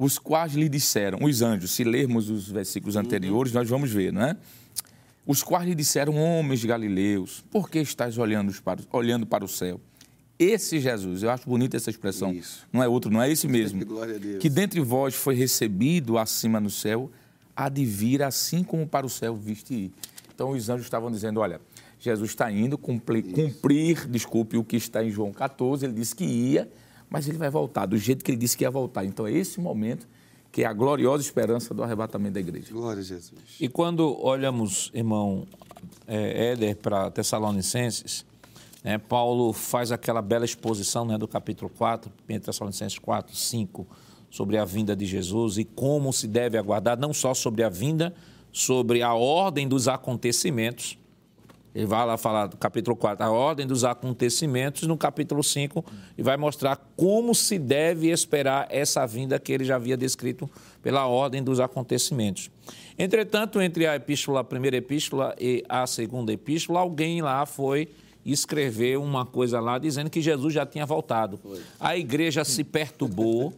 os 0.00 0.18
quais 0.18 0.54
lhe 0.54 0.66
disseram, 0.66 1.18
os 1.20 1.42
anjos, 1.42 1.72
se 1.72 1.84
lermos 1.84 2.30
os 2.30 2.48
versículos 2.48 2.96
anteriores, 2.96 3.52
nós 3.52 3.68
vamos 3.68 3.92
ver, 3.92 4.10
não 4.10 4.22
é? 4.22 4.36
Os 5.26 5.42
quais 5.42 5.68
lhe 5.68 5.74
disseram, 5.74 6.16
homens 6.16 6.64
galileus, 6.64 7.44
por 7.50 7.68
que 7.68 7.78
estás 7.80 8.16
olhando 8.16 8.50
para, 8.62 8.80
olhando 8.90 9.26
para 9.26 9.44
o 9.44 9.48
céu? 9.48 9.78
Esse 10.38 10.80
Jesus, 10.80 11.22
eu 11.22 11.28
acho 11.28 11.46
bonita 11.46 11.76
essa 11.76 11.90
expressão, 11.90 12.32
Isso. 12.32 12.66
não 12.72 12.82
é 12.82 12.88
outro, 12.88 13.10
não 13.10 13.20
é 13.20 13.30
esse 13.30 13.46
mesmo, 13.46 13.82
que 14.40 14.48
dentre 14.48 14.80
vós 14.80 15.14
foi 15.14 15.34
recebido 15.34 16.16
acima 16.16 16.58
no 16.58 16.70
céu, 16.70 17.10
há 17.54 17.68
de 17.68 17.84
vir 17.84 18.22
assim 18.22 18.64
como 18.64 18.86
para 18.86 19.04
o 19.04 19.10
céu 19.10 19.36
viste 19.36 19.74
ir. 19.74 19.92
Então 20.34 20.52
os 20.52 20.70
anjos 20.70 20.86
estavam 20.86 21.10
dizendo, 21.10 21.40
olha, 21.40 21.60
Jesus 21.98 22.30
está 22.30 22.50
indo 22.50 22.78
cumprir, 22.78 23.22
cumprir, 23.24 24.06
desculpe, 24.06 24.56
o 24.56 24.64
que 24.64 24.76
está 24.76 25.04
em 25.04 25.10
João 25.10 25.30
14, 25.30 25.84
ele 25.84 25.92
disse 25.92 26.16
que 26.16 26.24
ia, 26.24 26.70
mas 27.10 27.28
ele 27.28 27.36
vai 27.36 27.50
voltar 27.50 27.86
do 27.86 27.98
jeito 27.98 28.24
que 28.24 28.30
ele 28.30 28.38
disse 28.38 28.56
que 28.56 28.64
ia 28.64 28.70
voltar. 28.70 29.04
Então 29.04 29.26
é 29.26 29.32
esse 29.32 29.60
momento 29.60 30.06
que 30.52 30.62
é 30.62 30.66
a 30.66 30.72
gloriosa 30.72 31.22
esperança 31.22 31.74
do 31.74 31.82
arrebatamento 31.82 32.34
da 32.34 32.40
igreja. 32.40 32.72
Glória 32.72 33.00
a 33.00 33.04
Jesus. 33.04 33.32
E 33.60 33.68
quando 33.68 34.18
olhamos, 34.24 34.90
irmão 34.94 35.46
é, 36.06 36.52
Éder, 36.52 36.76
para 36.76 37.10
Tessalonicenses, 37.10 38.24
né, 38.82 38.98
Paulo 38.98 39.52
faz 39.52 39.92
aquela 39.92 40.22
bela 40.22 40.44
exposição 40.44 41.04
né, 41.04 41.18
do 41.18 41.28
capítulo 41.28 41.70
4, 41.76 42.10
Tessalonicenses 42.42 42.98
4, 42.98 43.36
5, 43.36 43.86
sobre 44.30 44.56
a 44.56 44.64
vinda 44.64 44.96
de 44.96 45.04
Jesus 45.04 45.58
e 45.58 45.64
como 45.64 46.12
se 46.12 46.26
deve 46.26 46.56
aguardar, 46.56 46.98
não 46.98 47.12
só 47.12 47.34
sobre 47.34 47.62
a 47.62 47.68
vinda, 47.68 48.14
sobre 48.52 49.02
a 49.02 49.14
ordem 49.14 49.68
dos 49.68 49.86
acontecimentos, 49.86 50.98
ele 51.74 51.86
vai 51.86 52.04
lá 52.04 52.16
falar 52.16 52.46
do 52.46 52.56
capítulo 52.56 52.96
4, 52.96 53.24
a 53.24 53.30
ordem 53.30 53.66
dos 53.66 53.84
acontecimentos, 53.84 54.82
no 54.88 54.96
capítulo 54.96 55.42
5, 55.42 55.84
e 56.18 56.22
vai 56.22 56.36
mostrar 56.36 56.76
como 56.96 57.34
se 57.34 57.58
deve 57.58 58.10
esperar 58.10 58.66
essa 58.70 59.06
vinda 59.06 59.38
que 59.38 59.52
ele 59.52 59.64
já 59.64 59.76
havia 59.76 59.96
descrito 59.96 60.50
pela 60.82 61.06
ordem 61.06 61.42
dos 61.42 61.60
acontecimentos. 61.60 62.50
Entretanto, 62.98 63.60
entre 63.60 63.86
a 63.86 63.94
epístola, 63.94 64.40
a 64.40 64.44
primeira 64.44 64.76
epístola 64.76 65.34
e 65.40 65.64
a 65.68 65.86
segunda 65.86 66.32
epístola, 66.32 66.80
alguém 66.80 67.22
lá 67.22 67.46
foi 67.46 67.88
escrever 68.26 68.98
uma 68.98 69.24
coisa 69.24 69.60
lá 69.60 69.78
dizendo 69.78 70.10
que 70.10 70.20
Jesus 70.20 70.52
já 70.52 70.66
tinha 70.66 70.84
voltado. 70.84 71.38
Foi. 71.38 71.60
A 71.78 71.96
igreja 71.96 72.44
se 72.44 72.64
perturbou, 72.64 73.54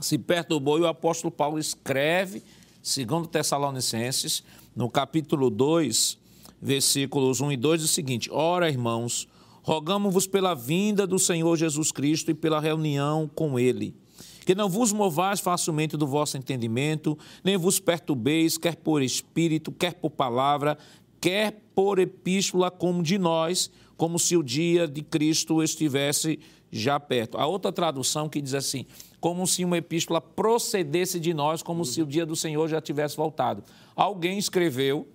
se 0.00 0.18
perturbou 0.18 0.78
e 0.78 0.82
o 0.82 0.86
apóstolo 0.86 1.30
Paulo 1.30 1.58
escreve, 1.58 2.42
segundo 2.82 3.28
Tessalonicenses, 3.28 4.42
no 4.74 4.90
capítulo 4.90 5.48
2, 5.48 6.18
versículos 6.62 7.40
1 7.40 7.52
e 7.52 7.56
2, 7.56 7.82
o 7.82 7.88
seguinte: 7.88 8.30
Ora, 8.30 8.68
irmãos, 8.68 9.26
rogamos-vos 9.62 10.28
pela 10.28 10.54
vinda 10.54 11.06
do 11.06 11.18
Senhor 11.18 11.56
Jesus 11.56 11.90
Cristo 11.90 12.30
e 12.30 12.34
pela 12.34 12.60
reunião 12.60 13.28
com 13.34 13.58
Ele. 13.58 13.94
Que 14.46 14.54
não 14.54 14.68
vos 14.68 14.92
movais 14.92 15.40
facilmente 15.40 15.96
do 15.96 16.06
vosso 16.06 16.36
entendimento, 16.36 17.18
nem 17.44 17.56
vos 17.56 17.78
perturbeis, 17.78 18.56
quer 18.56 18.76
por 18.76 19.02
espírito, 19.02 19.70
quer 19.70 19.94
por 19.94 20.10
palavra, 20.10 20.78
quer 21.20 21.60
por 21.74 21.98
epístola, 21.98 22.70
como 22.70 23.02
de 23.02 23.18
nós, 23.18 23.70
como 23.96 24.18
se 24.18 24.36
o 24.36 24.42
dia 24.42 24.88
de 24.88 25.02
Cristo 25.02 25.62
estivesse 25.62 26.40
já 26.72 26.98
perto. 26.98 27.38
A 27.38 27.46
outra 27.46 27.70
tradução 27.70 28.28
que 28.28 28.40
diz 28.40 28.54
assim: 28.54 28.86
como 29.20 29.46
se 29.46 29.64
uma 29.64 29.78
epístola 29.78 30.20
procedesse 30.20 31.20
de 31.20 31.32
nós, 31.32 31.62
como 31.62 31.84
se 31.84 32.02
o 32.02 32.06
dia 32.06 32.26
do 32.26 32.34
Senhor 32.34 32.68
já 32.68 32.80
tivesse 32.80 33.16
voltado. 33.16 33.62
Alguém 33.94 34.38
escreveu 34.38 35.06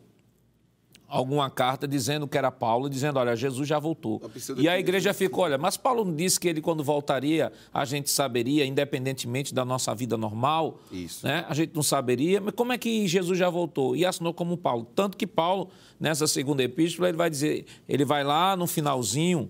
alguma 1.07 1.49
carta 1.49 1.87
dizendo 1.87 2.27
que 2.27 2.37
era 2.37 2.51
Paulo, 2.51 2.89
dizendo, 2.89 3.17
olha, 3.17 3.35
Jesus 3.35 3.67
já 3.67 3.79
voltou. 3.79 4.21
E 4.57 4.67
a 4.67 4.77
igreja 4.77 5.13
ficou, 5.13 5.45
olha, 5.45 5.57
mas 5.57 5.77
Paulo 5.77 6.03
não 6.03 6.13
disse 6.15 6.39
que 6.39 6.47
ele 6.47 6.61
quando 6.61 6.83
voltaria, 6.83 7.51
a 7.73 7.85
gente 7.85 8.09
saberia, 8.09 8.65
independentemente 8.65 9.53
da 9.53 9.63
nossa 9.63 9.95
vida 9.95 10.17
normal, 10.17 10.79
Isso. 10.91 11.25
Né? 11.25 11.45
a 11.47 11.53
gente 11.53 11.73
não 11.73 11.83
saberia, 11.83 12.41
mas 12.41 12.53
como 12.53 12.73
é 12.73 12.77
que 12.77 13.07
Jesus 13.07 13.39
já 13.39 13.49
voltou? 13.49 13.95
E 13.95 14.05
assinou 14.05 14.33
como 14.33 14.57
Paulo. 14.57 14.85
Tanto 14.93 15.15
que 15.15 15.25
Paulo, 15.25 15.69
nessa 15.99 16.27
segunda 16.27 16.61
epístola, 16.61 17.07
ele 17.07 17.17
vai 17.17 17.29
dizer, 17.29 17.65
ele 17.87 18.03
vai 18.03 18.23
lá 18.23 18.55
no 18.55 18.67
finalzinho, 18.67 19.49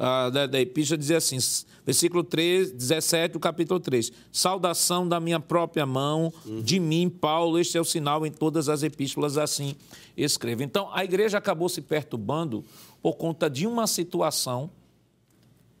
uh, 0.00 0.30
da, 0.30 0.46
da 0.46 0.60
epístola 0.60 0.96
dizer 0.96 1.16
assim, 1.16 1.36
versículo 1.84 2.24
3, 2.24 2.72
17 2.72 3.34
do 3.34 3.40
capítulo 3.40 3.78
3. 3.78 4.10
Saudação 4.32 5.06
da 5.06 5.20
minha 5.20 5.38
própria 5.38 5.84
mão, 5.84 6.32
uhum. 6.46 6.62
de 6.62 6.80
mim, 6.80 7.10
Paulo, 7.10 7.58
este 7.58 7.76
é 7.76 7.80
o 7.80 7.84
sinal 7.84 8.26
em 8.26 8.30
todas 8.30 8.68
as 8.68 8.82
epístolas, 8.82 9.36
assim 9.36 9.76
escreve. 10.16 10.64
Então, 10.64 10.88
a 10.92 11.04
igreja 11.04 11.38
acabou 11.38 11.68
se 11.68 11.82
perturbando 11.82 12.64
por 13.02 13.14
conta 13.14 13.48
de 13.48 13.66
uma 13.66 13.86
situação, 13.86 14.70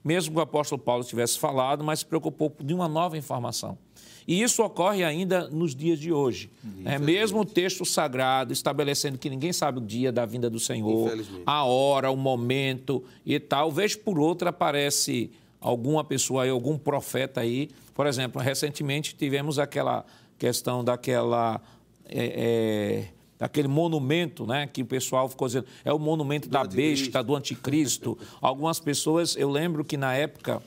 mesmo 0.04 0.32
que 0.32 0.38
o 0.38 0.42
apóstolo 0.42 0.80
Paulo 0.80 1.04
tivesse 1.04 1.38
falado, 1.38 1.82
mas 1.82 2.00
se 2.00 2.06
preocupou 2.06 2.54
de 2.60 2.74
uma 2.74 2.88
nova 2.88 3.18
informação. 3.18 3.76
E 4.30 4.42
isso 4.42 4.62
ocorre 4.62 5.02
ainda 5.02 5.48
nos 5.48 5.74
dias 5.74 5.98
de 5.98 6.12
hoje. 6.12 6.52
É 6.84 7.00
mesmo 7.00 7.40
o 7.40 7.44
texto 7.44 7.84
sagrado 7.84 8.52
estabelecendo 8.52 9.18
que 9.18 9.28
ninguém 9.28 9.52
sabe 9.52 9.78
o 9.78 9.80
dia 9.80 10.12
da 10.12 10.24
vinda 10.24 10.48
do 10.48 10.60
Senhor, 10.60 11.10
a 11.44 11.64
hora, 11.64 12.12
o 12.12 12.16
momento 12.16 13.02
e 13.26 13.40
tal. 13.40 13.72
Vez 13.72 13.96
por 13.96 14.20
outra 14.20 14.50
aparece 14.50 15.32
alguma 15.60 16.04
pessoa 16.04 16.44
aí, 16.44 16.48
algum 16.48 16.78
profeta 16.78 17.40
aí. 17.40 17.70
Por 17.92 18.06
exemplo, 18.06 18.40
recentemente 18.40 19.16
tivemos 19.16 19.58
aquela 19.58 20.06
questão 20.38 20.84
daquela. 20.84 21.60
É, 22.08 23.06
é, 23.06 23.08
daquele 23.36 23.66
monumento, 23.68 24.46
né, 24.46 24.68
que 24.72 24.82
o 24.82 24.86
pessoal 24.86 25.28
ficou 25.28 25.48
dizendo, 25.48 25.66
é 25.82 25.92
o 25.92 25.98
monumento 25.98 26.46
do 26.46 26.52
da 26.52 26.60
anticristo. 26.60 27.04
besta, 27.06 27.22
do 27.24 27.34
anticristo. 27.34 28.18
Algumas 28.40 28.78
pessoas, 28.78 29.34
eu 29.34 29.50
lembro 29.50 29.82
que 29.82 29.96
na 29.96 30.14
época 30.14 30.62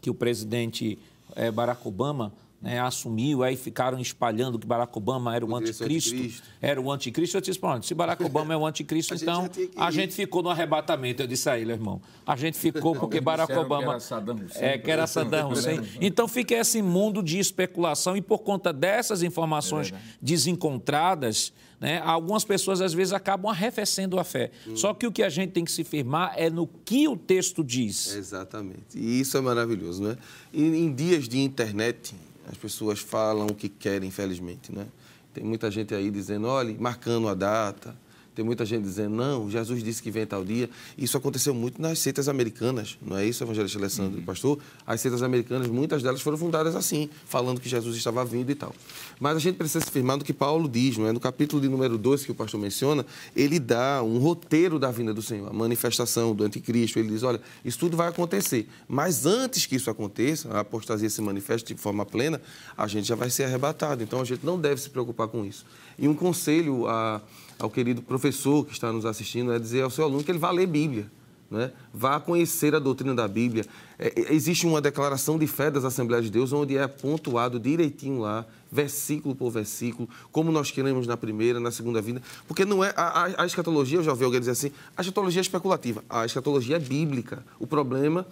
que 0.00 0.08
o 0.08 0.14
presidente 0.14 0.96
é, 1.34 1.50
Barack 1.50 1.86
Obama 1.86 2.32
né, 2.60 2.80
assumiu, 2.80 3.42
aí 3.42 3.56
ficaram 3.56 4.00
espalhando 4.00 4.58
que 4.58 4.66
Barack 4.66 4.96
Obama 4.96 5.34
era 5.34 5.46
o 5.46 5.54
anticristo, 5.54 6.14
anticristo, 6.14 6.48
era 6.60 6.80
o 6.80 6.90
anticristo. 6.90 7.36
Eu 7.36 7.40
disse, 7.40 7.58
pronto, 7.58 7.86
se 7.86 7.94
Barack 7.94 8.22
Obama 8.24 8.52
é 8.52 8.56
o 8.56 8.66
anticristo, 8.66 9.14
a 9.14 9.16
então 9.16 9.42
gente 9.44 9.70
a 9.76 9.90
gente 9.90 10.14
ficou 10.14 10.42
no 10.42 10.50
arrebatamento. 10.50 11.22
Eu 11.22 11.26
disse 11.26 11.48
a 11.48 11.58
ele, 11.58 11.72
irmão, 11.72 12.00
a 12.26 12.34
gente 12.34 12.58
ficou 12.58 12.96
porque 12.96 13.20
Barack 13.22 13.52
Obama... 13.52 13.84
Que 13.84 13.90
era 13.90 14.00
Saddam 14.00 14.36
Hussein. 14.36 14.64
É, 14.64 14.78
que 14.78 14.90
era 14.90 15.06
Saddam 15.08 15.50
Hussein. 15.50 15.80
Então 16.00 16.26
fica 16.26 16.54
esse 16.54 16.82
mundo 16.82 17.22
de 17.22 17.38
especulação 17.38 18.16
e 18.16 18.20
por 18.20 18.40
conta 18.40 18.72
dessas 18.72 19.22
informações 19.22 19.92
é 19.92 19.98
desencontradas, 20.20 21.52
né, 21.80 22.00
algumas 22.04 22.44
pessoas 22.44 22.80
às 22.80 22.92
vezes 22.92 23.12
acabam 23.12 23.52
arrefecendo 23.52 24.18
a 24.18 24.24
fé. 24.24 24.50
Hum. 24.66 24.76
Só 24.76 24.92
que 24.92 25.06
o 25.06 25.12
que 25.12 25.22
a 25.22 25.28
gente 25.28 25.52
tem 25.52 25.64
que 25.64 25.70
se 25.70 25.84
firmar 25.84 26.32
é 26.36 26.50
no 26.50 26.66
que 26.66 27.06
o 27.06 27.16
texto 27.16 27.62
diz. 27.62 28.16
Exatamente. 28.16 28.96
E 28.98 29.20
isso 29.20 29.36
é 29.36 29.40
maravilhoso, 29.40 30.02
né? 30.02 30.16
em, 30.52 30.86
em 30.86 30.92
dias 30.92 31.28
de 31.28 31.38
internet 31.38 32.14
as 32.50 32.56
pessoas 32.56 33.00
falam 33.00 33.46
o 33.46 33.54
que 33.54 33.68
querem, 33.68 34.08
infelizmente, 34.08 34.74
né? 34.74 34.86
Tem 35.32 35.44
muita 35.44 35.70
gente 35.70 35.94
aí 35.94 36.10
dizendo, 36.10 36.48
olha, 36.48 36.74
marcando 36.78 37.28
a 37.28 37.34
data, 37.34 37.94
tem 38.38 38.44
muita 38.44 38.64
gente 38.64 38.84
dizendo, 38.84 39.16
não, 39.16 39.50
Jesus 39.50 39.82
disse 39.82 40.00
que 40.00 40.12
vem 40.12 40.24
tal 40.24 40.44
dia. 40.44 40.70
Isso 40.96 41.16
aconteceu 41.16 41.52
muito 41.52 41.82
nas 41.82 41.98
seitas 41.98 42.28
americanas, 42.28 42.96
não 43.04 43.16
é 43.16 43.26
isso, 43.26 43.42
evangelista 43.42 43.76
Alessandro, 43.80 44.20
uhum. 44.20 44.24
pastor? 44.24 44.60
As 44.86 45.00
seitas 45.00 45.24
americanas, 45.24 45.66
muitas 45.66 46.04
delas 46.04 46.20
foram 46.20 46.38
fundadas 46.38 46.76
assim, 46.76 47.10
falando 47.26 47.60
que 47.60 47.68
Jesus 47.68 47.96
estava 47.96 48.24
vindo 48.24 48.48
e 48.48 48.54
tal. 48.54 48.72
Mas 49.18 49.36
a 49.36 49.40
gente 49.40 49.56
precisa 49.56 49.84
se 49.84 49.90
firmar 49.90 50.18
no 50.18 50.22
que 50.22 50.32
Paulo 50.32 50.68
diz, 50.68 50.96
não 50.96 51.08
é? 51.08 51.12
No 51.12 51.18
capítulo 51.18 51.60
de 51.60 51.68
número 51.68 51.98
2 51.98 52.26
que 52.26 52.30
o 52.30 52.34
pastor 52.34 52.60
menciona, 52.60 53.04
ele 53.34 53.58
dá 53.58 54.04
um 54.04 54.18
roteiro 54.18 54.78
da 54.78 54.92
vinda 54.92 55.12
do 55.12 55.20
Senhor, 55.20 55.50
a 55.50 55.52
manifestação 55.52 56.32
do 56.32 56.44
anticristo. 56.44 56.96
Ele 57.00 57.08
diz, 57.08 57.24
olha, 57.24 57.40
isso 57.64 57.76
tudo 57.76 57.96
vai 57.96 58.06
acontecer. 58.06 58.68
Mas 58.86 59.26
antes 59.26 59.66
que 59.66 59.74
isso 59.74 59.90
aconteça, 59.90 60.48
a 60.50 60.60
apostasia 60.60 61.10
se 61.10 61.20
manifeste 61.20 61.74
de 61.74 61.80
forma 61.80 62.06
plena, 62.06 62.40
a 62.76 62.86
gente 62.86 63.08
já 63.08 63.16
vai 63.16 63.30
ser 63.30 63.46
arrebatado. 63.46 64.00
Então 64.00 64.20
a 64.20 64.24
gente 64.24 64.46
não 64.46 64.60
deve 64.60 64.80
se 64.80 64.88
preocupar 64.88 65.26
com 65.26 65.44
isso. 65.44 65.66
E 65.98 66.06
um 66.06 66.14
conselho 66.14 66.86
a 66.86 67.20
ao 67.58 67.70
querido 67.70 68.02
professor 68.02 68.64
que 68.64 68.72
está 68.72 68.92
nos 68.92 69.04
assistindo 69.04 69.52
é 69.52 69.58
dizer 69.58 69.82
ao 69.82 69.90
seu 69.90 70.04
aluno 70.04 70.22
que 70.22 70.30
ele 70.30 70.38
vá 70.38 70.50
ler 70.50 70.66
Bíblia. 70.66 71.10
Né? 71.50 71.72
Vá 71.94 72.20
conhecer 72.20 72.74
a 72.74 72.78
doutrina 72.78 73.14
da 73.14 73.26
Bíblia. 73.26 73.64
É, 73.98 74.08
é, 74.08 74.34
existe 74.34 74.66
uma 74.66 74.82
declaração 74.82 75.38
de 75.38 75.46
fé 75.46 75.70
das 75.70 75.82
Assembleias 75.82 76.26
de 76.26 76.30
Deus, 76.30 76.52
onde 76.52 76.76
é 76.76 76.86
pontuado 76.86 77.58
direitinho 77.58 78.20
lá, 78.20 78.46
versículo 78.70 79.34
por 79.34 79.50
versículo, 79.50 80.08
como 80.30 80.52
nós 80.52 80.70
queremos 80.70 81.06
na 81.06 81.16
primeira, 81.16 81.58
na 81.58 81.70
segunda 81.70 82.02
vida. 82.02 82.20
Porque 82.46 82.66
não 82.66 82.84
é. 82.84 82.92
A, 82.94 83.42
a, 83.42 83.46
escatologia, 83.46 83.98
eu 83.98 84.02
já 84.02 84.10
ouvi 84.10 84.24
alguém 84.24 84.40
dizer 84.40 84.52
assim, 84.52 84.70
a 84.94 85.00
escatologia 85.00 85.40
é 85.40 85.42
especulativa. 85.42 86.04
A 86.08 86.26
escatologia 86.26 86.76
é 86.76 86.78
bíblica. 86.78 87.42
O 87.58 87.66
problema 87.66 88.26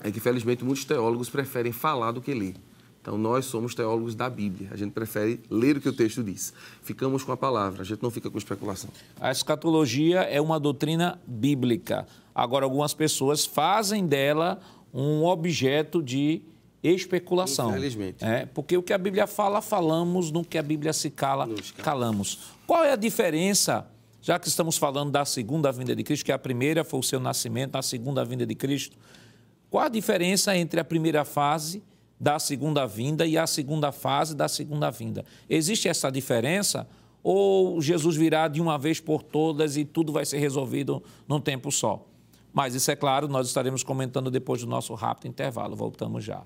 é 0.00 0.10
que, 0.10 0.20
felizmente, 0.20 0.62
muitos 0.62 0.84
teólogos 0.84 1.30
preferem 1.30 1.72
falar 1.72 2.12
do 2.12 2.20
que 2.20 2.34
ler. 2.34 2.54
Então, 3.04 3.18
nós 3.18 3.44
somos 3.44 3.74
teólogos 3.74 4.14
da 4.14 4.30
Bíblia. 4.30 4.70
A 4.72 4.76
gente 4.78 4.92
prefere 4.92 5.38
ler 5.50 5.76
o 5.76 5.80
que 5.80 5.90
o 5.90 5.92
texto 5.92 6.22
diz. 6.22 6.54
Ficamos 6.82 7.22
com 7.22 7.32
a 7.32 7.36
palavra, 7.36 7.82
a 7.82 7.84
gente 7.84 8.02
não 8.02 8.10
fica 8.10 8.30
com 8.30 8.38
especulação. 8.38 8.88
A 9.20 9.30
escatologia 9.30 10.20
é 10.22 10.40
uma 10.40 10.58
doutrina 10.58 11.20
bíblica. 11.26 12.06
Agora, 12.34 12.64
algumas 12.64 12.94
pessoas 12.94 13.44
fazem 13.44 14.06
dela 14.06 14.58
um 14.90 15.22
objeto 15.22 16.02
de 16.02 16.40
especulação. 16.82 17.68
Infelizmente. 17.68 18.24
É, 18.24 18.46
porque 18.46 18.74
o 18.74 18.82
que 18.82 18.94
a 18.94 18.96
Bíblia 18.96 19.26
fala, 19.26 19.60
falamos, 19.60 20.30
no 20.30 20.42
que 20.42 20.56
a 20.56 20.62
Bíblia 20.62 20.94
se 20.94 21.10
cala, 21.10 21.46
calamos. 21.82 22.54
Qual 22.66 22.82
é 22.84 22.92
a 22.92 22.96
diferença, 22.96 23.86
já 24.22 24.38
que 24.38 24.48
estamos 24.48 24.78
falando 24.78 25.10
da 25.10 25.26
segunda 25.26 25.70
vinda 25.70 25.94
de 25.94 26.02
Cristo, 26.02 26.24
que 26.24 26.32
a 26.32 26.38
primeira 26.38 26.82
foi 26.82 27.00
o 27.00 27.02
seu 27.02 27.20
nascimento, 27.20 27.76
a 27.76 27.82
segunda 27.82 28.24
vinda 28.24 28.46
de 28.46 28.54
Cristo, 28.54 28.96
qual 29.68 29.84
a 29.84 29.88
diferença 29.90 30.56
entre 30.56 30.80
a 30.80 30.84
primeira 30.84 31.22
fase 31.22 31.82
da 32.18 32.38
segunda 32.38 32.86
vinda 32.86 33.26
e 33.26 33.36
a 33.36 33.46
segunda 33.46 33.92
fase 33.92 34.34
da 34.34 34.48
segunda 34.48 34.90
vinda? 34.90 35.24
Existe 35.48 35.88
essa 35.88 36.10
diferença? 36.10 36.86
Ou 37.22 37.80
Jesus 37.80 38.16
virá 38.16 38.48
de 38.48 38.60
uma 38.60 38.78
vez 38.78 39.00
por 39.00 39.22
todas 39.22 39.76
e 39.76 39.84
tudo 39.84 40.12
vai 40.12 40.26
ser 40.26 40.38
resolvido 40.38 41.02
num 41.26 41.40
tempo 41.40 41.72
só? 41.72 42.06
Mas 42.52 42.74
isso 42.74 42.90
é 42.90 42.96
claro, 42.96 43.26
nós 43.26 43.48
estaremos 43.48 43.82
comentando 43.82 44.30
depois 44.30 44.60
do 44.60 44.66
nosso 44.66 44.94
rápido 44.94 45.28
intervalo. 45.28 45.74
Voltamos 45.74 46.22
já. 46.22 46.44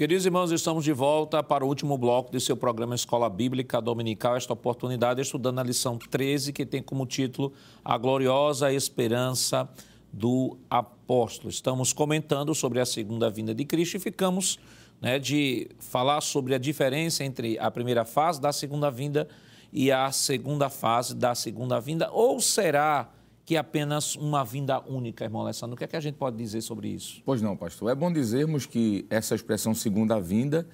Queridos 0.00 0.24
irmãos, 0.24 0.50
estamos 0.50 0.82
de 0.82 0.94
volta 0.94 1.42
para 1.42 1.62
o 1.62 1.68
último 1.68 1.98
bloco 1.98 2.32
de 2.32 2.40
seu 2.40 2.56
programa 2.56 2.94
Escola 2.94 3.28
Bíblica 3.28 3.82
Dominical. 3.82 4.34
Esta 4.34 4.54
oportunidade 4.54 5.20
estudando 5.20 5.58
a 5.58 5.62
lição 5.62 5.98
13, 5.98 6.54
que 6.54 6.64
tem 6.64 6.82
como 6.82 7.04
título 7.04 7.52
A 7.84 7.98
Gloriosa 7.98 8.72
Esperança 8.72 9.68
do 10.10 10.56
Apóstolo. 10.70 11.50
Estamos 11.50 11.92
comentando 11.92 12.54
sobre 12.54 12.80
a 12.80 12.86
segunda 12.86 13.28
vinda 13.28 13.54
de 13.54 13.62
Cristo 13.66 13.98
e 13.98 14.00
ficamos 14.00 14.58
né, 15.02 15.18
de 15.18 15.68
falar 15.78 16.22
sobre 16.22 16.54
a 16.54 16.58
diferença 16.58 17.22
entre 17.22 17.58
a 17.58 17.70
primeira 17.70 18.06
fase 18.06 18.40
da 18.40 18.54
segunda 18.54 18.90
vinda 18.90 19.28
e 19.70 19.92
a 19.92 20.10
segunda 20.10 20.70
fase 20.70 21.14
da 21.14 21.34
segunda 21.34 21.78
vinda. 21.78 22.10
Ou 22.10 22.40
será 22.40 23.10
que 23.50 23.56
é 23.56 23.58
apenas 23.58 24.14
uma 24.14 24.44
vinda 24.44 24.80
única, 24.88 25.24
irmão 25.24 25.42
Alessandro. 25.42 25.74
O 25.74 25.76
que 25.76 25.82
é 25.82 25.88
que 25.88 25.96
a 25.96 26.00
gente 26.00 26.14
pode 26.14 26.36
dizer 26.36 26.60
sobre 26.60 26.86
isso? 26.86 27.20
Pois 27.26 27.42
não, 27.42 27.56
pastor. 27.56 27.90
É 27.90 27.96
bom 27.96 28.12
dizermos 28.12 28.64
que 28.64 29.04
essa 29.10 29.34
expressão 29.34 29.74
segunda 29.74 30.20
vinda, 30.20 30.64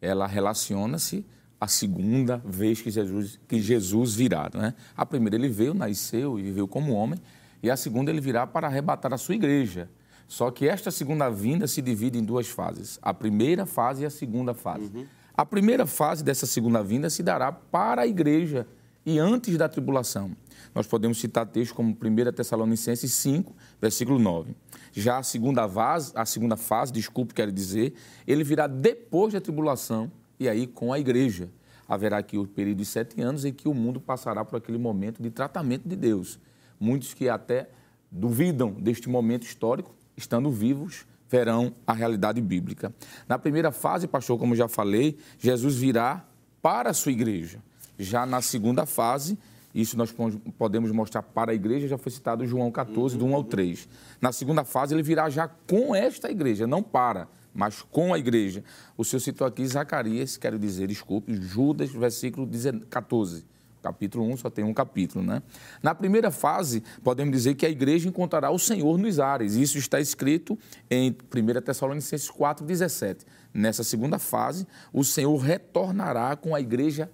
ela 0.00 0.26
relaciona-se 0.26 1.26
à 1.60 1.68
segunda 1.68 2.38
vez 2.42 2.80
que 2.80 2.90
Jesus, 2.90 3.38
que 3.46 3.60
Jesus 3.60 4.14
virá. 4.14 4.50
Né? 4.54 4.72
A 4.96 5.04
primeira 5.04 5.36
ele 5.36 5.50
veio, 5.50 5.74
nasceu 5.74 6.38
e 6.38 6.42
viveu 6.42 6.66
como 6.66 6.94
homem, 6.94 7.20
e 7.62 7.70
a 7.70 7.76
segunda 7.76 8.10
ele 8.10 8.22
virá 8.22 8.46
para 8.46 8.66
arrebatar 8.66 9.12
a 9.12 9.18
sua 9.18 9.34
igreja. 9.34 9.90
Só 10.26 10.50
que 10.50 10.66
esta 10.66 10.90
segunda 10.90 11.28
vinda 11.28 11.66
se 11.66 11.82
divide 11.82 12.18
em 12.18 12.24
duas 12.24 12.48
fases: 12.48 12.98
a 13.02 13.12
primeira 13.12 13.66
fase 13.66 14.04
e 14.04 14.06
a 14.06 14.10
segunda 14.10 14.54
fase. 14.54 14.90
Uhum. 14.94 15.04
A 15.36 15.44
primeira 15.44 15.84
fase 15.84 16.24
dessa 16.24 16.46
segunda 16.46 16.82
vinda 16.82 17.10
se 17.10 17.22
dará 17.22 17.52
para 17.52 18.00
a 18.00 18.06
igreja 18.06 18.66
e 19.04 19.18
antes 19.18 19.56
da 19.56 19.68
tribulação. 19.68 20.36
Nós 20.74 20.86
podemos 20.86 21.18
citar 21.18 21.46
textos 21.46 21.76
como 21.76 21.90
1 21.90 22.32
Tessalonicenses 22.32 23.12
5, 23.14 23.54
versículo 23.80 24.18
9. 24.18 24.54
Já 24.92 25.18
a 25.18 25.22
segunda 25.22 25.68
fase, 25.68 26.12
a 26.14 26.24
segunda 26.24 26.56
fase, 26.56 26.92
desculpe, 26.92 27.34
quero 27.34 27.52
dizer, 27.52 27.94
ele 28.26 28.44
virá 28.44 28.66
depois 28.66 29.32
da 29.32 29.40
tribulação 29.40 30.10
e 30.38 30.48
aí 30.48 30.66
com 30.66 30.92
a 30.92 30.98
igreja. 30.98 31.50
Haverá 31.88 32.18
aqui 32.18 32.38
o 32.38 32.46
período 32.46 32.78
de 32.78 32.84
sete 32.84 33.20
anos 33.20 33.44
em 33.44 33.52
que 33.52 33.68
o 33.68 33.74
mundo 33.74 34.00
passará 34.00 34.44
por 34.44 34.56
aquele 34.56 34.78
momento 34.78 35.22
de 35.22 35.30
tratamento 35.30 35.88
de 35.88 35.96
Deus. 35.96 36.38
Muitos 36.78 37.12
que 37.12 37.28
até 37.28 37.68
duvidam 38.10 38.72
deste 38.72 39.08
momento 39.08 39.44
histórico, 39.44 39.94
estando 40.16 40.50
vivos, 40.50 41.04
verão 41.28 41.74
a 41.86 41.92
realidade 41.92 42.40
bíblica. 42.40 42.94
Na 43.26 43.38
primeira 43.38 43.72
fase, 43.72 44.06
pastor, 44.06 44.38
como 44.38 44.54
já 44.54 44.68
falei, 44.68 45.18
Jesus 45.38 45.76
virá 45.76 46.26
para 46.60 46.90
a 46.90 46.94
sua 46.94 47.12
igreja. 47.12 47.60
Já 48.02 48.26
na 48.26 48.42
segunda 48.42 48.84
fase, 48.84 49.38
isso 49.74 49.96
nós 49.96 50.14
podemos 50.58 50.90
mostrar 50.90 51.22
para 51.22 51.52
a 51.52 51.54
igreja, 51.54 51.88
já 51.88 51.96
foi 51.96 52.12
citado 52.12 52.46
João 52.46 52.70
14, 52.70 53.16
do 53.16 53.24
1 53.24 53.34
ao 53.34 53.44
3. 53.44 53.88
Na 54.20 54.32
segunda 54.32 54.64
fase, 54.64 54.94
ele 54.94 55.02
virá 55.02 55.30
já 55.30 55.48
com 55.48 55.94
esta 55.94 56.30
igreja, 56.30 56.66
não 56.66 56.82
para, 56.82 57.28
mas 57.54 57.80
com 57.80 58.12
a 58.12 58.18
igreja. 58.18 58.62
O 58.96 59.04
senhor 59.04 59.20
citou 59.20 59.46
aqui 59.46 59.66
Zacarias, 59.66 60.36
quero 60.36 60.58
dizer, 60.58 60.88
desculpe, 60.88 61.34
Judas, 61.34 61.90
versículo 61.90 62.48
14. 62.90 63.46
Capítulo 63.82 64.24
1 64.26 64.36
só 64.36 64.48
tem 64.48 64.64
um 64.64 64.72
capítulo, 64.72 65.24
né? 65.24 65.42
Na 65.82 65.92
primeira 65.92 66.30
fase, 66.30 66.84
podemos 67.02 67.32
dizer 67.32 67.56
que 67.56 67.66
a 67.66 67.68
igreja 67.68 68.08
encontrará 68.08 68.48
o 68.48 68.58
Senhor 68.58 68.96
nos 68.96 69.18
ares. 69.18 69.54
Isso 69.54 69.76
está 69.76 70.00
escrito 70.00 70.56
em 70.88 71.10
1 71.10 71.60
Tessalonicenses 71.62 72.30
4, 72.30 72.64
17. 72.64 73.26
Nessa 73.52 73.82
segunda 73.82 74.20
fase, 74.20 74.68
o 74.92 75.02
Senhor 75.02 75.36
retornará 75.36 76.36
com 76.36 76.54
a 76.54 76.60
igreja 76.60 77.10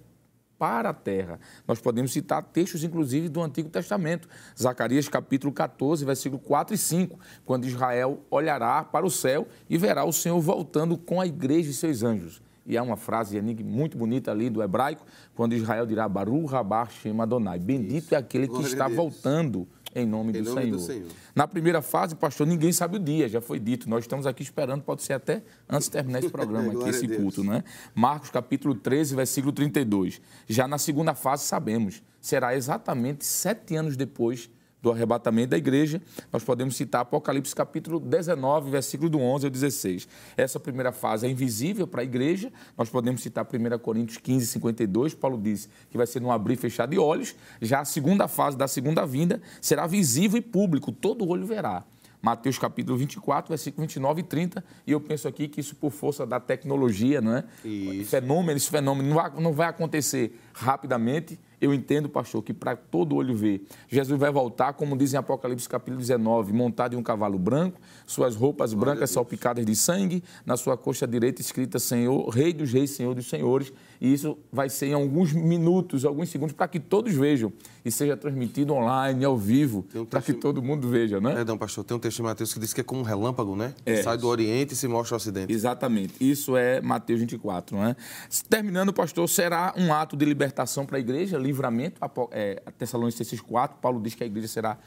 para 0.59 0.89
a 0.89 0.93
terra. 0.93 1.39
Nós 1.65 1.79
podemos 1.79 2.11
citar 2.11 2.43
textos, 2.43 2.83
inclusive, 2.83 3.29
do 3.29 3.41
Antigo 3.41 3.69
Testamento. 3.69 4.27
Zacarias 4.59 5.07
capítulo 5.07 5.53
14, 5.53 6.03
versículo 6.03 6.39
4 6.41 6.75
e 6.75 6.77
5, 6.77 7.17
quando 7.45 7.65
Israel 7.65 8.19
olhará 8.29 8.83
para 8.83 9.05
o 9.05 9.09
céu 9.09 9.47
e 9.69 9.77
verá 9.77 10.03
o 10.03 10.11
Senhor 10.11 10.39
voltando 10.41 10.97
com 10.97 11.21
a 11.21 11.25
igreja 11.25 11.71
e 11.71 11.73
seus 11.73 12.03
anjos. 12.03 12.41
E 12.65 12.77
há 12.77 12.83
uma 12.83 12.97
frase 12.97 13.41
muito 13.41 13.97
bonita 13.97 14.29
ali 14.29 14.47
do 14.47 14.61
hebraico, 14.61 15.03
quando 15.33 15.53
Israel 15.53 15.87
dirá, 15.87 16.07
Baru 16.07 16.45
Rabá 16.45 16.85
Shem 16.85 17.19
Adonai, 17.19 17.57
bendito 17.57 18.03
Isso. 18.03 18.15
é 18.15 18.17
aquele 18.19 18.47
que 18.47 18.61
está 18.61 18.87
voltando 18.87 19.67
em 19.95 20.05
nome, 20.05 20.29
em 20.37 20.43
do, 20.43 20.49
nome 20.49 20.61
Senhor. 20.61 20.77
do, 20.77 20.81
Senhor. 20.81 21.07
Na 21.35 21.47
primeira 21.47 21.81
fase, 21.81 22.15
pastor, 22.15 22.45
ninguém 22.45 22.71
sabe 22.71 22.97
o 22.97 22.99
dia, 22.99 23.27
já 23.27 23.41
foi 23.41 23.59
dito. 23.59 23.89
Nós 23.89 24.03
estamos 24.03 24.25
aqui 24.27 24.43
esperando, 24.43 24.81
pode 24.81 25.03
ser 25.03 25.13
até 25.13 25.41
antes 25.69 25.87
de 25.87 25.91
terminar 25.91 26.19
esse 26.19 26.29
programa 26.29 26.71
aqui, 26.79 26.89
esse 26.89 27.07
culto, 27.07 27.43
né? 27.43 27.63
Marcos 27.93 28.29
capítulo 28.29 28.75
13, 28.75 29.15
versículo 29.15 29.51
32. 29.51 30.21
Já 30.47 30.67
na 30.67 30.77
segunda 30.77 31.13
fase, 31.13 31.43
sabemos, 31.43 32.03
será 32.21 32.55
exatamente 32.55 33.25
sete 33.25 33.75
anos 33.75 33.95
depois 33.95 34.49
do 34.81 34.91
arrebatamento 34.91 35.49
da 35.49 35.57
igreja, 35.57 36.01
nós 36.31 36.43
podemos 36.43 36.75
citar 36.75 37.01
Apocalipse 37.01 37.53
capítulo 37.53 37.99
19, 37.99 38.71
versículo 38.71 39.09
do 39.09 39.19
11 39.19 39.45
ao 39.45 39.49
16. 39.51 40.07
Essa 40.37 40.59
primeira 40.59 40.91
fase 40.91 41.27
é 41.27 41.29
invisível 41.29 41.85
para 41.85 42.01
a 42.01 42.03
igreja, 42.03 42.51
nós 42.77 42.89
podemos 42.89 43.21
citar 43.21 43.45
1 43.45 43.79
Coríntios 43.79 44.17
15, 44.17 44.47
52, 44.47 45.13
Paulo 45.13 45.37
diz 45.37 45.69
que 45.89 45.97
vai 45.97 46.07
ser 46.07 46.21
no 46.21 46.31
abrir 46.31 46.53
e 46.53 46.57
fechar 46.57 46.85
de 46.85 46.97
olhos, 46.97 47.35
já 47.61 47.81
a 47.81 47.85
segunda 47.85 48.27
fase 48.27 48.57
da 48.57 48.67
segunda 48.67 49.05
vinda 49.05 49.41
será 49.61 49.85
visível 49.85 50.37
e 50.37 50.41
público, 50.41 50.91
todo 50.91 51.27
olho 51.27 51.45
verá. 51.45 51.83
Mateus 52.21 52.57
capítulo 52.57 52.97
24, 52.97 53.49
versículo 53.49 53.83
29 53.83 54.19
e 54.19 54.23
30, 54.23 54.63
e 54.85 54.91
eu 54.91 54.99
penso 54.99 55.27
aqui 55.27 55.47
que 55.47 55.61
isso 55.61 55.75
por 55.75 55.89
força 55.89 56.25
da 56.25 56.37
tecnologia, 56.37 57.21
não 57.21 57.37
é? 57.37 57.45
Isso. 57.63 58.09
Fenômeno, 58.09 58.57
esse 58.57 58.69
fenômeno 58.69 59.07
não 59.07 59.15
vai, 59.15 59.41
não 59.41 59.53
vai 59.53 59.67
acontecer 59.69 60.37
rapidamente, 60.53 61.39
eu 61.61 61.73
entendo, 61.73 62.07
pastor, 62.09 62.41
que 62.43 62.53
para 62.53 62.75
todo 62.75 63.15
olho 63.15 63.35
ver, 63.35 63.65
Jesus 63.87 64.19
vai 64.19 64.31
voltar, 64.31 64.73
como 64.73 64.97
diz 64.97 65.13
em 65.13 65.17
Apocalipse 65.17 65.67
capítulo 65.67 65.97
19, 65.97 66.53
montado 66.53 66.95
em 66.95 66.97
um 66.97 67.03
cavalo 67.03 67.37
branco, 67.37 67.79
suas 68.05 68.35
roupas 68.35 68.73
Glória 68.73 68.93
brancas 68.93 69.11
salpicadas 69.11 69.65
de 69.65 69.75
sangue, 69.75 70.23
na 70.45 70.55
sua 70.57 70.77
coxa 70.77 71.07
direita 71.07 71.41
escrita 71.41 71.79
Senhor, 71.79 72.27
Rei 72.29 72.53
dos 72.53 72.71
Reis, 72.71 72.91
Senhor 72.91 73.13
dos 73.13 73.27
Senhores. 73.27 73.73
E 74.01 74.13
isso 74.13 74.37
vai 74.51 74.69
ser 74.69 74.87
em 74.87 74.93
alguns 74.93 75.33
minutos, 75.33 76.05
alguns 76.05 76.29
segundos, 76.29 76.53
para 76.53 76.67
que 76.67 76.79
todos 76.79 77.13
vejam 77.13 77.51
e 77.83 77.91
seja 77.91 78.15
transmitido 78.15 78.73
online, 78.73 79.25
ao 79.25 79.37
vivo, 79.37 79.85
um 79.93 80.05
para 80.05 80.21
que 80.21 80.33
todo 80.33 80.61
mundo 80.61 80.87
veja, 80.87 81.19
né? 81.19 81.33
Perdão, 81.33 81.57
pastor, 81.57 81.83
tem 81.83 81.97
um 81.97 81.99
texto 81.99 82.17
de 82.17 82.23
Mateus 82.23 82.53
que 82.53 82.59
diz 82.59 82.73
que 82.73 82.81
é 82.81 82.83
como 82.83 83.01
um 83.01 83.03
relâmpago, 83.03 83.55
né? 83.55 83.73
É. 83.85 84.01
Sai 84.01 84.17
do 84.17 84.27
Oriente 84.27 84.73
e 84.73 84.77
se 84.77 84.87
mostra 84.87 85.15
ao 85.15 85.17
Ocidente. 85.17 85.51
Exatamente. 85.51 86.13
Isso 86.19 86.55
é 86.55 86.79
Mateus 86.81 87.19
24, 87.19 87.77
né? 87.77 87.95
Terminando, 88.49 88.93
pastor, 88.93 89.27
será 89.27 89.73
um 89.75 89.93
ato 89.93 90.15
de 90.15 90.25
libertação 90.25 90.85
para 90.85 90.97
a 90.97 90.99
igreja, 90.99 91.37
livramento. 91.37 91.97
A, 92.01 92.09
é, 92.31 92.61
Tessalonicenses 92.77 93.41
4, 93.41 93.77
Paulo 93.81 94.01
diz 94.01 94.15
que 94.15 94.23
a 94.23 94.27
igreja 94.27 94.47
será 94.47 94.77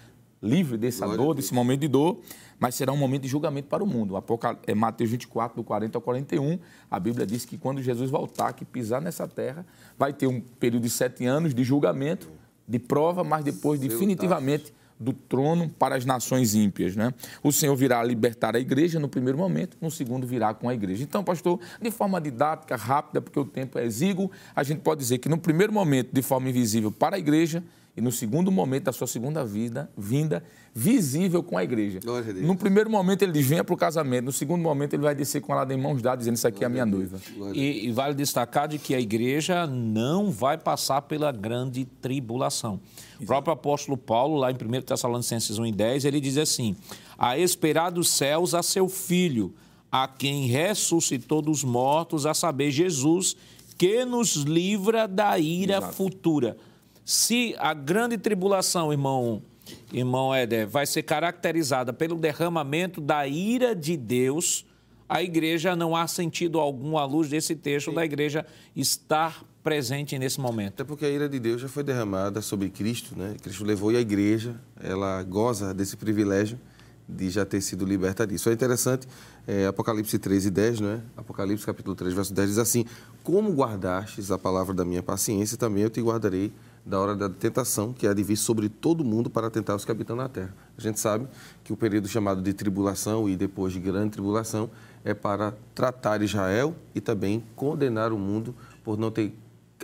livre 0.42 0.76
dessa 0.76 1.04
Glória 1.04 1.24
dor, 1.24 1.34
desse 1.34 1.54
momento 1.54 1.80
de 1.80 1.88
dor, 1.88 2.18
mas 2.58 2.74
será 2.74 2.92
um 2.92 2.96
momento 2.96 3.22
de 3.22 3.28
julgamento 3.28 3.68
para 3.68 3.82
o 3.82 3.86
mundo. 3.86 4.16
Apocal... 4.16 4.58
É 4.66 4.74
Mateus 4.74 5.10
24, 5.10 5.56
do 5.56 5.64
40 5.64 5.96
ao 5.96 6.02
41, 6.02 6.58
a 6.90 6.98
Bíblia 6.98 7.24
diz 7.24 7.44
que 7.44 7.56
quando 7.56 7.80
Jesus 7.80 8.10
voltar, 8.10 8.52
que 8.52 8.64
pisar 8.64 9.00
nessa 9.00 9.28
terra, 9.28 9.64
vai 9.96 10.12
ter 10.12 10.26
um 10.26 10.40
período 10.40 10.82
de 10.82 10.90
sete 10.90 11.24
anos 11.24 11.54
de 11.54 11.62
julgamento, 11.62 12.28
de 12.66 12.78
prova, 12.78 13.22
mas 13.22 13.44
depois 13.44 13.80
definitivamente 13.80 14.72
do 15.02 15.12
trono 15.12 15.68
para 15.68 15.96
as 15.96 16.04
nações 16.04 16.54
ímpias. 16.54 16.94
Né? 16.94 17.12
O 17.42 17.50
Senhor 17.50 17.74
virá 17.74 18.02
libertar 18.04 18.54
a 18.54 18.60
igreja 18.60 19.00
no 19.00 19.08
primeiro 19.08 19.36
momento, 19.36 19.76
no 19.80 19.90
segundo 19.90 20.26
virá 20.26 20.54
com 20.54 20.68
a 20.68 20.74
igreja. 20.74 21.02
Então, 21.02 21.24
pastor, 21.24 21.58
de 21.80 21.90
forma 21.90 22.20
didática, 22.20 22.76
rápida, 22.76 23.20
porque 23.20 23.38
o 23.38 23.44
tempo 23.44 23.78
é 23.78 23.84
exíguo, 23.84 24.30
a 24.54 24.62
gente 24.62 24.80
pode 24.80 25.00
dizer 25.00 25.18
que 25.18 25.28
no 25.28 25.38
primeiro 25.38 25.72
momento, 25.72 26.10
de 26.12 26.22
forma 26.22 26.48
invisível 26.48 26.92
para 26.92 27.16
a 27.16 27.18
igreja, 27.18 27.62
e 27.94 28.00
no 28.00 28.10
segundo 28.10 28.50
momento 28.50 28.84
da 28.84 28.92
sua 28.92 29.06
segunda 29.06 29.44
vida, 29.44 29.90
vinda, 29.96 30.42
visível 30.74 31.42
com 31.42 31.58
a 31.58 31.64
igreja. 31.64 32.00
Glória 32.02 32.30
a 32.30 32.32
Deus. 32.32 32.46
No 32.46 32.56
primeiro 32.56 32.88
momento 32.88 33.20
ele 33.20 33.32
diz, 33.32 33.46
venha 33.46 33.62
para 33.62 33.74
o 33.74 33.76
casamento. 33.76 34.24
No 34.24 34.32
segundo 34.32 34.62
momento 34.62 34.94
ele 34.94 35.02
vai 35.02 35.14
descer 35.14 35.42
com 35.42 35.52
ela 35.52 35.70
em 35.70 35.76
mãos 35.76 36.00
dadas, 36.00 36.20
dizendo, 36.20 36.36
isso 36.36 36.48
aqui 36.48 36.64
é 36.64 36.66
a 36.66 36.70
minha 36.70 36.86
noiva. 36.86 37.20
E, 37.52 37.86
e 37.86 37.92
vale 37.92 38.14
destacar 38.14 38.66
de 38.66 38.78
que 38.78 38.94
a 38.94 39.00
igreja 39.00 39.66
não 39.66 40.30
vai 40.30 40.56
passar 40.56 41.02
pela 41.02 41.30
grande 41.30 41.84
tribulação. 41.84 42.80
O 43.20 43.26
próprio 43.26 43.52
apóstolo 43.52 43.98
Paulo, 43.98 44.38
lá 44.38 44.50
em 44.50 44.54
1 44.54 44.82
Tessalonicenses 44.82 45.58
1 45.58 45.66
e 45.66 45.72
10, 45.72 46.04
ele 46.06 46.20
diz 46.20 46.38
assim, 46.38 46.74
a 47.18 47.36
esperar 47.36 47.90
dos 47.90 48.08
céus 48.08 48.54
a 48.54 48.62
seu 48.62 48.88
Filho, 48.88 49.52
a 49.90 50.08
quem 50.08 50.46
ressuscitou 50.46 51.42
dos 51.42 51.62
mortos, 51.62 52.24
a 52.24 52.32
saber, 52.32 52.70
Jesus, 52.70 53.36
que 53.76 54.02
nos 54.06 54.36
livra 54.36 55.06
da 55.06 55.38
ira 55.38 55.76
Exato. 55.76 55.92
futura. 55.92 56.56
Se 57.04 57.54
a 57.58 57.74
grande 57.74 58.16
tribulação, 58.16 58.92
irmão, 58.92 59.42
irmão 59.92 60.34
Éder, 60.34 60.68
vai 60.68 60.86
ser 60.86 61.02
caracterizada 61.02 61.92
pelo 61.92 62.16
derramamento 62.16 63.00
da 63.00 63.26
ira 63.26 63.74
de 63.74 63.96
Deus, 63.96 64.64
a 65.08 65.22
igreja 65.22 65.74
não 65.74 65.96
há 65.96 66.06
sentido 66.06 66.60
algum 66.60 66.96
à 66.96 67.04
luz 67.04 67.28
desse 67.28 67.56
texto 67.56 67.92
da 67.92 68.04
igreja 68.04 68.46
estar 68.74 69.44
presente 69.62 70.18
nesse 70.18 70.40
momento. 70.40 70.74
Até 70.74 70.84
porque 70.84 71.04
a 71.04 71.08
ira 71.08 71.28
de 71.28 71.38
Deus 71.38 71.60
já 71.60 71.68
foi 71.68 71.82
derramada 71.82 72.40
sobre 72.40 72.70
Cristo, 72.70 73.16
né? 73.16 73.36
Cristo 73.42 73.64
levou 73.64 73.92
e 73.92 73.96
a 73.96 74.00
igreja, 74.00 74.54
ela 74.80 75.22
goza 75.22 75.74
desse 75.74 75.96
privilégio 75.96 76.58
de 77.08 77.30
já 77.30 77.44
ter 77.44 77.60
sido 77.60 77.84
liberta 77.84 78.26
disso. 78.26 78.48
É 78.48 78.52
interessante, 78.52 79.06
é, 79.46 79.66
Apocalipse 79.66 80.18
13 80.18 80.48
e 80.48 80.50
10, 80.50 80.80
não 80.80 80.88
é? 80.90 81.00
Apocalipse 81.16 81.66
capítulo 81.66 81.94
3, 81.94 82.14
verso 82.14 82.32
10 82.32 82.48
diz 82.48 82.58
assim: 82.58 82.84
Como 83.22 83.52
guardastes 83.52 84.30
a 84.30 84.38
palavra 84.38 84.72
da 84.72 84.84
minha 84.84 85.02
paciência, 85.02 85.58
também 85.58 85.82
eu 85.82 85.90
te 85.90 86.00
guardarei 86.00 86.52
da 86.84 86.98
hora 86.98 87.14
da 87.14 87.28
tentação, 87.28 87.92
que 87.92 88.06
há 88.06 88.12
de 88.12 88.22
vir 88.22 88.36
sobre 88.36 88.68
todo 88.68 89.04
mundo 89.04 89.30
para 89.30 89.48
tentar 89.50 89.74
os 89.76 89.84
que 89.84 89.90
habitam 89.90 90.16
na 90.16 90.28
terra. 90.28 90.54
A 90.76 90.80
gente 90.80 90.98
sabe 90.98 91.28
que 91.62 91.72
o 91.72 91.76
período 91.76 92.08
chamado 92.08 92.42
de 92.42 92.52
tribulação 92.52 93.28
e 93.28 93.36
depois 93.36 93.72
de 93.72 93.80
grande 93.80 94.10
tribulação 94.10 94.68
é 95.04 95.14
para 95.14 95.54
tratar 95.74 96.22
Israel 96.22 96.74
e 96.94 97.00
também 97.00 97.44
condenar 97.54 98.12
o 98.12 98.18
mundo 98.18 98.54
por 98.82 98.98
não 98.98 99.10
ter 99.10 99.32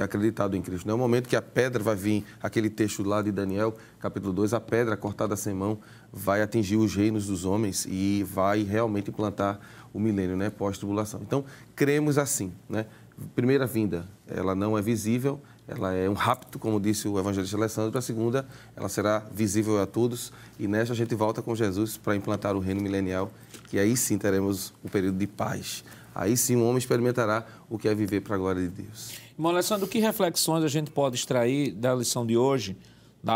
acreditado 0.01 0.57
em 0.57 0.63
Cristo. 0.63 0.87
Não 0.87 0.93
é 0.93 0.95
o 0.97 0.99
momento 0.99 1.29
que 1.29 1.37
a 1.37 1.43
pedra 1.43 1.83
vai 1.83 1.97
vir, 1.97 2.25
aquele 2.43 2.71
texto 2.71 3.03
lá 3.03 3.21
de 3.23 3.33
Daniel, 3.33 3.75
capítulo 3.99 4.33
2, 4.33 4.53
a 4.53 4.61
pedra 4.61 4.97
cortada 4.97 5.37
sem 5.37 5.55
mão 5.55 5.79
vai 6.13 6.43
atingir 6.43 6.77
os 6.77 6.95
reinos 6.95 7.27
dos 7.27 7.45
homens 7.45 7.87
e 7.89 8.25
vai 8.25 8.63
realmente 8.63 9.11
implantar 9.11 9.59
o 9.93 9.99
milênio, 9.99 10.37
né, 10.37 10.51
pós-tribulação. 10.51 11.21
Então, 11.23 11.45
cremos 11.75 12.19
assim, 12.19 12.53
né? 12.69 12.87
Primeira 13.35 13.67
vinda, 13.67 14.07
ela 14.29 14.55
não 14.55 14.79
é 14.79 14.83
visível, 14.83 15.41
ela 15.69 15.93
é 15.93 16.09
um 16.09 16.15
rapto, 16.15 16.59
como 16.59 16.81
disse 16.81 17.07
o 17.07 17.19
evangelista 17.19 17.57
Alessandro. 17.57 17.99
A 17.99 18.03
segunda, 18.03 18.49
ela 18.75 18.89
será 18.89 19.19
visível 19.31 19.81
a 19.81 19.87
todos 19.87 20.33
e 20.59 20.67
nesta 20.67 20.95
a 20.95 20.97
gente 20.97 21.15
volta 21.15 21.43
com 21.43 21.55
Jesus 21.55 21.99
para 21.99 22.17
implantar 22.17 22.57
o 22.57 22.59
reino 22.59 22.81
milenial, 22.81 23.31
que 23.69 23.79
aí 23.79 23.95
sim 23.95 24.17
teremos 24.17 24.73
o 24.83 24.89
período 24.89 25.19
de 25.19 25.27
paz. 25.27 25.85
Aí 26.15 26.37
sim 26.37 26.57
o 26.57 26.65
homem 26.65 26.79
experimentará 26.79 27.47
o 27.69 27.79
que 27.79 27.87
é 27.87 27.95
viver 27.95 28.23
para 28.23 28.35
a 28.35 28.39
glória 28.39 28.63
de 28.63 28.83
Deus. 28.83 29.13
Irmão 29.37 29.53
Alessandro, 29.53 29.87
que 29.87 29.99
reflexões 29.99 30.65
a 30.65 30.69
gente 30.69 30.91
pode 30.91 31.17
extrair 31.17 31.73
da 31.73 31.95
lição 31.95 32.27
de 32.27 32.37
hoje 32.37 32.77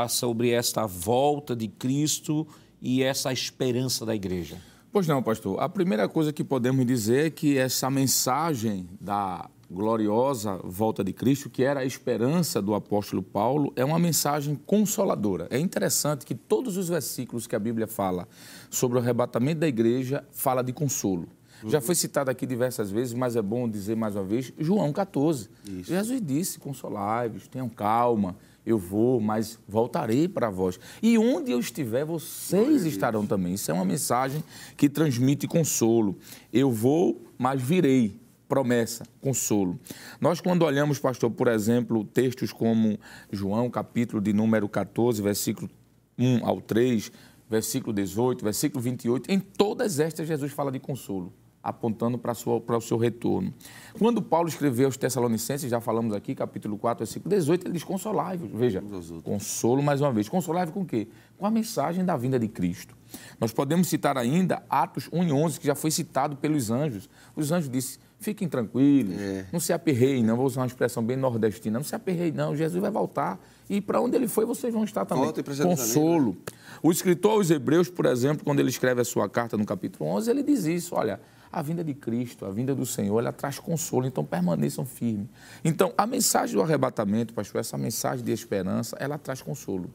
sobre 0.09 0.51
esta 0.51 0.87
volta 0.87 1.55
de 1.55 1.69
Cristo 1.69 2.47
e 2.81 3.03
essa 3.03 3.31
esperança 3.31 4.07
da 4.07 4.15
igreja? 4.15 4.57
Pois 4.91 5.07
não, 5.07 5.23
pastor. 5.23 5.61
A 5.61 5.69
primeira 5.69 6.09
coisa 6.09 6.33
que 6.33 6.43
podemos 6.43 6.85
dizer 6.87 7.27
é 7.27 7.31
que 7.31 7.57
essa 7.57 7.91
mensagem 7.91 8.89
da 9.01 9.49
gloriosa 9.73 10.61
volta 10.63 11.03
de 11.03 11.13
Cristo, 11.13 11.49
que 11.49 11.65
era 11.65 11.81
a 11.81 11.85
esperança 11.85 12.61
do 12.61 12.75
apóstolo 12.75 13.23
Paulo, 13.23 13.73
é 13.75 13.85
uma 13.85 13.99
mensagem 13.99 14.55
consoladora. 14.67 15.49
É 15.51 15.59
interessante 15.59 16.27
que 16.27 16.35
todos 16.35 16.77
os 16.77 16.89
versículos 16.89 17.47
que 17.47 17.57
a 17.57 17.59
Bíblia 17.59 17.87
fala 17.87 18.29
sobre 18.71 18.99
o 18.99 19.01
arrebatamento 19.01 19.61
da 19.61 19.69
igreja 19.69 20.25
fala 20.31 20.63
de 20.63 20.73
consolo. 20.73 21.29
Já 21.65 21.81
foi 21.81 21.95
citado 21.95 22.31
aqui 22.31 22.45
diversas 22.45 22.91
vezes, 22.91 23.15
mas 23.15 23.37
é 23.37 23.43
bom 23.43 23.69
dizer 23.69 23.97
mais 23.97 24.17
uma 24.17 24.25
vez, 24.25 24.53
João 24.59 24.93
14. 24.93 25.49
Isso. 25.65 25.85
Jesus 25.85 26.21
disse, 26.21 26.59
consolai-vos, 26.59 27.47
tenham 27.47 27.69
calma, 27.69 28.37
eu 28.67 28.79
vou, 28.79 29.21
mas 29.21 29.59
voltarei 29.69 30.29
para 30.29 30.51
vós. 30.51 30.79
E 31.03 31.19
onde 31.19 31.51
eu 31.51 31.61
estiver, 31.61 32.05
vocês 32.05 32.85
estarão 32.85 33.27
também. 33.27 33.55
Isso 33.55 33.71
é 33.71 33.75
uma 33.75 33.85
mensagem 33.85 34.43
que 34.77 34.89
transmite 34.89 35.47
consolo. 35.47 36.17
Eu 36.53 36.71
vou, 36.71 37.21
mas 37.39 37.61
virei. 37.63 38.22
Promessa, 38.53 39.05
consolo. 39.19 39.81
Nós, 40.21 40.39
quando 40.39 40.67
olhamos, 40.67 40.99
pastor, 40.99 41.31
por 41.31 41.49
exemplo, 41.49 42.05
textos 42.05 42.53
como 42.53 42.99
João, 43.31 43.71
capítulo 43.71 44.21
de 44.21 44.35
número 44.35 44.69
14, 44.69 45.23
versículo 45.23 45.71
1 46.19 46.47
ao 46.47 46.61
3, 46.61 47.11
versículo 47.49 47.95
18, 47.95 48.45
versículo 48.45 48.83
28, 48.83 49.33
em 49.33 49.41
todas 49.41 49.99
estas 49.99 50.29
Jesus 50.29 50.53
fala 50.53 50.71
de 50.71 50.79
consolo 50.79 51.33
apontando 51.63 52.19
para, 52.19 52.35
sua, 52.35 52.61
para 52.61 52.77
o 52.77 52.81
seu 52.81 52.99
retorno. 52.99 53.55
Quando 53.99 54.21
Paulo 54.21 54.49
escreveu 54.49 54.87
aos 54.87 54.97
Tessalonicenses, 54.97 55.71
já 55.71 55.81
falamos 55.81 56.13
aqui, 56.13 56.35
capítulo 56.35 56.77
4, 56.77 57.07
versículo 57.07 57.35
18, 57.35 57.67
ele 57.67 57.73
diz: 57.73 57.85
Consolai-vos. 57.85 58.51
Veja, 58.53 58.83
consolo 59.23 59.83
mais 59.83 60.01
uma 60.01 60.13
vez. 60.13 60.29
Consolai-vos 60.29 60.75
com 60.75 60.83
o 60.83 60.87
quê? 60.87 61.07
Com 61.39 61.47
a 61.47 61.51
mensagem 61.51 62.05
da 62.05 62.17
vinda 62.17 62.39
de 62.39 62.49
Cristo. 62.49 62.97
Nós 63.39 63.53
podemos 63.53 63.89
citar 63.89 64.19
ainda 64.19 64.63
Atos 64.69 65.09
1 65.13 65.25
e 65.25 65.33
11, 65.33 65.61
que 65.61 65.67
já 65.67 65.75
foi 65.75 65.91
citado 65.91 66.37
pelos 66.37 66.71
anjos. 66.71 67.09
Os 67.37 67.53
anjos 67.53 67.71
disseram: 67.71 68.12
Fiquem 68.23 68.49
tranquilos, 68.49 69.21
É. 69.21 69.47
não 69.53 69.59
se 69.61 69.73
aperreiem, 69.73 70.23
não. 70.23 70.37
Vou 70.37 70.47
usar 70.47 70.61
uma 70.63 70.67
expressão 70.67 71.05
bem 71.05 71.17
nordestina: 71.17 71.79
não 71.79 71.85
se 71.85 71.95
aperreiem, 71.95 72.33
não. 72.33 72.55
Jesus 72.57 72.81
vai 72.81 72.91
voltar. 72.91 73.39
E 73.69 73.81
para 73.81 74.01
onde 74.01 74.17
ele 74.17 74.29
foi, 74.29 74.45
vocês 74.45 74.73
vão 74.73 74.85
estar 74.85 75.05
também. 75.05 75.33
Jerusalém, 75.35 75.77
Consolo. 75.77 76.37
O 76.83 76.91
escritor 76.91 77.33
aos 77.33 77.51
Hebreus, 77.51 77.89
por 77.89 78.07
exemplo, 78.07 78.45
quando 78.45 78.61
ele 78.61 78.71
escreve 78.71 79.01
a 79.01 79.05
sua 79.05 79.29
carta 79.29 79.57
no 79.57 79.65
capítulo 79.67 80.09
11, 80.11 80.31
ele 80.31 80.43
diz 80.43 80.65
isso: 80.67 80.95
olha, 80.95 81.21
a 81.51 81.61
vinda 81.63 81.83
de 81.83 81.95
Cristo, 81.95 82.47
a 82.47 82.51
vinda 82.51 82.75
do 82.75 82.87
Senhor, 82.87 83.19
ela 83.19 83.33
traz 83.33 83.59
consolo, 83.59 84.07
então 84.07 84.25
permaneçam 84.25 84.85
firmes. 84.87 85.27
Então, 85.65 85.93
a 85.99 86.07
mensagem 86.07 86.55
do 86.55 86.63
arrebatamento, 86.63 87.35
pastor, 87.35 87.61
essa 87.61 87.77
mensagem 87.77 88.25
de 88.25 88.31
esperança, 88.33 88.97
ela 89.01 89.19
traz 89.19 89.43
consolo. 89.43 89.91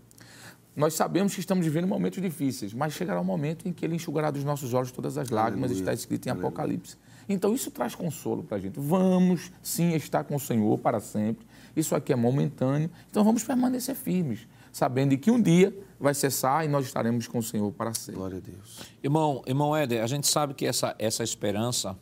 Nós 0.75 0.93
sabemos 0.93 1.33
que 1.33 1.39
estamos 1.39 1.65
vivendo 1.65 1.87
momentos 1.87 2.21
difíceis, 2.21 2.71
mas 2.73 2.93
chegará 2.93 3.19
um 3.19 3.23
momento 3.23 3.67
em 3.67 3.73
que 3.73 3.83
ele 3.83 3.95
enxugará 3.95 4.29
dos 4.29 4.43
nossos 4.43 4.75
olhos 4.75 4.91
todas 4.91 5.17
as 5.17 5.29
lágrimas, 5.29 5.71
Aleluia. 5.71 5.81
está 5.81 5.93
escrito 5.93 6.27
em 6.27 6.29
Apocalipse. 6.29 6.95
Então, 7.29 7.53
isso 7.53 7.69
traz 7.71 7.93
consolo 7.95 8.43
para 8.43 8.57
a 8.57 8.59
gente. 8.59 8.79
Vamos, 8.79 9.51
sim, 9.61 9.93
estar 9.93 10.23
com 10.23 10.35
o 10.35 10.39
Senhor 10.39 10.77
para 10.77 10.99
sempre. 10.99 11.45
Isso 11.75 11.95
aqui 11.95 12.11
é 12.11 12.15
momentâneo, 12.15 12.89
então 13.09 13.23
vamos 13.23 13.43
permanecer 13.43 13.95
firmes, 13.95 14.47
sabendo 14.71 15.15
que 15.15 15.29
um 15.29 15.39
dia 15.39 15.77
vai 15.99 16.13
cessar 16.13 16.65
e 16.65 16.67
nós 16.67 16.85
estaremos 16.85 17.27
com 17.27 17.37
o 17.37 17.43
Senhor 17.43 17.71
para 17.71 17.93
sempre. 17.93 18.15
Glória 18.15 18.37
a 18.37 18.41
Deus. 18.41 18.79
Irmão, 19.03 19.43
irmão 19.45 19.75
Éder, 19.75 20.03
a 20.03 20.07
gente 20.07 20.27
sabe 20.27 20.55
que 20.55 20.65
essa, 20.65 20.95
essa 20.97 21.23
esperança 21.23 21.95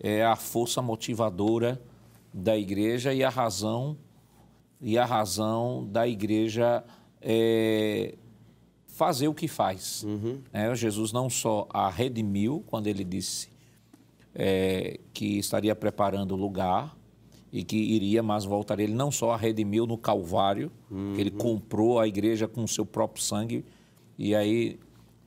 é 0.00 0.24
a 0.24 0.36
força 0.36 0.80
motivadora 0.80 1.78
da 2.32 2.56
igreja 2.56 3.12
e 3.12 3.22
a 3.22 3.28
razão 3.28 3.96
e 4.80 4.98
a 4.98 5.04
razão 5.04 5.86
da 5.90 6.08
igreja 6.08 6.82
é, 7.20 8.14
fazer 8.88 9.28
o 9.28 9.34
que 9.34 9.48
faz. 9.48 10.04
né? 10.52 10.74
Jesus 10.74 11.12
não 11.12 11.28
só 11.28 11.66
a 11.70 11.90
redimiu 11.90 12.64
quando 12.66 12.86
ele 12.86 13.04
disse 13.04 13.48
é, 14.34 14.98
que 15.12 15.38
estaria 15.38 15.74
preparando 15.74 16.32
o 16.32 16.36
lugar 16.36 16.96
e 17.52 17.62
que 17.62 17.76
iria, 17.76 18.22
mas 18.22 18.44
voltaria. 18.44 18.84
Ele 18.84 18.94
não 18.94 19.10
só 19.10 19.32
a 19.32 19.36
redimiu 19.36 19.86
no 19.86 19.96
Calvário, 19.96 20.72
que 21.14 21.20
ele 21.20 21.30
comprou 21.30 22.00
a 22.00 22.08
igreja 22.08 22.48
com 22.48 22.64
o 22.64 22.68
seu 22.68 22.84
próprio 22.84 23.22
sangue, 23.22 23.64
e 24.18 24.34
aí 24.34 24.78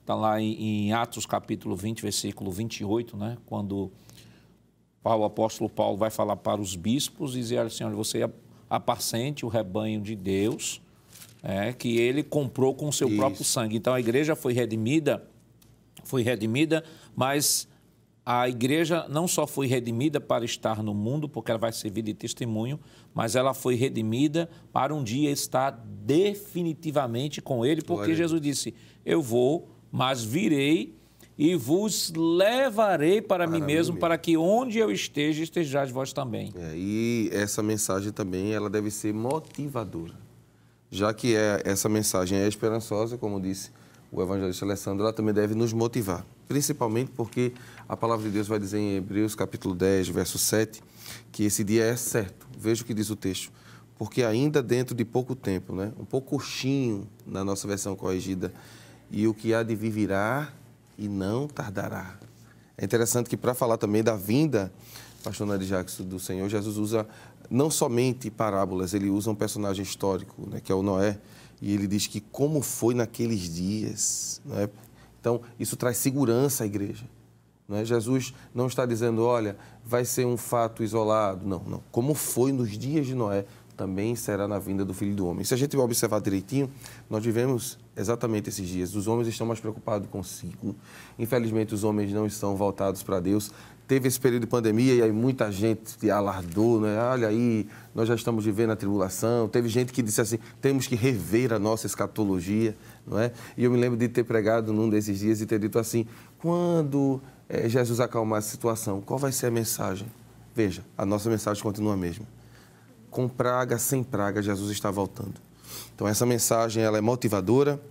está 0.01 0.14
lá 0.14 0.41
em, 0.41 0.88
em 0.88 0.93
Atos 0.93 1.26
capítulo 1.26 1.76
20, 1.76 2.01
versículo 2.01 2.51
28, 2.51 3.16
né? 3.16 3.38
quando 3.45 3.91
Paulo, 5.01 5.24
o 5.24 5.26
apóstolo 5.26 5.70
Paulo 5.70 5.97
vai 5.97 6.10
falar 6.10 6.36
para 6.36 6.60
os 6.60 6.76
bispos 6.76 7.34
e 7.34 7.39
dizer 7.39 7.60
assim, 7.60 7.86
olha, 7.86 7.95
você 7.95 8.30
apacente 8.70 9.45
o 9.45 9.49
rebanho 9.49 10.01
de 10.01 10.16
Deus, 10.16 10.82
é, 11.41 11.72
que 11.72 11.97
ele 11.97 12.24
comprou 12.24 12.74
com 12.74 12.89
o 12.89 12.93
seu 12.93 13.08
Isso. 13.08 13.18
próprio 13.18 13.45
sangue. 13.45 13.78
Então 13.78 13.93
a 13.93 13.99
igreja 13.99 14.36
foi 14.36 14.51
redimida, 14.51 15.26
foi 16.03 16.24
redimida, 16.24 16.84
mas 17.16 17.68
a 18.30 18.49
igreja 18.49 19.05
não 19.07 19.25
só 19.25 19.47
foi 19.47 19.67
redimida 19.67 20.19
para 20.19 20.43
estar 20.43 20.84
no 20.84 20.93
mundo, 20.93 21.30
porque 21.30 21.49
ela 21.49 21.57
vai 21.57 21.71
servir 21.71 22.01
de 22.01 22.13
testemunho, 22.13 22.78
mas 23.13 23.38
ela 23.38 23.53
foi 23.53 23.75
redimida 23.75 24.49
para 24.73 24.93
um 24.93 25.01
dia 25.01 25.32
estar 25.32 25.71
definitivamente 25.71 27.41
com 27.41 27.65
ele, 27.65 27.82
porque 27.82 28.13
Jesus 28.13 28.41
disse: 28.41 28.75
Eu 29.05 29.21
vou, 29.21 29.69
mas 29.89 30.25
virei 30.25 30.93
e 31.38 31.55
vos 31.55 32.11
levarei 32.13 33.21
para, 33.21 33.47
mim 33.47 33.61
mim 33.61 33.65
mesmo, 33.65 33.93
mesmo. 33.93 33.97
para 33.97 34.17
que 34.17 34.36
onde 34.36 34.78
eu 34.78 34.91
esteja, 34.91 35.41
estejais 35.41 35.89
vós 35.89 36.11
também. 36.11 36.51
É, 36.57 36.73
e 36.75 37.30
essa 37.32 37.63
mensagem 37.63 38.11
também 38.11 38.51
ela 38.51 38.69
deve 38.69 38.91
ser 38.91 39.13
motivadora. 39.13 40.15
Já 40.91 41.13
que 41.13 41.34
é, 41.34 41.61
essa 41.63 41.88
mensagem 41.88 42.38
é 42.38 42.45
esperançosa, 42.45 43.17
como 43.17 43.39
disse 43.39 43.71
o 44.11 44.21
evangelista 44.21 44.65
Alessandro, 44.65 45.03
ela 45.03 45.13
também 45.13 45.34
deve 45.34 45.53
nos 45.53 45.73
motivar. 45.73 46.25
Principalmente 46.47 47.11
porque 47.11 47.51
a 47.88 47.96
palavra 47.96 48.26
de 48.26 48.32
Deus 48.32 48.48
vai 48.48 48.60
dizer 48.60 48.80
em 48.80 48.98
Hebreus 48.98 49.34
capítulo 49.34 49.74
10, 49.74 50.10
verso 50.10 50.38
7, 50.38 50.82
que 51.32 51.44
esse 51.44 51.64
dia 51.64 51.86
é 51.86 51.96
certo. 51.96 52.46
Veja 52.58 52.84
o 52.84 52.86
que 52.86 52.94
diz 52.94 53.10
o 53.10 53.16
texto. 53.16 53.52
porque 53.98 54.24
ainda 54.24 54.62
dentro 54.62 54.94
de 54.94 55.04
pouco 55.04 55.36
tempo, 55.36 55.74
né? 55.74 55.92
Um 56.00 56.06
pouco 56.06 56.38
coxinho 56.38 57.08
na 57.26 57.44
nossa 57.44 57.68
versão 57.68 57.96
corrigida. 57.96 58.54
E 59.10 59.28
o 59.28 59.34
que 59.34 59.56
há 59.56 59.64
de 59.64 59.76
vir 59.76 59.90
virá 59.90 60.54
e 60.98 61.08
não 61.08 61.48
tardará. 61.48 62.20
É 62.78 62.86
interessante 62.86 63.28
que 63.28 63.36
para 63.36 63.56
falar 63.56 63.78
também 63.78 64.04
da 64.04 64.16
vinda, 64.16 64.72
pastor 65.24 65.48
Nari 65.48 65.66
do 66.02 66.20
Senhor, 66.20 66.48
Jesus 66.48 66.78
usa 66.78 67.08
não 67.50 67.72
somente 67.72 68.30
parábolas, 68.30 68.94
ele 68.94 69.10
usa 69.10 69.32
um 69.32 69.36
personagem 69.36 69.82
histórico, 69.82 70.48
né, 70.48 70.62
que 70.62 70.72
é 70.72 70.76
o 70.76 70.84
Noé, 70.84 71.18
e 71.60 71.74
ele 71.74 71.88
diz 71.88 72.06
que 72.06 72.20
como 72.20 72.62
foi 72.62 72.94
naqueles 72.94 73.52
dias. 73.52 74.42
Né? 74.46 74.70
Então, 75.20 75.42
isso 75.60 75.76
traz 75.76 75.98
segurança 75.98 76.66
à 76.66 76.68
igreja. 76.68 77.06
Né? 77.68 77.84
Jesus 77.84 78.34
não 78.53 78.68
está 78.68 78.86
dizendo, 78.86 79.24
olha, 79.24 79.57
vai 79.86 80.05
ser 80.05 80.26
um 80.26 80.38
fato 80.38 80.84
isolado. 80.84 81.45
Não, 81.45 81.59
não. 81.59 81.84
Como 81.91 82.13
foi 82.13 82.51
nos 82.51 82.78
dias 82.78 83.05
de 83.05 83.15
Noé, 83.15 83.45
também 83.78 84.15
será 84.15 84.47
na 84.47 84.57
vinda 84.57 84.84
do 84.84 84.93
Filho 84.93 85.15
do 85.15 85.28
Homem. 85.28 85.45
Se 85.45 85.53
a 85.53 85.57
gente 85.57 85.78
observar 85.78 86.20
direitinho, 86.20 86.70
nós 87.07 87.24
vivemos 87.24 87.78
exatamente 87.95 88.49
esses 88.49 88.68
dias. 88.68 88.95
Os 88.95 89.07
homens 89.07 89.28
estão 89.28 89.45
mais 89.45 89.59
preocupados 89.59 90.09
consigo. 90.09 90.76
Infelizmente, 91.18 91.76
os 91.76 91.84
homens 91.84 92.11
não 92.11 92.26
estão 92.26 92.55
voltados 92.55 93.03
para 93.03 93.20
Deus. 93.20 93.51
Teve 93.88 94.07
esse 94.07 94.20
período 94.20 94.41
de 94.41 94.47
pandemia 94.47 94.95
e 94.95 95.01
aí 95.01 95.11
muita 95.11 95.49
gente 95.49 96.09
alardou, 96.09 96.82
né? 96.82 96.99
Olha 96.99 97.30
aí, 97.30 97.68
nós 97.95 98.07
já 98.07 98.15
estamos 98.15 98.43
vivendo 98.43 98.72
a 98.72 98.76
tribulação. 98.76 99.47
Teve 99.47 99.70
gente 99.70 99.93
que 99.93 100.01
disse 100.01 100.20
assim: 100.20 100.39
temos 100.59 100.88
que 100.88 100.95
rever 100.95 101.53
a 101.53 101.59
nossa 101.59 101.88
escatologia, 101.88 102.76
não 103.05 103.18
é? 103.18 103.32
E 103.55 103.63
eu 103.63 103.72
me 103.72 103.78
lembro 103.78 103.97
de 103.97 104.09
ter 104.09 104.26
pregado 104.26 104.74
num 104.74 104.89
desses 104.89 105.20
dias 105.20 105.39
e 105.39 105.45
ter 105.45 105.57
dito 105.57 105.80
assim: 105.80 106.05
quando 106.38 107.22
é, 107.50 107.68
Jesus 107.70 108.00
acalmar 108.00 108.39
a 108.39 108.41
situação, 108.41 109.02
qual 109.02 109.18
vai 109.20 109.32
ser 109.32 109.48
a 109.48 109.52
mensagem? 109.52 110.08
Veja, 110.56 110.84
a 110.98 111.06
nossa 111.06 111.30
mensagem 111.30 111.62
continua 111.62 111.93
a 111.93 111.98
mesma 111.98 112.26
com 113.10 113.28
praga, 113.28 113.80
sem 113.80 114.04
praga, 114.04 114.43
Jesus 114.43 114.70
está 114.70 114.91
voltando. 114.91 115.34
Então 115.95 116.08
essa 116.08 116.24
mensagem 116.24 116.84
ela 116.84 117.00
é 117.00 117.02
motivadora, 117.02 117.82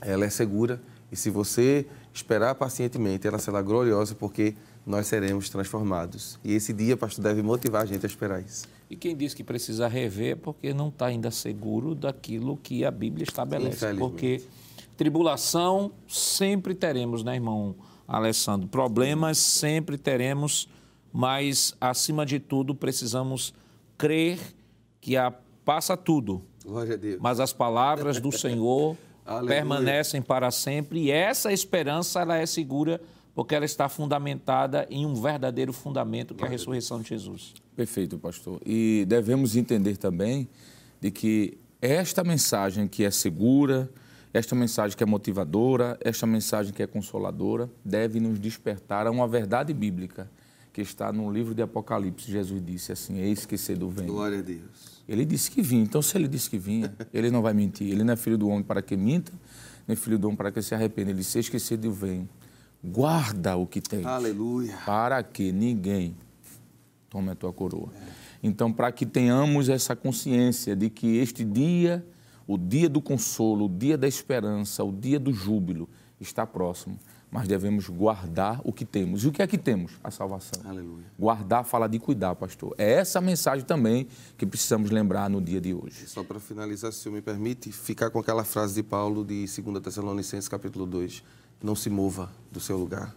ela 0.00 0.24
é 0.24 0.30
segura 0.30 0.80
e 1.10 1.16
se 1.16 1.28
você 1.28 1.86
esperar 2.12 2.54
pacientemente, 2.54 3.26
ela 3.26 3.38
será 3.38 3.60
gloriosa 3.60 4.14
porque 4.14 4.54
nós 4.86 5.06
seremos 5.06 5.50
transformados. 5.50 6.38
E 6.42 6.54
esse 6.54 6.72
dia, 6.72 6.96
pastor, 6.96 7.22
deve 7.22 7.42
motivar 7.42 7.82
a 7.82 7.84
gente 7.84 8.06
a 8.06 8.08
esperar 8.08 8.40
isso. 8.40 8.66
E 8.88 8.96
quem 8.96 9.14
diz 9.14 9.34
que 9.34 9.44
precisa 9.44 9.86
rever 9.88 10.32
é 10.32 10.36
porque 10.36 10.72
não 10.72 10.88
está 10.88 11.06
ainda 11.06 11.30
seguro 11.30 11.94
daquilo 11.94 12.56
que 12.56 12.82
a 12.82 12.90
Bíblia 12.90 13.24
estabelece. 13.24 13.94
Porque 13.94 14.42
tribulação 14.96 15.92
sempre 16.08 16.74
teremos, 16.74 17.22
né, 17.22 17.34
irmão 17.34 17.74
Alessandro? 18.06 18.68
Problemas 18.68 19.38
sempre 19.38 19.96
teremos, 19.96 20.68
mas 21.12 21.74
acima 21.80 22.26
de 22.26 22.38
tudo 22.38 22.74
precisamos 22.74 23.54
crer 23.96 24.38
que 25.00 25.16
a, 25.16 25.32
passa 25.64 25.96
tudo. 25.96 26.42
Glória 26.64 26.94
a 26.94 26.96
Deus. 26.96 27.18
Mas 27.20 27.40
as 27.40 27.52
palavras 27.52 28.20
do 28.20 28.32
Senhor 28.32 28.96
permanecem 29.46 30.20
para 30.20 30.50
sempre 30.50 31.00
e 31.00 31.10
essa 31.10 31.52
esperança 31.52 32.20
ela 32.20 32.36
é 32.36 32.46
segura 32.46 33.00
porque 33.34 33.54
ela 33.54 33.64
está 33.64 33.88
fundamentada 33.88 34.86
em 34.90 35.06
um 35.06 35.14
verdadeiro 35.14 35.72
fundamento 35.72 36.34
que 36.34 36.44
é 36.44 36.46
a 36.46 36.50
ressurreição 36.50 37.00
de 37.00 37.08
Jesus. 37.08 37.54
Perfeito, 37.74 38.18
pastor. 38.18 38.60
E 38.66 39.04
devemos 39.08 39.56
entender 39.56 39.96
também 39.96 40.48
de 41.00 41.10
que 41.10 41.58
esta 41.80 42.22
mensagem 42.22 42.86
que 42.86 43.04
é 43.04 43.10
segura, 43.10 43.90
esta 44.32 44.54
mensagem 44.54 44.96
que 44.96 45.02
é 45.02 45.06
motivadora, 45.06 45.98
esta 46.00 46.26
mensagem 46.26 46.72
que 46.72 46.82
é 46.82 46.86
consoladora, 46.86 47.70
deve 47.84 48.18
nos 48.18 48.38
despertar 48.38 49.06
a 49.06 49.10
uma 49.10 49.28
verdade 49.28 49.74
bíblica 49.74 50.30
que 50.72 50.80
está 50.80 51.12
no 51.12 51.30
livro 51.30 51.54
de 51.54 51.62
Apocalipse. 51.62 52.30
Jesus 52.30 52.62
disse 52.64 52.92
assim: 52.92 53.18
Eis 53.18 53.44
que 53.44 53.58
cedo 53.58 53.90
vem. 53.90 54.06
Glória 54.06 54.38
a 54.38 54.42
Deus. 54.42 55.02
Ele 55.06 55.24
disse 55.24 55.50
que 55.50 55.60
vinha. 55.60 55.82
Então, 55.82 56.00
se 56.00 56.16
ele 56.16 56.26
disse 56.26 56.48
que 56.48 56.56
vinha, 56.56 56.94
ele 57.12 57.30
não 57.30 57.42
vai 57.42 57.52
mentir. 57.52 57.90
Ele 57.90 58.02
não 58.02 58.14
é 58.14 58.16
filho 58.16 58.38
do 58.38 58.48
homem 58.48 58.62
para 58.62 58.80
que 58.80 58.96
minta, 58.96 59.32
nem 59.86 59.96
filho 59.96 60.18
do 60.18 60.28
homem 60.28 60.36
para 60.36 60.50
que 60.50 60.62
se 60.62 60.74
arrependa. 60.74 61.10
Ele 61.10 61.18
disse: 61.18 61.38
Eis 61.38 61.48
que 61.48 61.58
cedo 61.58 61.92
vem. 61.92 62.28
Guarda 62.82 63.56
o 63.56 63.66
que 63.66 63.80
tens. 63.80 64.06
Aleluia. 64.06 64.76
Para 64.86 65.22
que 65.22 65.52
ninguém 65.52 66.16
tome 67.08 67.30
a 67.30 67.34
tua 67.34 67.52
coroa. 67.52 67.90
Então, 68.42 68.72
para 68.72 68.90
que 68.90 69.06
tenhamos 69.06 69.68
essa 69.68 69.94
consciência 69.94 70.74
de 70.74 70.90
que 70.90 71.18
este 71.18 71.44
dia, 71.44 72.04
o 72.46 72.56
dia 72.58 72.88
do 72.88 73.00
consolo, 73.00 73.66
o 73.66 73.68
dia 73.68 73.96
da 73.96 74.08
esperança, 74.08 74.84
o 74.84 74.92
dia 74.92 75.18
do 75.18 75.32
júbilo, 75.32 75.88
está 76.20 76.46
próximo 76.46 76.98
mas 77.32 77.48
devemos 77.48 77.88
guardar 77.88 78.60
o 78.62 78.70
que 78.70 78.84
temos. 78.84 79.24
E 79.24 79.28
o 79.28 79.32
que 79.32 79.40
é 79.40 79.46
que 79.46 79.56
temos? 79.56 79.92
A 80.04 80.10
salvação. 80.10 80.60
Aleluia. 80.66 81.06
Guardar 81.18 81.64
fala 81.64 81.88
de 81.88 81.98
cuidar, 81.98 82.34
pastor. 82.34 82.74
É 82.76 82.92
essa 82.92 83.22
mensagem 83.22 83.64
também 83.64 84.06
que 84.36 84.44
precisamos 84.44 84.90
lembrar 84.90 85.30
no 85.30 85.40
dia 85.40 85.58
de 85.58 85.72
hoje. 85.72 86.06
Só 86.06 86.22
para 86.22 86.38
finalizar, 86.38 86.92
se 86.92 86.98
o 86.98 87.02
senhor 87.04 87.14
me 87.14 87.22
permite, 87.22 87.72
ficar 87.72 88.10
com 88.10 88.18
aquela 88.18 88.44
frase 88.44 88.74
de 88.74 88.82
Paulo 88.82 89.24
de 89.24 89.46
2 89.46 89.82
Tessalonicenses, 89.82 90.46
capítulo 90.46 90.84
2. 90.84 91.24
Não 91.62 91.74
se 91.74 91.88
mova 91.88 92.30
do 92.50 92.60
seu 92.60 92.76
lugar. 92.76 93.16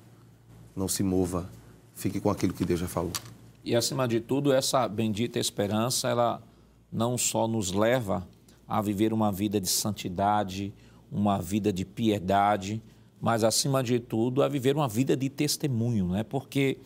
Não 0.73 0.87
se 0.87 1.03
mova. 1.03 1.49
Fique 1.93 2.21
com 2.21 2.29
aquilo 2.29 2.53
que 2.53 2.63
Deus 2.63 2.79
já 2.79 2.87
falou. 2.87 3.11
E 3.65 3.75
acima 3.75 4.07
de 4.07 4.21
tudo, 4.21 4.53
essa 4.53 4.87
bendita 4.87 5.39
esperança, 5.39 6.07
ela 6.07 6.41
não 6.89 7.17
só 7.17 7.49
nos 7.49 7.73
leva 7.73 8.25
a 8.67 8.81
viver 8.81 9.13
uma 9.13 9.31
vida 9.31 9.59
de 9.59 9.67
santidade, 9.67 10.73
uma 11.11 11.39
vida 11.39 11.71
de 11.71 11.85
piedade, 11.85 12.81
mas 13.21 13.43
acima 13.43 13.83
de 13.83 13.99
tudo 13.99 14.43
a 14.43 14.47
viver 14.47 14.75
uma 14.75 14.87
vida 14.87 15.15
de 15.15 15.29
testemunho, 15.29 16.09
né? 16.09 16.23
porque 16.23 16.77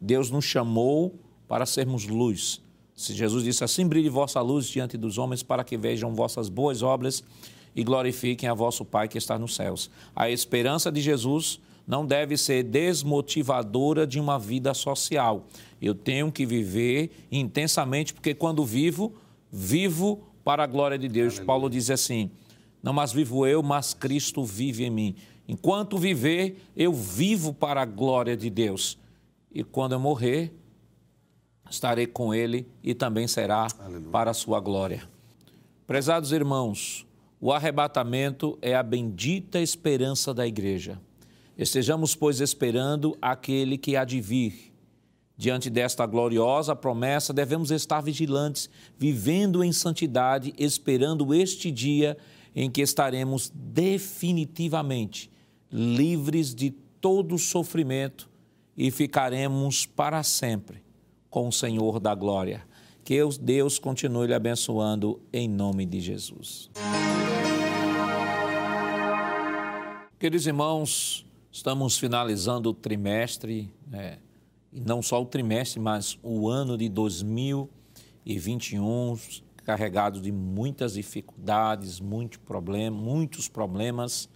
Deus 0.00 0.30
nos 0.30 0.44
chamou 0.44 1.14
para 1.46 1.66
sermos 1.66 2.06
luz. 2.06 2.60
Se 2.94 3.12
Jesus 3.12 3.44
disse 3.44 3.64
assim, 3.64 3.86
brilhe 3.86 4.08
vossa 4.08 4.40
luz 4.40 4.66
diante 4.66 4.96
dos 4.96 5.18
homens 5.18 5.42
para 5.42 5.64
que 5.64 5.76
vejam 5.76 6.14
vossas 6.14 6.48
boas 6.48 6.82
obras 6.82 7.24
e 7.74 7.82
glorifiquem 7.82 8.48
a 8.48 8.54
vosso 8.54 8.84
Pai 8.84 9.08
que 9.08 9.18
está 9.18 9.38
nos 9.38 9.54
céus. 9.54 9.90
A 10.14 10.30
esperança 10.30 10.92
de 10.92 11.00
Jesus 11.00 11.60
não 11.86 12.06
deve 12.06 12.36
ser 12.36 12.62
desmotivadora 12.62 14.06
de 14.06 14.18
uma 14.18 14.38
vida 14.38 14.72
social. 14.72 15.46
Eu 15.82 15.94
tenho 15.94 16.32
que 16.32 16.46
viver 16.46 17.10
intensamente, 17.30 18.14
porque 18.14 18.34
quando 18.34 18.64
vivo, 18.64 19.12
vivo 19.50 20.22
para 20.44 20.62
a 20.64 20.66
glória 20.66 20.98
de 20.98 21.08
Deus. 21.08 21.34
Aleluia. 21.34 21.46
Paulo 21.46 21.70
diz 21.70 21.90
assim: 21.90 22.30
Não 22.82 22.92
mais 22.92 23.12
vivo 23.12 23.46
eu, 23.46 23.62
mas 23.62 23.94
Cristo 23.94 24.44
vive 24.44 24.84
em 24.84 24.90
mim. 24.90 25.16
Enquanto 25.48 25.98
viver, 25.98 26.62
eu 26.76 26.92
vivo 26.92 27.52
para 27.52 27.82
a 27.82 27.84
glória 27.84 28.36
de 28.36 28.48
Deus. 28.50 28.98
E 29.50 29.62
quando 29.62 29.92
eu 29.92 30.00
morrer, 30.00 30.52
estarei 31.70 32.06
com 32.06 32.34
Ele 32.34 32.66
e 32.82 32.94
também 32.94 33.26
será 33.26 33.68
Aleluia. 33.78 34.10
para 34.10 34.30
a 34.30 34.34
sua 34.34 34.60
glória. 34.60 35.08
Prezados 35.86 36.32
irmãos, 36.32 37.06
o 37.40 37.52
arrebatamento 37.52 38.58
é 38.62 38.74
a 38.74 38.82
bendita 38.82 39.60
esperança 39.60 40.32
da 40.32 40.46
igreja. 40.46 40.98
Estejamos, 41.56 42.14
pois, 42.14 42.40
esperando 42.40 43.16
aquele 43.20 43.78
que 43.78 43.96
há 43.96 44.04
de 44.04 44.20
vir. 44.20 44.73
Diante 45.36 45.68
desta 45.68 46.06
gloriosa 46.06 46.76
promessa, 46.76 47.32
devemos 47.32 47.72
estar 47.72 48.00
vigilantes, 48.00 48.70
vivendo 48.96 49.64
em 49.64 49.72
santidade, 49.72 50.54
esperando 50.56 51.34
este 51.34 51.72
dia 51.72 52.16
em 52.54 52.70
que 52.70 52.80
estaremos 52.80 53.50
definitivamente 53.52 55.30
livres 55.72 56.54
de 56.54 56.70
todo 57.00 57.36
sofrimento 57.36 58.30
e 58.76 58.92
ficaremos 58.92 59.84
para 59.86 60.22
sempre 60.22 60.84
com 61.28 61.48
o 61.48 61.52
Senhor 61.52 61.98
da 61.98 62.14
glória. 62.14 62.64
Que 63.02 63.18
Deus 63.40 63.78
continue 63.78 64.28
lhe 64.28 64.34
abençoando 64.34 65.20
em 65.32 65.48
nome 65.48 65.84
de 65.84 66.00
Jesus. 66.00 66.70
Queridos 70.18 70.46
irmãos, 70.46 71.26
estamos 71.50 71.98
finalizando 71.98 72.70
o 72.70 72.74
trimestre, 72.74 73.68
né? 73.86 74.18
E 74.74 74.80
não 74.80 75.00
só 75.00 75.22
o 75.22 75.26
trimestre, 75.26 75.80
mas 75.80 76.18
o 76.20 76.48
ano 76.48 76.76
de 76.76 76.88
2021, 76.88 79.16
carregado 79.64 80.20
de 80.20 80.32
muitas 80.32 80.94
dificuldades, 80.94 82.00
muito 82.00 82.40
problema, 82.40 82.96
muitos 82.96 83.48
problemas, 83.48 84.28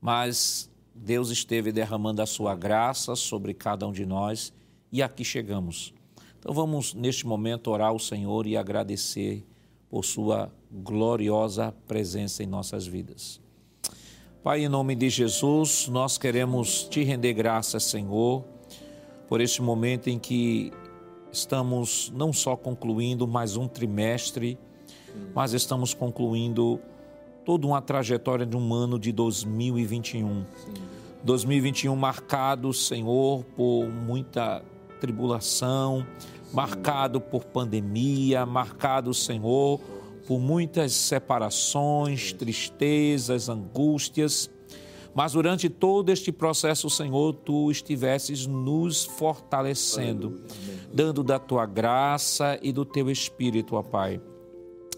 mas 0.00 0.70
Deus 0.94 1.28
esteve 1.28 1.70
derramando 1.70 2.22
a 2.22 2.26
sua 2.26 2.56
graça 2.56 3.14
sobre 3.14 3.52
cada 3.52 3.86
um 3.86 3.92
de 3.92 4.06
nós 4.06 4.54
e 4.90 5.02
aqui 5.02 5.22
chegamos. 5.22 5.92
Então 6.38 6.54
vamos, 6.54 6.94
neste 6.94 7.26
momento, 7.26 7.70
orar 7.70 7.88
ao 7.88 7.98
Senhor 7.98 8.46
e 8.46 8.56
agradecer 8.56 9.44
por 9.90 10.02
sua 10.04 10.50
gloriosa 10.72 11.74
presença 11.86 12.42
em 12.42 12.46
nossas 12.46 12.86
vidas. 12.86 13.38
Pai, 14.42 14.64
em 14.64 14.68
nome 14.68 14.94
de 14.94 15.10
Jesus, 15.10 15.88
nós 15.88 16.16
queremos 16.18 16.84
te 16.84 17.02
render 17.02 17.34
graças, 17.34 17.82
Senhor, 17.84 18.53
por 19.34 19.40
este 19.40 19.60
momento 19.60 20.08
em 20.08 20.16
que 20.16 20.72
estamos 21.32 22.12
não 22.14 22.32
só 22.32 22.54
concluindo 22.54 23.26
mais 23.26 23.56
um 23.56 23.66
trimestre, 23.66 24.56
mas 25.34 25.52
estamos 25.52 25.92
concluindo 25.92 26.80
toda 27.44 27.66
uma 27.66 27.82
trajetória 27.82 28.46
de 28.46 28.56
um 28.56 28.72
ano 28.72 28.96
de 28.96 29.10
2021. 29.10 30.44
Sim. 30.44 30.72
2021 31.24 31.96
marcado, 31.96 32.72
Senhor, 32.72 33.42
por 33.56 33.88
muita 33.88 34.62
tribulação, 35.00 36.06
Sim. 36.16 36.28
marcado 36.52 37.20
por 37.20 37.44
pandemia, 37.44 38.46
marcado, 38.46 39.12
Senhor, 39.12 39.80
por 40.28 40.38
muitas 40.38 40.92
separações, 40.92 42.32
tristezas, 42.32 43.48
angústias. 43.48 44.48
Mas 45.14 45.32
durante 45.32 45.68
todo 45.68 46.10
este 46.10 46.32
processo, 46.32 46.90
Senhor, 46.90 47.34
tu 47.34 47.70
estivesses 47.70 48.46
nos 48.46 49.04
fortalecendo, 49.04 50.42
dando 50.92 51.22
da 51.22 51.38
tua 51.38 51.66
graça 51.66 52.58
e 52.60 52.72
do 52.72 52.84
teu 52.84 53.10
espírito, 53.10 53.76
ó 53.76 53.82
Pai. 53.82 54.20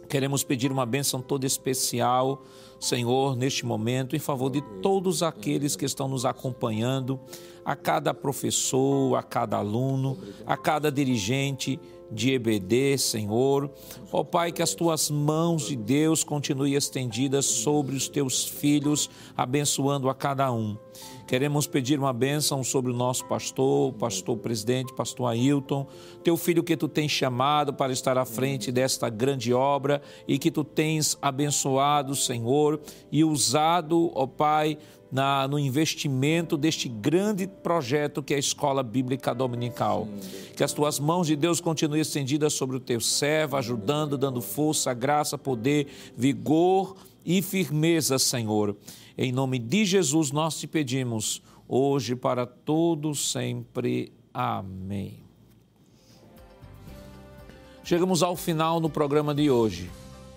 Queremos 0.09 0.45
pedir 0.45 0.71
uma 0.71 0.87
bênção 0.87 1.21
toda 1.21 1.47
especial, 1.47 2.45
Senhor, 2.79 3.37
neste 3.37 3.67
momento, 3.67 4.15
em 4.15 4.21
favor 4.21 4.51
de 4.51 4.63
todos 4.81 5.23
aqueles 5.23 5.75
que 5.75 5.85
estão 5.85 6.09
nos 6.09 6.25
acompanhando, 6.25 7.19
a 7.65 7.75
cada 7.75 8.15
professor, 8.15 9.17
a 9.17 9.23
cada 9.23 9.57
aluno, 9.57 10.17
a 10.47 10.57
cada 10.57 10.91
dirigente 10.91 11.81
de 12.11 12.33
EBD, 12.33 12.99
Senhor. 12.99 13.71
Ó 14.13 14.23
Pai, 14.25 14.53
que 14.53 14.63
as 14.63 14.75
tuas 14.75 15.11
mãos 15.11 15.69
de 15.69 15.77
Deus 15.77 16.25
continuem 16.25 16.75
estendidas 16.75 17.47
sobre 17.47 17.97
os 17.97 18.09
teus 18.09 18.45
filhos, 18.45 19.11
abençoando 19.37 20.09
a 20.09 20.15
cada 20.15 20.53
um. 20.53 20.77
Queremos 21.27 21.67
pedir 21.67 21.99
uma 21.99 22.13
bênção 22.13 22.63
sobre 22.63 22.93
o 22.93 22.95
nosso 22.95 23.25
pastor, 23.25 23.93
pastor 23.95 24.37
presidente, 24.37 24.95
pastor 24.95 25.27
Ailton, 25.27 25.85
teu 26.23 26.37
filho 26.37 26.63
que 26.63 26.77
tu 26.77 26.87
tens 26.87 27.11
chamado 27.11 27.75
para 27.75 27.93
estar 27.93 28.17
à 28.17 28.25
frente 28.25 28.71
desta 28.71 29.09
grande 29.09 29.53
obra 29.53 30.01
e 30.29 30.39
que 30.39 30.53
tu 30.53 30.63
tens 30.63 31.19
abençoado, 31.21 32.15
Senhor, 32.15 32.81
e 33.11 33.25
usado, 33.25 34.13
ó 34.15 34.25
Pai, 34.25 34.79
na, 35.11 35.49
no 35.49 35.59
investimento 35.59 36.57
deste 36.57 36.89
grande 36.89 37.49
projeto 37.49 38.23
que 38.23 38.33
é 38.33 38.37
a 38.37 38.41
Escola 38.41 38.85
Bíblica 38.85 39.35
Dominical. 39.35 40.07
Que 40.57 40.63
as 40.63 40.73
tuas 40.73 41.01
mãos 41.01 41.27
de 41.27 41.35
Deus 41.35 41.61
continuem 41.61 42.03
estendidas 42.03 42.53
sobre 42.53 42.77
o 42.77 42.81
teu 42.81 43.01
servo, 43.01 43.57
ajudando, 43.57 44.17
dando 44.17 44.41
força, 44.41 44.95
graça, 44.95 45.37
poder, 45.37 45.89
vigor 46.17 46.95
e 47.25 47.43
firmeza, 47.43 48.17
Senhor. 48.17 48.77
Em 49.19 49.33
nome 49.33 49.59
de 49.59 49.87
Jesus 49.87 50.31
nós 50.31 50.61
te 50.61 50.67
pedimos, 50.67 51.41
hoje 51.67 52.15
para 52.15 52.45
todos 52.45 53.33
sempre. 53.33 54.13
Amém. 54.33 55.25
Chegamos 57.83 58.23
ao 58.23 58.37
final 58.37 58.79
no 58.79 58.91
programa 58.91 59.35
de 59.35 59.51
hoje, 59.51 59.91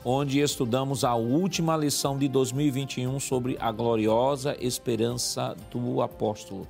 onde 0.05 0.39
estudamos 0.39 1.03
a 1.03 1.13
última 1.13 1.75
lição 1.75 2.17
de 2.17 2.29
2021 2.29 3.19
sobre 3.19 3.57
a 3.59 3.69
gloriosa 3.69 4.55
esperança 4.61 5.57
do 5.69 6.01
apóstolo. 6.01 6.65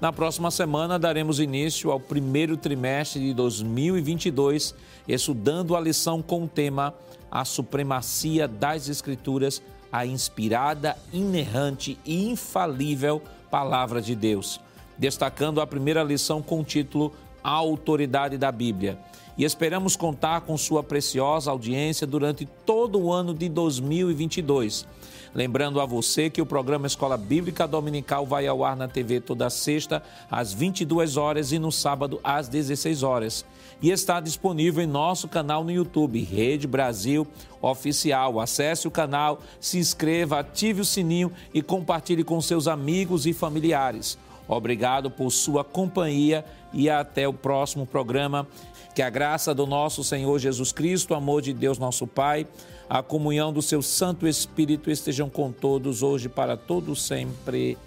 Na 0.00 0.10
próxima 0.10 0.50
semana 0.50 0.98
daremos 0.98 1.40
início 1.40 1.90
ao 1.90 2.00
primeiro 2.00 2.56
trimestre 2.56 3.20
de 3.20 3.34
2022, 3.34 4.74
estudando 5.06 5.76
a 5.76 5.80
lição 5.80 6.22
com 6.22 6.44
o 6.44 6.48
tema 6.48 6.94
A 7.30 7.44
Supremacia 7.44 8.48
das 8.48 8.88
Escrituras 8.88 9.60
a 9.92 10.06
inspirada, 10.06 10.96
inerrante 11.12 11.98
e 12.04 12.28
infalível 12.28 13.22
Palavra 13.50 14.02
de 14.02 14.14
Deus, 14.14 14.60
destacando 14.96 15.60
a 15.60 15.66
primeira 15.66 16.02
lição 16.02 16.42
com 16.42 16.60
o 16.60 16.64
título 16.64 17.12
A 17.42 17.50
Autoridade 17.50 18.36
da 18.36 18.52
Bíblia. 18.52 18.98
E 19.38 19.44
esperamos 19.44 19.96
contar 19.96 20.42
com 20.42 20.56
sua 20.58 20.82
preciosa 20.82 21.50
audiência 21.50 22.06
durante 22.06 22.44
todo 22.66 22.98
o 22.98 23.12
ano 23.12 23.32
de 23.32 23.48
2022. 23.48 24.86
Lembrando 25.34 25.80
a 25.80 25.86
você 25.86 26.28
que 26.28 26.42
o 26.42 26.46
programa 26.46 26.86
Escola 26.86 27.16
Bíblica 27.16 27.66
Dominical 27.66 28.26
vai 28.26 28.46
ao 28.46 28.64
ar 28.64 28.76
na 28.76 28.88
TV 28.88 29.20
toda 29.20 29.48
sexta 29.48 30.02
às 30.30 30.52
22 30.52 31.16
horas 31.16 31.52
e 31.52 31.58
no 31.58 31.70
sábado 31.70 32.18
às 32.24 32.48
16 32.48 33.02
horas 33.02 33.44
e 33.80 33.90
está 33.90 34.20
disponível 34.20 34.82
em 34.82 34.86
nosso 34.86 35.28
canal 35.28 35.62
no 35.62 35.70
YouTube, 35.70 36.22
Rede 36.22 36.66
Brasil 36.66 37.26
Oficial. 37.60 38.40
Acesse 38.40 38.88
o 38.88 38.90
canal, 38.90 39.40
se 39.60 39.78
inscreva, 39.78 40.40
ative 40.40 40.80
o 40.80 40.84
sininho 40.84 41.32
e 41.54 41.62
compartilhe 41.62 42.24
com 42.24 42.40
seus 42.40 42.66
amigos 42.66 43.26
e 43.26 43.32
familiares. 43.32 44.18
Obrigado 44.48 45.10
por 45.10 45.30
sua 45.30 45.62
companhia 45.62 46.44
e 46.72 46.88
até 46.88 47.28
o 47.28 47.32
próximo 47.32 47.86
programa. 47.86 48.46
Que 48.94 49.02
a 49.02 49.10
graça 49.10 49.54
do 49.54 49.66
nosso 49.66 50.02
Senhor 50.02 50.38
Jesus 50.38 50.72
Cristo, 50.72 51.12
o 51.12 51.16
amor 51.16 51.42
de 51.42 51.52
Deus 51.52 51.78
nosso 51.78 52.06
Pai, 52.06 52.46
a 52.90 53.02
comunhão 53.02 53.52
do 53.52 53.62
seu 53.62 53.82
Santo 53.82 54.26
Espírito 54.26 54.90
estejam 54.90 55.28
com 55.28 55.52
todos 55.52 56.02
hoje 56.02 56.28
para 56.28 56.56
todos 56.56 57.02
sempre. 57.02 57.78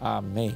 Amém. 0.00 0.54